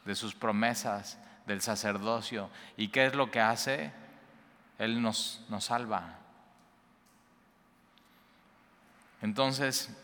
de 0.05 0.15
sus 0.15 0.33
promesas, 0.33 1.19
del 1.45 1.61
sacerdocio. 1.61 2.49
¿Y 2.77 2.87
qué 2.87 3.05
es 3.05 3.13
lo 3.13 3.29
que 3.29 3.39
hace? 3.41 3.93
Él 4.79 5.03
nos, 5.03 5.45
nos 5.49 5.65
salva. 5.65 6.17
Entonces, 9.21 9.95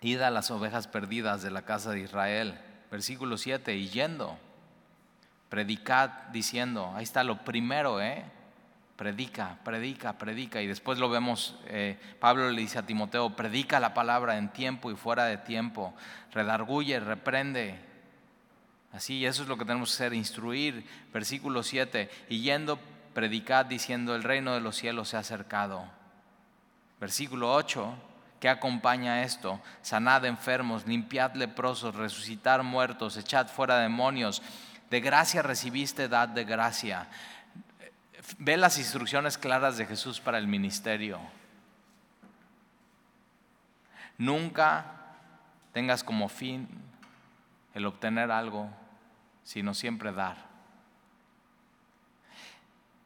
id 0.00 0.20
a 0.20 0.30
las 0.30 0.52
ovejas 0.52 0.86
perdidas 0.86 1.42
de 1.42 1.50
la 1.50 1.62
casa 1.62 1.90
de 1.90 2.02
Israel. 2.02 2.56
Versículo 2.92 3.36
7, 3.36 3.74
y 3.74 3.88
yendo, 3.88 4.38
predicad 5.48 6.10
diciendo, 6.30 6.92
ahí 6.94 7.02
está 7.02 7.24
lo 7.24 7.44
primero, 7.44 8.00
¿eh? 8.00 8.24
Predica, 8.96 9.58
predica, 9.62 10.14
predica. 10.14 10.62
Y 10.62 10.66
después 10.66 10.98
lo 10.98 11.10
vemos, 11.10 11.56
eh, 11.66 11.98
Pablo 12.18 12.50
le 12.50 12.60
dice 12.60 12.78
a 12.78 12.86
Timoteo, 12.86 13.36
predica 13.36 13.78
la 13.78 13.94
palabra 13.94 14.38
en 14.38 14.48
tiempo 14.48 14.90
y 14.90 14.96
fuera 14.96 15.26
de 15.26 15.36
tiempo, 15.36 15.94
redarguye, 16.32 16.98
reprende. 16.98 17.78
Así, 18.92 19.26
eso 19.26 19.42
es 19.42 19.48
lo 19.48 19.58
que 19.58 19.66
tenemos 19.66 19.90
que 19.90 19.94
hacer, 19.94 20.14
instruir. 20.14 20.86
Versículo 21.12 21.62
7, 21.62 22.08
y 22.30 22.40
yendo, 22.40 22.78
predicad 23.12 23.66
diciendo, 23.66 24.14
el 24.14 24.22
reino 24.22 24.54
de 24.54 24.60
los 24.60 24.76
cielos 24.76 25.10
se 25.10 25.16
ha 25.16 25.20
acercado. 25.20 25.84
Versículo 26.98 27.52
8, 27.52 27.94
¿Qué 28.40 28.50
acompaña 28.50 29.22
esto? 29.22 29.60
Sanad 29.80 30.24
enfermos, 30.26 30.86
limpiad 30.86 31.34
leprosos, 31.34 31.94
resucitar 31.94 32.62
muertos, 32.62 33.16
echad 33.16 33.48
fuera 33.48 33.78
demonios. 33.78 34.42
De 34.90 35.00
gracia 35.00 35.42
recibiste, 35.42 36.08
dad 36.08 36.28
de 36.28 36.44
gracia. 36.44 37.08
Ve 38.38 38.56
las 38.56 38.78
instrucciones 38.78 39.38
claras 39.38 39.76
de 39.76 39.86
Jesús 39.86 40.20
para 40.20 40.38
el 40.38 40.46
ministerio. 40.46 41.20
Nunca 44.18 44.84
tengas 45.72 46.02
como 46.02 46.28
fin 46.28 46.68
el 47.74 47.86
obtener 47.86 48.30
algo, 48.30 48.70
sino 49.44 49.74
siempre 49.74 50.12
dar. 50.12 50.36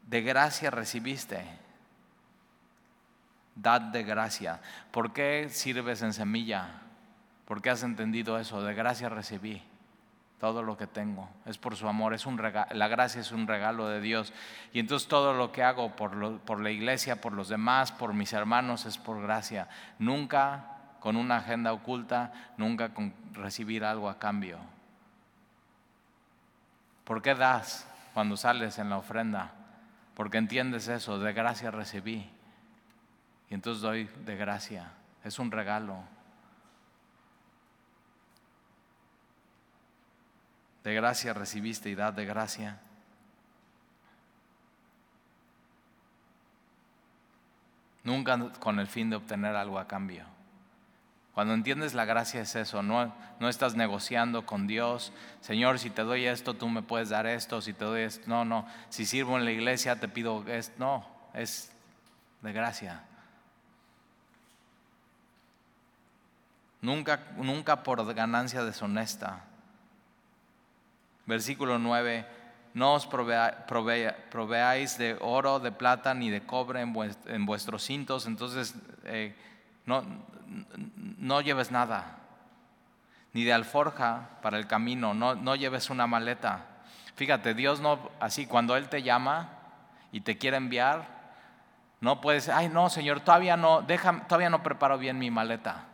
De 0.06 0.22
gracia 0.22 0.70
recibiste 0.70 1.44
dad 3.54 3.80
de 3.80 4.02
gracia. 4.02 4.60
¿Por 4.90 5.12
qué 5.12 5.48
sirves 5.50 6.02
en 6.02 6.12
semilla? 6.12 6.82
¿Por 7.44 7.60
qué 7.60 7.70
has 7.70 7.82
entendido 7.82 8.38
eso? 8.38 8.62
De 8.62 8.74
gracia 8.74 9.08
recibí 9.08 9.62
todo 10.40 10.62
lo 10.62 10.76
que 10.76 10.86
tengo. 10.86 11.28
Es 11.44 11.58
por 11.58 11.76
su 11.76 11.86
amor, 11.86 12.14
es 12.14 12.24
un 12.24 12.40
la 12.40 12.88
gracia 12.88 13.20
es 13.20 13.30
un 13.30 13.46
regalo 13.46 13.88
de 13.88 14.00
Dios. 14.00 14.32
Y 14.72 14.80
entonces 14.80 15.06
todo 15.06 15.34
lo 15.34 15.52
que 15.52 15.62
hago 15.62 15.94
por, 15.94 16.40
por 16.40 16.60
la 16.60 16.70
iglesia, 16.70 17.20
por 17.20 17.34
los 17.34 17.48
demás, 17.48 17.92
por 17.92 18.14
mis 18.14 18.32
hermanos, 18.32 18.86
es 18.86 18.96
por 18.96 19.20
gracia. 19.20 19.68
Nunca 19.98 20.78
con 20.98 21.16
una 21.16 21.36
agenda 21.36 21.74
oculta, 21.74 22.32
nunca 22.56 22.94
con 22.94 23.14
recibir 23.32 23.84
algo 23.84 24.08
a 24.08 24.18
cambio. 24.18 24.58
¿Por 27.04 27.20
qué 27.20 27.34
das 27.34 27.86
cuando 28.14 28.36
sales 28.36 28.78
en 28.78 28.88
la 28.88 28.96
ofrenda? 28.96 29.52
Porque 30.14 30.38
entiendes 30.38 30.88
eso, 30.88 31.18
de 31.18 31.34
gracia 31.34 31.70
recibí. 31.70 32.30
Y 33.50 33.54
entonces 33.54 33.82
doy 33.82 34.08
de 34.24 34.36
gracia. 34.36 34.92
Es 35.22 35.38
un 35.38 35.50
regalo. 35.50 36.02
De 40.84 40.94
gracia 40.94 41.34
recibiste 41.34 41.90
y 41.90 41.94
dad 41.94 42.12
de 42.12 42.24
gracia. 42.24 42.80
Nunca 48.02 48.38
con 48.60 48.80
el 48.80 48.86
fin 48.86 49.10
de 49.10 49.16
obtener 49.16 49.56
algo 49.56 49.78
a 49.78 49.86
cambio. 49.86 50.24
Cuando 51.34 51.54
entiendes 51.54 51.94
la 51.94 52.04
gracia 52.04 52.40
es 52.40 52.56
eso, 52.56 52.82
no, 52.82 53.14
no 53.38 53.48
estás 53.48 53.76
negociando 53.76 54.46
con 54.46 54.66
Dios, 54.66 55.12
Señor, 55.40 55.78
si 55.78 55.90
te 55.90 56.02
doy 56.02 56.26
esto, 56.26 56.54
tú 56.54 56.68
me 56.68 56.82
puedes 56.82 57.10
dar 57.10 57.26
esto, 57.26 57.60
si 57.60 57.72
te 57.72 57.84
doy 57.84 58.02
esto, 58.02 58.24
no, 58.26 58.44
no, 58.44 58.66
si 58.88 59.06
sirvo 59.06 59.38
en 59.38 59.44
la 59.44 59.52
iglesia, 59.52 60.00
te 60.00 60.08
pido 60.08 60.44
esto, 60.48 60.74
no, 60.78 61.06
es 61.32 61.70
de 62.42 62.52
gracia. 62.52 63.04
nunca, 66.82 67.20
nunca 67.36 67.82
por 67.82 68.14
ganancia 68.14 68.64
deshonesta. 68.64 69.44
Versículo 71.30 71.78
9, 71.78 72.26
no 72.74 72.94
os 72.94 73.06
proveáis 73.06 74.98
de 74.98 75.16
oro, 75.20 75.60
de 75.60 75.70
plata 75.70 76.12
ni 76.12 76.28
de 76.28 76.42
cobre 76.42 76.80
en, 76.80 77.46
vuestros 77.46 77.84
cintos, 77.84 78.26
entonces 78.26 78.74
eh, 79.04 79.36
no, 79.86 80.02
no 81.18 81.40
lleves 81.40 81.70
nada, 81.70 82.18
ni 83.32 83.44
de 83.44 83.52
alforja 83.52 84.40
para 84.42 84.58
el 84.58 84.66
camino, 84.66 85.14
no, 85.14 85.36
no 85.36 85.54
lleves 85.54 85.88
una 85.88 86.08
maleta. 86.08 86.66
Fíjate, 87.14 87.54
Dios 87.54 87.80
no, 87.80 88.10
así 88.18 88.46
cuando 88.46 88.76
Él 88.76 88.88
te 88.88 89.04
llama 89.04 89.50
y 90.10 90.22
te 90.22 90.36
quiere 90.36 90.56
enviar, 90.56 91.06
no 92.00 92.20
puedes, 92.20 92.48
ay 92.48 92.68
no, 92.68 92.90
Señor, 92.90 93.20
todavía 93.20 93.56
no, 93.56 93.86
todavía 94.26 94.50
no 94.50 94.64
preparo 94.64 94.98
bien 94.98 95.16
mi 95.16 95.30
maleta. 95.30 95.89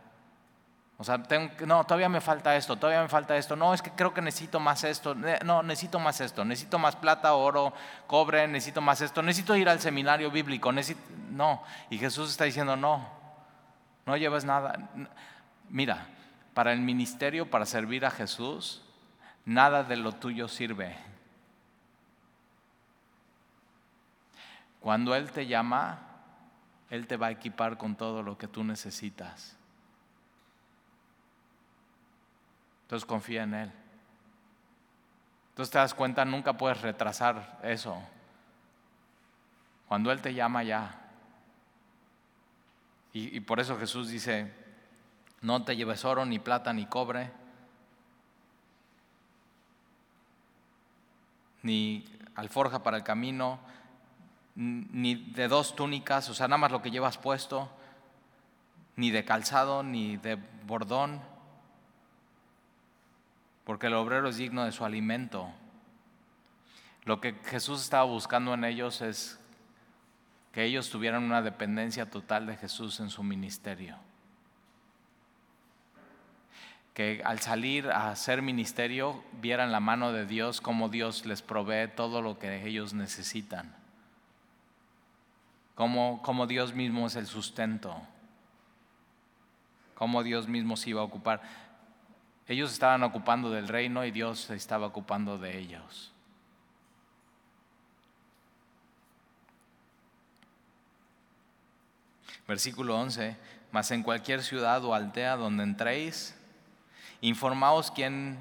O 0.98 1.04
sea, 1.04 1.22
tengo, 1.22 1.52
no, 1.66 1.84
todavía 1.84 2.08
me 2.08 2.22
falta 2.22 2.56
esto, 2.56 2.76
todavía 2.76 3.02
me 3.02 3.08
falta 3.08 3.36
esto. 3.36 3.54
No, 3.54 3.74
es 3.74 3.82
que 3.82 3.90
creo 3.90 4.14
que 4.14 4.22
necesito 4.22 4.58
más 4.60 4.82
esto. 4.82 5.14
No, 5.14 5.62
necesito 5.62 5.98
más 5.98 6.20
esto. 6.22 6.44
Necesito 6.44 6.78
más 6.78 6.96
plata, 6.96 7.34
oro, 7.34 7.74
cobre, 8.06 8.48
necesito 8.48 8.80
más 8.80 9.02
esto. 9.02 9.22
Necesito 9.22 9.54
ir 9.56 9.68
al 9.68 9.80
seminario 9.80 10.30
bíblico. 10.30 10.72
no. 11.30 11.62
Y 11.90 11.98
Jesús 11.98 12.30
está 12.30 12.44
diciendo, 12.44 12.76
no, 12.76 13.06
no 14.06 14.16
lleves 14.16 14.46
nada. 14.46 14.88
Mira, 15.68 16.06
para 16.54 16.72
el 16.72 16.80
ministerio, 16.80 17.50
para 17.50 17.66
servir 17.66 18.06
a 18.06 18.10
Jesús, 18.10 18.82
nada 19.44 19.82
de 19.84 19.96
lo 19.96 20.12
tuyo 20.12 20.48
sirve. 20.48 20.96
Cuando 24.80 25.14
Él 25.14 25.30
te 25.30 25.46
llama, 25.46 25.98
Él 26.88 27.06
te 27.06 27.18
va 27.18 27.26
a 27.26 27.30
equipar 27.32 27.76
con 27.76 27.96
todo 27.96 28.22
lo 28.22 28.38
que 28.38 28.48
tú 28.48 28.64
necesitas. 28.64 29.56
Entonces 32.86 33.04
confía 33.04 33.42
en 33.42 33.54
Él. 33.54 33.72
Entonces 35.48 35.72
te 35.72 35.78
das 35.78 35.92
cuenta, 35.92 36.24
nunca 36.24 36.52
puedes 36.52 36.80
retrasar 36.82 37.58
eso. 37.64 38.00
Cuando 39.88 40.12
Él 40.12 40.22
te 40.22 40.32
llama 40.32 40.62
ya. 40.62 41.00
Y, 43.12 43.40
por 43.40 43.58
eso 43.58 43.76
Jesús 43.76 44.08
dice, 44.08 44.52
no 45.40 45.64
te 45.64 45.74
lleves 45.74 46.04
oro, 46.04 46.24
ni 46.24 46.38
plata, 46.38 46.72
ni 46.72 46.84
cobre, 46.86 47.32
ni 51.62 52.04
alforja 52.34 52.82
para 52.82 52.98
el 52.98 53.02
camino, 53.02 53.58
ni 54.54 55.14
de 55.14 55.48
dos 55.48 55.74
túnicas, 55.74 56.28
o 56.28 56.34
sea, 56.34 56.46
nada 56.46 56.58
más 56.58 56.70
lo 56.70 56.82
que 56.82 56.90
llevas 56.90 57.16
puesto, 57.16 57.70
ni 58.96 59.10
de 59.10 59.24
calzado, 59.24 59.82
ni 59.82 60.18
de 60.18 60.36
bordón 60.66 61.22
porque 63.66 63.88
el 63.88 63.94
obrero 63.94 64.28
es 64.28 64.36
digno 64.36 64.64
de 64.64 64.70
su 64.70 64.84
alimento. 64.84 65.50
Lo 67.04 67.20
que 67.20 67.34
Jesús 67.46 67.82
estaba 67.82 68.04
buscando 68.04 68.54
en 68.54 68.64
ellos 68.64 69.02
es 69.02 69.40
que 70.52 70.62
ellos 70.62 70.88
tuvieran 70.88 71.24
una 71.24 71.42
dependencia 71.42 72.08
total 72.08 72.46
de 72.46 72.56
Jesús 72.56 73.00
en 73.00 73.10
su 73.10 73.24
ministerio. 73.24 73.96
Que 76.94 77.20
al 77.24 77.40
salir 77.40 77.90
a 77.90 78.10
hacer 78.10 78.40
ministerio 78.40 79.22
vieran 79.32 79.72
la 79.72 79.80
mano 79.80 80.12
de 80.12 80.26
Dios, 80.26 80.60
como 80.60 80.88
Dios 80.88 81.26
les 81.26 81.42
provee 81.42 81.88
todo 81.94 82.22
lo 82.22 82.38
que 82.38 82.66
ellos 82.66 82.94
necesitan. 82.94 83.74
cómo 85.74 86.46
Dios 86.46 86.72
mismo 86.72 87.08
es 87.08 87.16
el 87.16 87.26
sustento, 87.26 88.00
cómo 89.96 90.22
Dios 90.22 90.46
mismo 90.46 90.76
se 90.76 90.90
iba 90.90 91.00
a 91.00 91.04
ocupar. 91.04 91.65
Ellos 92.48 92.72
estaban 92.72 93.02
ocupando 93.02 93.50
del 93.50 93.68
reino 93.68 94.04
y 94.04 94.10
Dios 94.10 94.40
se 94.40 94.54
estaba 94.54 94.86
ocupando 94.86 95.36
de 95.38 95.58
ellos. 95.58 96.12
Versículo 102.46 102.96
11, 102.96 103.36
mas 103.72 103.90
en 103.90 104.04
cualquier 104.04 104.42
ciudad 104.42 104.84
o 104.84 104.94
aldea 104.94 105.36
donde 105.36 105.64
entréis, 105.64 106.36
informaos 107.20 107.90
quién 107.90 108.38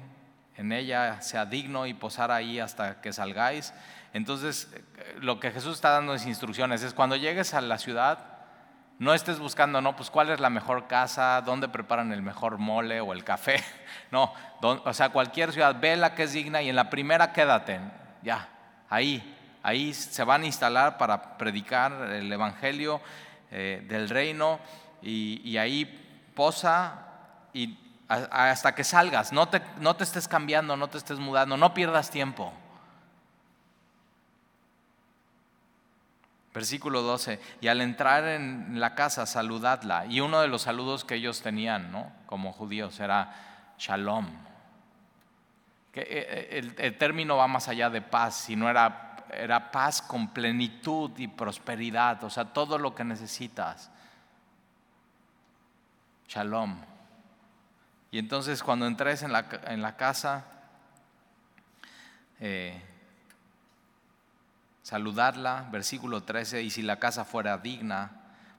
en 0.56 0.72
ella 0.72 1.20
sea 1.20 1.44
digno 1.44 1.86
y 1.86 1.94
posar 1.94 2.30
ahí 2.30 2.60
hasta 2.60 3.00
que 3.00 3.12
salgáis. 3.12 3.74
Entonces, 4.12 4.68
lo 5.18 5.40
que 5.40 5.50
Jesús 5.50 5.74
está 5.74 5.90
dando 5.90 6.14
es 6.14 6.24
instrucciones, 6.24 6.82
es 6.82 6.94
cuando 6.94 7.16
llegues 7.16 7.52
a 7.52 7.60
la 7.60 7.78
ciudad, 7.78 8.35
no 8.98 9.12
estés 9.12 9.38
buscando, 9.38 9.80
no, 9.80 9.94
pues 9.94 10.10
cuál 10.10 10.30
es 10.30 10.40
la 10.40 10.48
mejor 10.48 10.86
casa, 10.86 11.42
dónde 11.42 11.68
preparan 11.68 12.12
el 12.12 12.22
mejor 12.22 12.58
mole 12.58 13.00
o 13.00 13.12
el 13.12 13.24
café. 13.24 13.62
No, 14.12 14.32
o 14.62 14.92
sea, 14.92 15.08
cualquier 15.08 15.52
ciudad, 15.52 15.80
ve 15.80 15.96
la 15.96 16.14
que 16.14 16.22
es 16.22 16.32
digna 16.32 16.62
y 16.62 16.68
en 16.68 16.76
la 16.76 16.90
primera 16.90 17.32
quédate, 17.32 17.80
ya, 18.22 18.48
ahí, 18.88 19.36
ahí 19.64 19.92
se 19.94 20.22
van 20.22 20.42
a 20.42 20.46
instalar 20.46 20.96
para 20.96 21.36
predicar 21.36 21.92
el 22.12 22.32
Evangelio 22.32 23.00
eh, 23.50 23.84
del 23.88 24.08
reino 24.08 24.60
y, 25.02 25.56
ahí 25.56 26.30
posa 26.36 27.06
y 27.52 27.76
hasta 28.08 28.76
que 28.76 28.84
salgas, 28.84 29.32
no 29.32 29.48
te, 29.48 29.60
no 29.80 29.96
te 29.96 30.04
estés 30.04 30.28
cambiando, 30.28 30.76
no 30.76 30.88
te 30.88 30.98
estés 30.98 31.18
mudando, 31.18 31.56
no 31.56 31.74
pierdas 31.74 32.08
tiempo. 32.08 32.52
Versículo 36.56 37.02
12, 37.02 37.38
y 37.60 37.68
al 37.68 37.82
entrar 37.82 38.24
en 38.24 38.80
la 38.80 38.94
casa, 38.94 39.26
saludadla. 39.26 40.06
Y 40.06 40.20
uno 40.20 40.40
de 40.40 40.48
los 40.48 40.62
saludos 40.62 41.04
que 41.04 41.16
ellos 41.16 41.42
tenían, 41.42 41.92
¿no? 41.92 42.10
Como 42.24 42.50
judíos, 42.54 42.98
era 42.98 43.74
shalom. 43.76 44.26
Que 45.92 46.00
eh, 46.00 46.06
eh, 46.08 46.72
el, 46.78 46.96
término 46.96 47.36
va 47.36 47.46
más 47.46 47.68
allá 47.68 47.90
de 47.90 48.00
paz, 48.00 48.36
sino 48.36 48.70
era, 48.70 49.16
era 49.34 49.70
paz 49.70 50.00
con 50.00 50.28
plenitud 50.32 51.10
y 51.18 51.28
prosperidad, 51.28 52.24
o 52.24 52.30
sea, 52.30 52.46
todo 52.46 52.78
lo 52.78 52.94
que 52.94 53.04
necesitas. 53.04 53.90
Shalom. 56.26 56.80
Y 58.10 58.18
entonces 58.18 58.62
cuando 58.62 58.86
entres 58.86 59.22
en 59.22 59.32
la, 59.32 59.46
en 59.66 59.82
la 59.82 59.94
casa, 59.98 60.46
eh, 62.40 62.82
saludarla, 64.86 65.66
versículo 65.72 66.22
13, 66.22 66.62
y 66.62 66.70
si 66.70 66.80
la 66.80 67.00
casa 67.00 67.24
fuera 67.24 67.58
digna, 67.58 68.12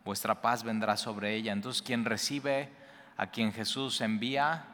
vuestra 0.03 0.41
paz 0.41 0.63
vendrá 0.63 0.97
sobre 0.97 1.33
ella. 1.35 1.53
Entonces 1.53 1.81
quien 1.81 2.03
recibe 2.03 2.69
a 3.15 3.27
quien 3.27 3.53
Jesús 3.53 4.01
envía, 4.01 4.65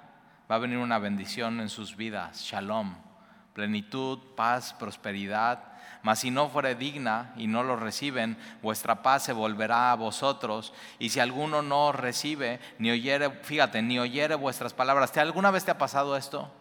va 0.49 0.55
a 0.55 0.57
venir 0.57 0.79
una 0.79 0.97
bendición 0.97 1.59
en 1.59 1.69
sus 1.69 1.95
vidas, 1.95 2.41
shalom, 2.41 2.95
plenitud, 3.53 4.17
paz, 4.35 4.73
prosperidad. 4.73 5.59
Mas 6.01 6.21
si 6.21 6.31
no 6.31 6.49
fuere 6.49 6.73
digna 6.73 7.35
y 7.37 7.45
no 7.45 7.61
lo 7.61 7.75
reciben, 7.75 8.35
vuestra 8.63 9.03
paz 9.03 9.21
se 9.21 9.31
volverá 9.33 9.91
a 9.91 9.95
vosotros. 9.95 10.73
Y 10.97 11.09
si 11.09 11.19
alguno 11.19 11.61
no 11.61 11.91
recibe, 11.91 12.61
ni 12.79 12.89
oyere, 12.89 13.29
fíjate, 13.29 13.83
ni 13.83 13.99
oyere 13.99 14.33
vuestras 14.33 14.73
palabras. 14.73 15.11
¿Te, 15.11 15.19
¿Alguna 15.19 15.51
vez 15.51 15.63
te 15.65 15.69
ha 15.69 15.77
pasado 15.77 16.17
esto? 16.17 16.51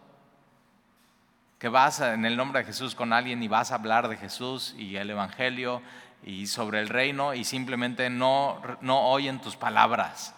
Que 1.63 1.69
vas 1.69 2.01
en 2.01 2.25
el 2.25 2.35
nombre 2.35 2.59
de 2.59 2.65
Jesús 2.65 2.93
con 2.93 3.13
alguien 3.13 3.41
y 3.41 3.47
vas 3.47 3.71
a 3.71 3.75
hablar 3.75 4.09
de 4.09 4.17
Jesús 4.17 4.75
y 4.77 4.97
el 4.97 5.09
Evangelio 5.09 5.81
y 6.21 6.47
sobre 6.47 6.81
el 6.81 6.89
reino 6.89 7.33
y 7.33 7.45
simplemente 7.45 8.09
no, 8.09 8.61
no 8.81 9.07
oyen 9.07 9.39
tus 9.39 9.55
palabras. 9.55 10.35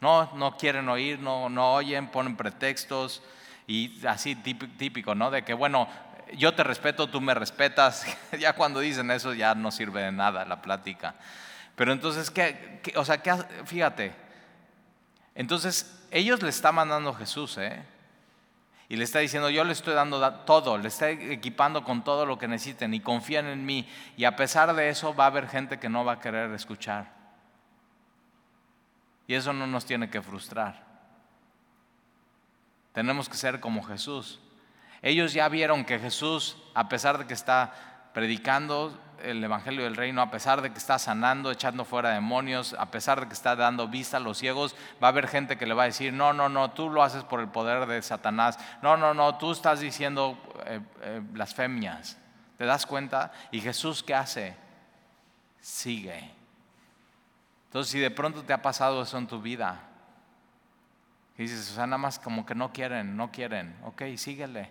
No, 0.00 0.28
no 0.34 0.56
quieren 0.56 0.88
oír, 0.88 1.20
no, 1.20 1.48
no 1.48 1.74
oyen, 1.74 2.08
ponen 2.08 2.36
pretextos 2.36 3.22
y 3.68 4.04
así 4.08 4.34
típico, 4.34 5.14
¿no? 5.14 5.30
De 5.30 5.44
que, 5.44 5.54
bueno, 5.54 5.86
yo 6.36 6.52
te 6.52 6.64
respeto, 6.64 7.06
tú 7.06 7.20
me 7.20 7.32
respetas. 7.32 8.04
ya 8.36 8.54
cuando 8.54 8.80
dicen 8.80 9.12
eso 9.12 9.34
ya 9.34 9.54
no 9.54 9.70
sirve 9.70 10.02
de 10.02 10.10
nada 10.10 10.44
la 10.44 10.62
plática. 10.62 11.14
Pero 11.76 11.92
entonces, 11.92 12.28
¿qué, 12.28 12.92
o 12.96 13.04
sea, 13.04 13.22
¿qué, 13.22 13.36
fíjate. 13.66 14.12
Entonces, 15.36 16.04
ellos 16.10 16.42
le 16.42 16.48
está 16.48 16.72
mandando 16.72 17.14
Jesús, 17.14 17.56
¿eh? 17.56 17.84
Y 18.88 18.96
le 18.96 19.04
está 19.04 19.18
diciendo, 19.18 19.50
yo 19.50 19.64
le 19.64 19.72
estoy 19.72 19.94
dando 19.94 20.32
todo, 20.44 20.78
le 20.78 20.88
está 20.88 21.10
equipando 21.10 21.82
con 21.82 22.04
todo 22.04 22.24
lo 22.24 22.38
que 22.38 22.46
necesiten 22.46 22.94
y 22.94 23.00
confían 23.00 23.46
en 23.46 23.66
mí. 23.66 23.88
Y 24.16 24.24
a 24.24 24.36
pesar 24.36 24.74
de 24.74 24.88
eso 24.88 25.14
va 25.14 25.24
a 25.24 25.28
haber 25.28 25.48
gente 25.48 25.80
que 25.80 25.88
no 25.88 26.04
va 26.04 26.12
a 26.12 26.20
querer 26.20 26.52
escuchar. 26.52 27.12
Y 29.26 29.34
eso 29.34 29.52
no 29.52 29.66
nos 29.66 29.84
tiene 29.84 30.08
que 30.08 30.22
frustrar. 30.22 30.84
Tenemos 32.92 33.28
que 33.28 33.36
ser 33.36 33.58
como 33.58 33.82
Jesús. 33.82 34.38
Ellos 35.02 35.32
ya 35.32 35.48
vieron 35.48 35.84
que 35.84 35.98
Jesús, 35.98 36.56
a 36.74 36.88
pesar 36.88 37.18
de 37.18 37.26
que 37.26 37.34
está 37.34 38.10
predicando, 38.14 38.98
el 39.22 39.42
Evangelio 39.42 39.84
del 39.84 39.96
Reino, 39.96 40.22
a 40.22 40.30
pesar 40.30 40.62
de 40.62 40.70
que 40.70 40.78
está 40.78 40.98
sanando, 40.98 41.50
echando 41.50 41.84
fuera 41.84 42.10
demonios, 42.10 42.74
a 42.78 42.90
pesar 42.90 43.20
de 43.20 43.26
que 43.28 43.34
está 43.34 43.56
dando 43.56 43.88
vista 43.88 44.16
a 44.16 44.20
los 44.20 44.38
ciegos, 44.38 44.74
va 45.02 45.08
a 45.08 45.10
haber 45.10 45.28
gente 45.28 45.56
que 45.56 45.66
le 45.66 45.74
va 45.74 45.84
a 45.84 45.86
decir, 45.86 46.12
no, 46.12 46.32
no, 46.32 46.48
no, 46.48 46.70
tú 46.70 46.90
lo 46.90 47.02
haces 47.02 47.24
por 47.24 47.40
el 47.40 47.48
poder 47.48 47.86
de 47.86 48.02
Satanás, 48.02 48.58
no, 48.82 48.96
no, 48.96 49.14
no, 49.14 49.36
tú 49.38 49.52
estás 49.52 49.80
diciendo 49.80 50.38
eh, 50.66 50.80
eh, 51.02 51.20
blasfemias. 51.22 52.18
¿Te 52.58 52.64
das 52.64 52.86
cuenta? 52.86 53.32
¿Y 53.50 53.60
Jesús 53.60 54.02
qué 54.02 54.14
hace? 54.14 54.56
Sigue. 55.60 56.30
Entonces, 57.66 57.92
si 57.92 57.98
de 57.98 58.10
pronto 58.10 58.42
te 58.42 58.52
ha 58.52 58.62
pasado 58.62 59.02
eso 59.02 59.18
en 59.18 59.26
tu 59.26 59.40
vida, 59.40 59.80
y 61.36 61.42
dices, 61.42 61.70
o 61.70 61.74
sea, 61.74 61.86
nada 61.86 61.98
más 61.98 62.18
como 62.18 62.46
que 62.46 62.54
no 62.54 62.72
quieren, 62.72 63.16
no 63.16 63.30
quieren, 63.30 63.76
ok, 63.84 64.02
síguele. 64.16 64.70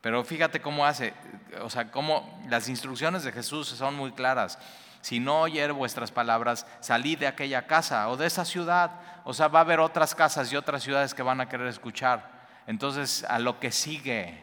Pero 0.00 0.24
fíjate 0.24 0.60
cómo 0.60 0.86
hace, 0.86 1.12
o 1.60 1.68
sea, 1.68 1.90
cómo 1.90 2.42
las 2.48 2.68
instrucciones 2.68 3.22
de 3.22 3.32
Jesús 3.32 3.68
son 3.68 3.94
muy 3.94 4.12
claras. 4.12 4.58
Si 5.02 5.20
no 5.20 5.42
oyer 5.42 5.72
vuestras 5.72 6.10
palabras, 6.10 6.66
salid 6.80 7.18
de 7.18 7.26
aquella 7.26 7.66
casa 7.66 8.08
o 8.08 8.16
de 8.16 8.26
esa 8.26 8.44
ciudad. 8.44 8.92
O 9.24 9.34
sea, 9.34 9.48
va 9.48 9.60
a 9.60 9.62
haber 9.62 9.80
otras 9.80 10.14
casas 10.14 10.52
y 10.52 10.56
otras 10.56 10.82
ciudades 10.82 11.14
que 11.14 11.22
van 11.22 11.40
a 11.40 11.48
querer 11.48 11.66
escuchar. 11.66 12.30
Entonces, 12.66 13.24
a 13.24 13.38
lo 13.38 13.60
que 13.60 13.72
sigue, 13.72 14.42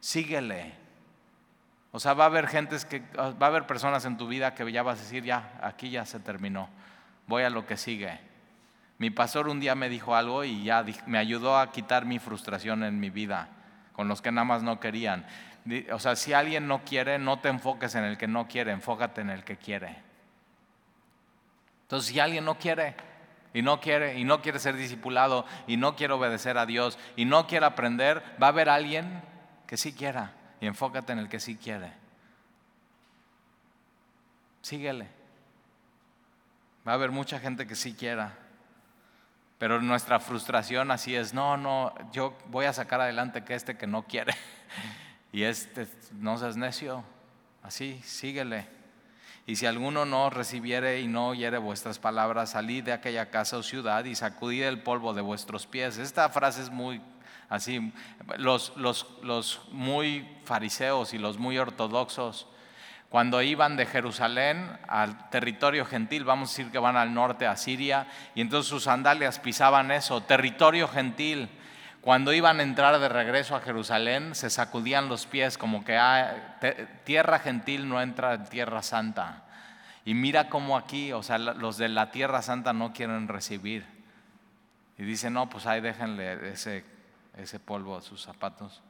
síguele. 0.00 0.74
O 1.92 2.00
sea, 2.00 2.14
va 2.14 2.24
a 2.24 2.28
haber 2.28 2.46
gentes 2.46 2.84
que, 2.84 3.00
va 3.16 3.34
a 3.40 3.46
haber 3.46 3.66
personas 3.66 4.04
en 4.04 4.16
tu 4.16 4.26
vida 4.26 4.54
que 4.54 4.70
ya 4.70 4.82
vas 4.82 4.98
a 4.98 5.02
decir, 5.02 5.24
ya, 5.24 5.58
aquí 5.62 5.90
ya 5.90 6.04
se 6.06 6.20
terminó. 6.20 6.68
Voy 7.26 7.42
a 7.42 7.50
lo 7.50 7.66
que 7.66 7.76
sigue. 7.76 8.20
Mi 8.98 9.10
pastor 9.10 9.48
un 9.48 9.60
día 9.60 9.74
me 9.74 9.88
dijo 9.88 10.14
algo 10.14 10.44
y 10.44 10.64
ya 10.64 10.84
me 11.06 11.18
ayudó 11.18 11.58
a 11.58 11.72
quitar 11.72 12.04
mi 12.04 12.18
frustración 12.18 12.84
en 12.84 13.00
mi 13.00 13.10
vida 13.10 13.48
con 13.98 14.06
los 14.06 14.22
que 14.22 14.30
nada 14.30 14.44
más 14.44 14.62
no 14.62 14.78
querían. 14.78 15.26
O 15.90 15.98
sea, 15.98 16.14
si 16.14 16.32
alguien 16.32 16.68
no 16.68 16.84
quiere, 16.84 17.18
no 17.18 17.40
te 17.40 17.48
enfoques 17.48 17.96
en 17.96 18.04
el 18.04 18.16
que 18.16 18.28
no 18.28 18.46
quiere, 18.46 18.70
enfócate 18.70 19.22
en 19.22 19.28
el 19.28 19.42
que 19.42 19.56
quiere. 19.56 19.96
Entonces, 21.82 22.12
si 22.12 22.20
alguien 22.20 22.44
no 22.44 22.60
quiere 22.60 22.94
y 23.52 23.60
no 23.60 23.80
quiere 23.80 24.16
y 24.16 24.22
no 24.22 24.40
quiere 24.40 24.60
ser 24.60 24.76
discipulado 24.76 25.46
y 25.66 25.78
no 25.78 25.96
quiere 25.96 26.14
obedecer 26.14 26.58
a 26.58 26.64
Dios 26.64 26.96
y 27.16 27.24
no 27.24 27.48
quiere 27.48 27.66
aprender, 27.66 28.22
va 28.40 28.46
a 28.46 28.50
haber 28.50 28.68
alguien 28.68 29.20
que 29.66 29.76
sí 29.76 29.92
quiera 29.92 30.30
y 30.60 30.68
enfócate 30.68 31.12
en 31.12 31.18
el 31.18 31.28
que 31.28 31.40
sí 31.40 31.56
quiere. 31.56 31.90
Síguele. 34.62 35.08
Va 36.86 36.92
a 36.92 36.94
haber 36.94 37.10
mucha 37.10 37.40
gente 37.40 37.66
que 37.66 37.74
sí 37.74 37.94
quiera. 37.94 38.32
Pero 39.58 39.82
nuestra 39.82 40.20
frustración 40.20 40.90
así 40.90 41.16
es, 41.16 41.34
no, 41.34 41.56
no, 41.56 41.92
yo 42.12 42.36
voy 42.46 42.66
a 42.66 42.72
sacar 42.72 43.00
adelante 43.00 43.44
que 43.44 43.54
este 43.54 43.76
que 43.76 43.86
no 43.86 44.04
quiere. 44.04 44.34
Y 45.30 45.42
este, 45.42 45.86
no 46.12 46.38
seas 46.38 46.56
necio, 46.56 47.04
así, 47.62 48.00
síguele. 48.02 48.66
Y 49.46 49.56
si 49.56 49.66
alguno 49.66 50.06
no 50.06 50.30
recibiere 50.30 51.00
y 51.00 51.06
no 51.06 51.28
oyere 51.28 51.58
vuestras 51.58 51.98
palabras, 51.98 52.52
salid 52.52 52.84
de 52.84 52.94
aquella 52.94 53.30
casa 53.30 53.58
o 53.58 53.62
ciudad 53.62 54.06
y 54.06 54.14
sacudid 54.14 54.62
el 54.62 54.82
polvo 54.82 55.12
de 55.12 55.20
vuestros 55.20 55.66
pies. 55.66 55.98
Esta 55.98 56.30
frase 56.30 56.62
es 56.62 56.70
muy 56.70 57.02
así. 57.50 57.92
Los, 58.38 58.72
los, 58.76 59.06
los 59.22 59.60
muy 59.70 60.26
fariseos 60.44 61.12
y 61.12 61.18
los 61.18 61.36
muy 61.36 61.58
ortodoxos 61.58 62.46
cuando 63.08 63.40
iban 63.40 63.76
de 63.76 63.86
Jerusalén 63.86 64.70
al 64.86 65.30
territorio 65.30 65.86
gentil, 65.86 66.24
vamos 66.24 66.50
a 66.50 66.52
decir 66.52 66.70
que 66.70 66.78
van 66.78 66.96
al 66.96 67.14
norte, 67.14 67.46
a 67.46 67.56
Siria, 67.56 68.06
y 68.34 68.42
entonces 68.42 68.68
sus 68.68 68.84
sandalias 68.84 69.38
pisaban 69.38 69.90
eso, 69.90 70.22
territorio 70.22 70.88
gentil. 70.88 71.48
Cuando 72.02 72.32
iban 72.32 72.60
a 72.60 72.62
entrar 72.62 72.98
de 72.98 73.08
regreso 73.08 73.56
a 73.56 73.60
Jerusalén, 73.60 74.34
se 74.34 74.50
sacudían 74.50 75.08
los 75.08 75.26
pies 75.26 75.56
como 75.56 75.84
que 75.84 75.98
tierra 77.04 77.38
gentil 77.38 77.88
no 77.88 78.00
entra 78.00 78.34
en 78.34 78.44
tierra 78.44 78.82
santa. 78.82 79.44
Y 80.04 80.14
mira 80.14 80.48
cómo 80.48 80.76
aquí, 80.76 81.12
o 81.12 81.22
sea, 81.22 81.38
los 81.38 81.76
de 81.76 81.88
la 81.88 82.10
tierra 82.10 82.40
santa 82.42 82.72
no 82.72 82.92
quieren 82.92 83.26
recibir. 83.26 83.86
Y 84.96 85.04
dicen, 85.04 85.32
no, 85.32 85.48
pues 85.48 85.66
ahí 85.66 85.80
déjenle 85.80 86.52
ese 86.52 86.84
polvo 87.64 87.96
a 87.96 88.02
sus 88.02 88.22
zapatos. 88.22 88.82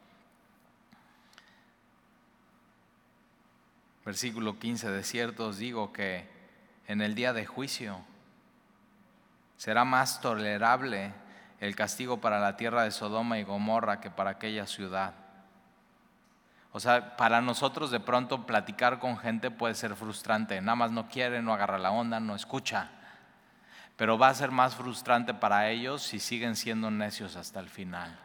Versículo 4.08 4.58
15, 4.58 4.90
de 4.90 5.04
cierto 5.04 5.48
os 5.48 5.58
digo 5.58 5.92
que 5.92 6.26
en 6.86 7.02
el 7.02 7.14
día 7.14 7.34
de 7.34 7.44
juicio 7.44 7.98
será 9.58 9.84
más 9.84 10.22
tolerable 10.22 11.12
el 11.60 11.76
castigo 11.76 12.18
para 12.18 12.40
la 12.40 12.56
tierra 12.56 12.84
de 12.84 12.90
Sodoma 12.90 13.38
y 13.38 13.42
Gomorra 13.44 14.00
que 14.00 14.10
para 14.10 14.30
aquella 14.30 14.66
ciudad. 14.66 15.12
O 16.72 16.80
sea, 16.80 17.18
para 17.18 17.42
nosotros 17.42 17.90
de 17.90 18.00
pronto 18.00 18.46
platicar 18.46 18.98
con 18.98 19.18
gente 19.18 19.50
puede 19.50 19.74
ser 19.74 19.94
frustrante. 19.94 20.58
Nada 20.62 20.76
más 20.76 20.90
no 20.90 21.10
quiere, 21.10 21.42
no 21.42 21.52
agarra 21.52 21.76
la 21.76 21.90
onda, 21.90 22.18
no 22.18 22.34
escucha. 22.34 22.88
Pero 23.98 24.16
va 24.16 24.30
a 24.30 24.34
ser 24.34 24.50
más 24.50 24.74
frustrante 24.74 25.34
para 25.34 25.68
ellos 25.68 26.02
si 26.02 26.18
siguen 26.18 26.56
siendo 26.56 26.90
necios 26.90 27.36
hasta 27.36 27.60
el 27.60 27.68
final. 27.68 28.18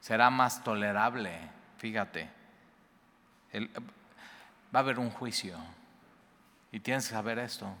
Será 0.00 0.30
más 0.30 0.64
tolerable, 0.64 1.50
fíjate. 1.76 2.39
Va 3.54 4.78
a 4.80 4.82
haber 4.82 4.98
un 4.98 5.10
juicio. 5.10 5.56
Y 6.72 6.80
tienes 6.80 7.08
que 7.08 7.14
saber 7.14 7.38
esto. 7.38 7.72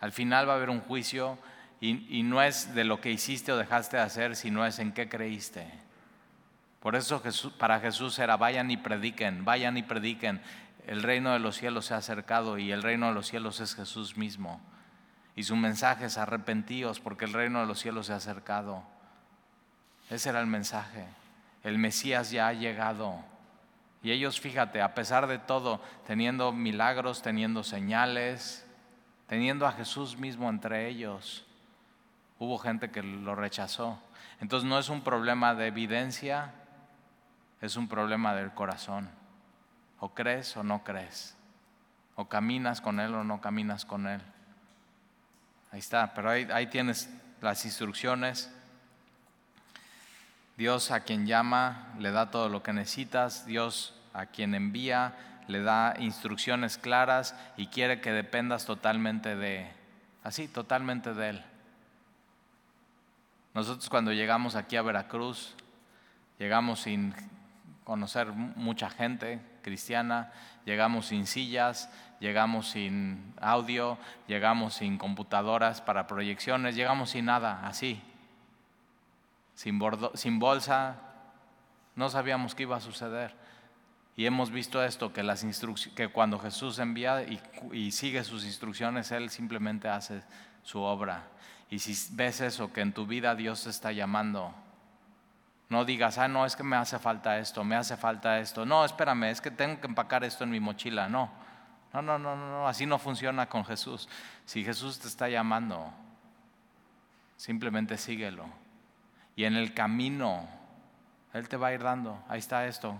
Al 0.00 0.12
final 0.12 0.48
va 0.48 0.54
a 0.54 0.56
haber 0.56 0.70
un 0.70 0.80
juicio 0.80 1.38
y, 1.80 2.22
no 2.22 2.42
es 2.42 2.74
de 2.74 2.84
lo 2.84 3.00
que 3.00 3.12
hiciste 3.12 3.52
o 3.52 3.56
dejaste 3.56 3.96
de 3.96 4.02
hacer, 4.02 4.36
sino 4.36 4.64
es 4.66 4.78
en 4.78 4.92
qué 4.92 5.08
creíste. 5.08 5.66
Por 6.80 6.96
eso 6.96 7.22
para 7.58 7.80
Jesús 7.80 8.18
era 8.18 8.36
vayan 8.36 8.70
y 8.70 8.76
prediquen, 8.76 9.44
vayan 9.44 9.76
y 9.76 9.82
prediquen. 9.82 10.40
El 10.86 11.02
reino 11.02 11.32
de 11.32 11.38
los 11.38 11.56
cielos 11.56 11.86
se 11.86 11.94
ha 11.94 11.98
acercado 11.98 12.58
y 12.58 12.72
el 12.72 12.82
reino 12.82 13.08
de 13.08 13.14
los 13.14 13.26
cielos 13.26 13.60
es 13.60 13.74
Jesús 13.74 14.16
mismo. 14.16 14.60
Y 15.34 15.42
su 15.42 15.56
mensaje 15.56 16.06
es 16.06 16.16
arrepentíos 16.16 17.00
porque 17.00 17.24
el 17.24 17.32
reino 17.32 17.60
de 17.60 17.66
los 17.66 17.78
cielos 17.80 18.06
se 18.06 18.12
ha 18.12 18.16
acercado. 18.16 18.82
Ese 20.08 20.30
era 20.30 20.40
el 20.40 20.46
mensaje. 20.46 21.04
El 21.62 21.78
Mesías 21.78 22.30
ya 22.30 22.48
ha 22.48 22.52
llegado. 22.52 23.22
Y 24.06 24.12
ellos, 24.12 24.38
fíjate, 24.38 24.80
a 24.82 24.94
pesar 24.94 25.26
de 25.26 25.40
todo, 25.40 25.80
teniendo 26.06 26.52
milagros, 26.52 27.22
teniendo 27.22 27.64
señales, 27.64 28.64
teniendo 29.26 29.66
a 29.66 29.72
Jesús 29.72 30.16
mismo 30.16 30.48
entre 30.48 30.86
ellos, 30.86 31.44
hubo 32.38 32.56
gente 32.56 32.92
que 32.92 33.02
lo 33.02 33.34
rechazó. 33.34 34.00
Entonces 34.40 34.68
no 34.68 34.78
es 34.78 34.90
un 34.90 35.00
problema 35.00 35.56
de 35.56 35.66
evidencia, 35.66 36.54
es 37.60 37.74
un 37.74 37.88
problema 37.88 38.32
del 38.36 38.54
corazón. 38.54 39.10
O 39.98 40.14
crees 40.14 40.56
o 40.56 40.62
no 40.62 40.84
crees. 40.84 41.36
O 42.14 42.28
caminas 42.28 42.80
con 42.80 43.00
Él 43.00 43.12
o 43.12 43.24
no 43.24 43.40
caminas 43.40 43.84
con 43.84 44.06
Él. 44.06 44.22
Ahí 45.72 45.80
está, 45.80 46.14
pero 46.14 46.30
ahí, 46.30 46.68
tienes 46.68 47.12
las 47.40 47.64
instrucciones. 47.64 48.55
Dios 50.56 50.90
a 50.90 51.00
quien 51.00 51.26
llama 51.26 51.92
le 51.98 52.10
da 52.10 52.30
todo 52.30 52.48
lo 52.48 52.62
que 52.62 52.72
necesitas. 52.72 53.46
Dios 53.46 53.94
a 54.12 54.26
quien 54.26 54.54
envía 54.54 55.14
le 55.48 55.62
da 55.62 55.94
instrucciones 55.98 56.78
claras 56.78 57.34
y 57.56 57.68
quiere 57.68 58.00
que 58.00 58.12
dependas 58.12 58.64
totalmente 58.64 59.36
de, 59.36 59.70
así, 60.24 60.48
totalmente 60.48 61.14
de 61.14 61.28
Él. 61.30 61.44
Nosotros 63.54 63.88
cuando 63.88 64.12
llegamos 64.12 64.56
aquí 64.56 64.76
a 64.76 64.82
Veracruz, 64.82 65.54
llegamos 66.38 66.80
sin 66.80 67.14
conocer 67.84 68.32
mucha 68.32 68.90
gente 68.90 69.40
cristiana, 69.62 70.32
llegamos 70.64 71.06
sin 71.06 71.26
sillas, 71.26 71.90
llegamos 72.18 72.70
sin 72.70 73.34
audio, 73.40 73.98
llegamos 74.26 74.74
sin 74.74 74.98
computadoras 74.98 75.80
para 75.80 76.06
proyecciones, 76.06 76.74
llegamos 76.74 77.10
sin 77.10 77.26
nada, 77.26 77.66
así, 77.66 78.02
sin, 79.56 80.38
bolsa, 80.38 80.96
no 81.96 82.08
sabíamos 82.10 82.54
qué 82.54 82.62
iba 82.62 82.76
a 82.76 82.80
suceder. 82.80 83.34
Y 84.14 84.26
hemos 84.26 84.50
visto 84.50 84.82
esto, 84.82 85.12
que, 85.12 85.22
las 85.22 85.44
que 85.94 86.08
cuando 86.08 86.38
Jesús 86.38 86.78
envía 86.78 87.22
y, 87.22 87.40
y, 87.72 87.90
sigue 87.90 88.22
sus 88.22 88.44
instrucciones, 88.44 89.10
Él 89.10 89.28
simplemente 89.30 89.88
hace 89.88 90.22
su 90.62 90.80
obra. 90.80 91.24
Y 91.68 91.80
si 91.80 92.14
ves 92.14 92.40
eso, 92.40 92.72
que 92.72 92.82
en 92.82 92.92
tu 92.92 93.06
vida 93.06 93.34
Dios 93.34 93.64
te 93.64 93.70
está 93.70 93.92
llamando, 93.92 94.54
no 95.68 95.84
digas, 95.84 96.16
ah, 96.18 96.28
no, 96.28 96.46
es 96.46 96.54
que 96.54 96.62
me 96.62 96.76
hace 96.76 96.98
falta 96.98 97.38
esto, 97.38 97.64
me 97.64 97.76
hace 97.76 97.96
falta 97.96 98.38
esto. 98.38 98.64
No, 98.64 98.84
espérame, 98.84 99.24
es 99.24 99.40
que 99.40 99.50
tengo 99.50 99.80
que 99.80 99.86
empacar 99.86 100.22
esto 100.22 100.44
en 100.44 100.50
mi 100.50 100.60
mochila. 100.60 101.08
No, 101.08 101.30
no, 101.92 102.02
no, 102.02 102.18
no, 102.18 102.36
no, 102.36 102.68
así 102.68 102.86
no 102.86 102.98
funciona 102.98 103.48
con 103.48 103.64
Jesús. 103.64 104.08
Si 104.44 104.64
Jesús 104.64 104.98
te 104.98 105.08
está 105.08 105.28
llamando, 105.28 105.92
simplemente 107.36 107.98
síguelo. 107.98 108.65
Y 109.36 109.44
en 109.44 109.54
el 109.54 109.74
camino, 109.74 110.48
Él 111.34 111.48
te 111.48 111.56
va 111.56 111.68
a 111.68 111.74
ir 111.74 111.82
dando. 111.82 112.22
Ahí 112.28 112.38
está 112.38 112.66
esto, 112.66 112.96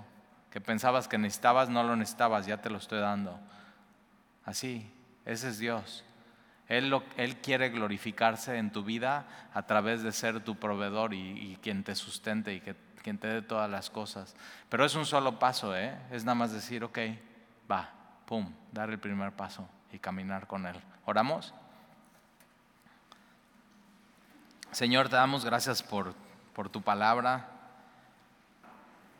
que 0.50 0.60
pensabas 0.60 1.08
que 1.08 1.18
necesitabas, 1.18 1.70
no 1.70 1.82
lo 1.82 1.96
necesitabas, 1.96 2.46
ya 2.46 2.60
te 2.60 2.70
lo 2.70 2.76
estoy 2.76 3.00
dando. 3.00 3.40
Así, 4.44 4.88
ese 5.24 5.48
es 5.48 5.58
Dios. 5.58 6.04
Él, 6.68 6.92
él 7.16 7.36
quiere 7.38 7.70
glorificarse 7.70 8.58
en 8.58 8.70
tu 8.70 8.84
vida 8.84 9.26
a 9.54 9.62
través 9.66 10.02
de 10.02 10.12
ser 10.12 10.40
tu 10.40 10.56
proveedor 10.56 11.14
y, 11.14 11.58
quien 11.62 11.82
te 11.84 11.94
sustente 11.94 12.54
y 12.54 12.60
que, 12.60 12.76
quien 13.02 13.18
te 13.18 13.28
dé 13.28 13.42
todas 13.42 13.70
las 13.70 13.88
cosas. 13.88 14.36
Pero 14.68 14.84
es 14.84 14.94
un 14.94 15.06
solo 15.06 15.38
paso, 15.38 15.76
¿eh? 15.76 15.96
es 16.10 16.24
nada 16.24 16.34
más 16.34 16.52
decir, 16.52 16.84
ok, 16.84 16.98
va, 17.70 17.88
pum, 18.26 18.52
dar 18.72 18.90
el 18.90 18.98
primer 18.98 19.32
paso 19.32 19.68
y 19.92 19.98
caminar 19.98 20.46
con 20.46 20.66
Él. 20.66 20.76
¿Oramos? 21.06 21.54
Señor, 24.72 25.08
te 25.08 25.16
damos 25.16 25.44
gracias 25.44 25.82
por, 25.82 26.14
por 26.56 26.70
tu 26.70 26.80
palabra. 26.80 27.50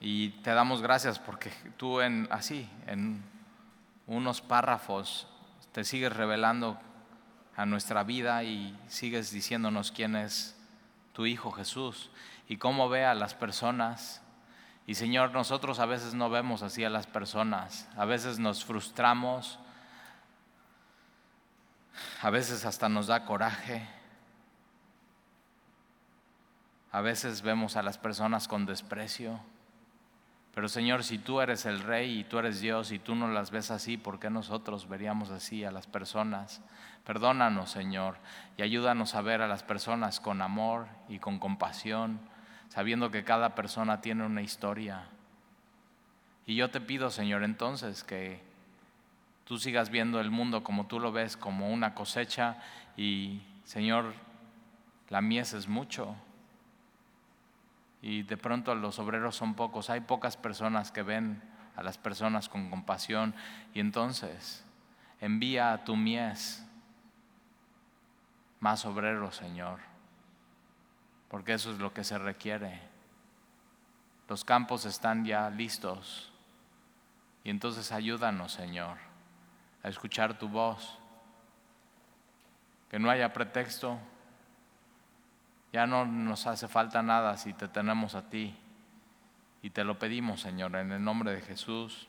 Y 0.01 0.31
te 0.41 0.53
damos 0.53 0.81
gracias 0.81 1.19
porque 1.19 1.53
tú 1.77 2.01
en 2.01 2.27
así, 2.31 2.67
en 2.87 3.23
unos 4.07 4.41
párrafos, 4.41 5.29
te 5.73 5.85
sigues 5.85 6.17
revelando 6.17 6.79
a 7.55 7.67
nuestra 7.67 8.05
vida 8.05 8.43
y 8.43 8.75
sigues 8.89 9.31
diciéndonos 9.33 9.93
quién 9.93 10.17
es 10.17 10.59
tu 11.13 11.27
Hijo 11.27 11.53
Jesús 11.53 12.11
y 12.49 12.57
cómo 12.57 12.89
ve 12.89 13.05
a 13.05 13.15
las 13.15 13.35
personas. 13.35 14.23
Y 14.87 14.95
Señor, 14.95 15.33
nosotros 15.33 15.79
a 15.79 15.85
veces 15.85 16.15
no 16.15 16.31
vemos 16.31 16.63
así 16.63 16.85
a 16.85 16.91
las 16.91 17.07
personas, 17.07 17.87
a 17.99 18.07
veces 18.07 18.39
nos 18.39 18.65
frustramos, 18.65 19.59
a 22.23 22.31
veces 22.31 22.65
hasta 22.65 22.89
nos 22.89 23.09
da 23.09 23.27
coraje, 23.27 23.87
a 26.97 27.03
veces 27.03 27.43
vemos 27.43 27.77
a 27.77 27.83
las 27.83 27.99
personas 27.99 28.49
con 28.49 28.65
desprecio. 28.65 29.39
Pero 30.55 30.67
Señor, 30.67 31.05
si 31.05 31.19
tú 31.19 31.43
eres 31.43 31.67
el 31.67 31.81
Rey 31.81 32.21
y 32.21 32.25
tú 32.25 32.39
eres 32.39 32.63
Dios 32.63 32.91
y 32.91 32.99
tú 32.99 33.15
no 33.15 33.29
las 33.29 33.51
ves 33.51 33.71
así, 33.71 33.99
¿por 33.99 34.19
qué 34.19 34.31
nosotros 34.31 34.89
veríamos 34.89 35.31
así 35.31 35.63
a 35.63 35.71
las 35.71 35.87
personas? 35.87 36.63
Perdónanos, 37.05 37.71
Señor, 37.71 38.17
y 38.57 38.63
ayúdanos 38.63 39.15
a 39.15 39.21
ver 39.21 39.43
a 39.43 39.47
las 39.47 39.63
personas 39.63 40.21
con 40.21 40.41
amor 40.41 40.87
y 41.11 41.19
con 41.19 41.39
compasión, 41.39 42.19
sabiendo 42.71 43.11
que 43.11 43.25
cada 43.25 43.55
persona 43.55 44.01
tiene 44.01 44.25
una 44.25 44.41
historia. 44.41 45.03
Y 46.47 46.57
yo 46.57 46.71
te 46.71 46.81
pido, 46.81 47.11
Señor, 47.11 47.45
entonces 47.45 48.05
que 48.05 48.41
tú 49.45 49.59
sigas 49.59 49.91
viendo 49.91 50.19
el 50.19 50.31
mundo 50.31 50.65
como 50.65 50.87
tú 50.87 50.99
lo 50.99 51.13
ves, 51.13 51.37
como 51.37 51.71
una 51.71 51.93
cosecha, 51.93 52.57
y, 52.97 53.43
Señor, 53.65 54.15
la 55.11 55.21
mies 55.21 55.53
es 55.53 55.69
mucho 55.69 56.17
y 58.03 58.23
de 58.23 58.37
pronto 58.37 58.75
los 58.75 58.99
obreros 58.99 59.37
son 59.37 59.55
pocos. 59.55 59.91
Hay 59.91 60.01
pocas 60.01 60.37
personas 60.37 60.93
que 60.93 61.03
ven 61.03 61.43
a 61.77 61.83
las 61.83 61.99
personas 61.99 62.49
con 62.49 62.71
compasión 62.71 63.35
y 63.75 63.81
entonces 63.81 64.65
envía 65.21 65.73
a 65.73 65.85
tu 65.85 65.97
mies 65.97 66.67
más 68.61 68.85
obreros, 68.85 69.37
Señor, 69.37 69.81
porque 71.29 71.55
eso 71.55 71.73
es 71.73 71.79
lo 71.79 71.93
que 71.93 72.05
se 72.05 72.19
requiere. 72.19 72.81
Los 74.29 74.45
campos 74.45 74.85
están 74.87 75.25
ya 75.25 75.49
listos 75.51 76.33
y 77.45 77.51
entonces 77.51 77.93
ayúdanos, 77.93 78.53
Señor, 78.53 78.99
a 79.83 79.89
escuchar 79.89 80.37
tu 80.37 80.49
voz. 80.49 80.99
Que 82.91 82.99
no 82.99 83.11
haya 83.11 83.33
pretexto, 83.33 83.99
ya 85.77 85.87
no 85.87 86.07
nos 86.07 86.47
hace 86.47 86.69
falta 86.69 87.03
nada 87.03 87.37
si 87.37 87.53
te 87.53 87.69
tenemos 87.69 88.15
a 88.15 88.31
ti. 88.31 88.55
Y 89.61 89.69
te 89.69 89.85
lo 89.85 89.99
pedimos, 89.99 90.41
Señor, 90.41 90.75
en 90.75 90.91
el 90.91 91.05
nombre 91.05 91.33
de 91.33 91.43
Jesús. 91.43 92.09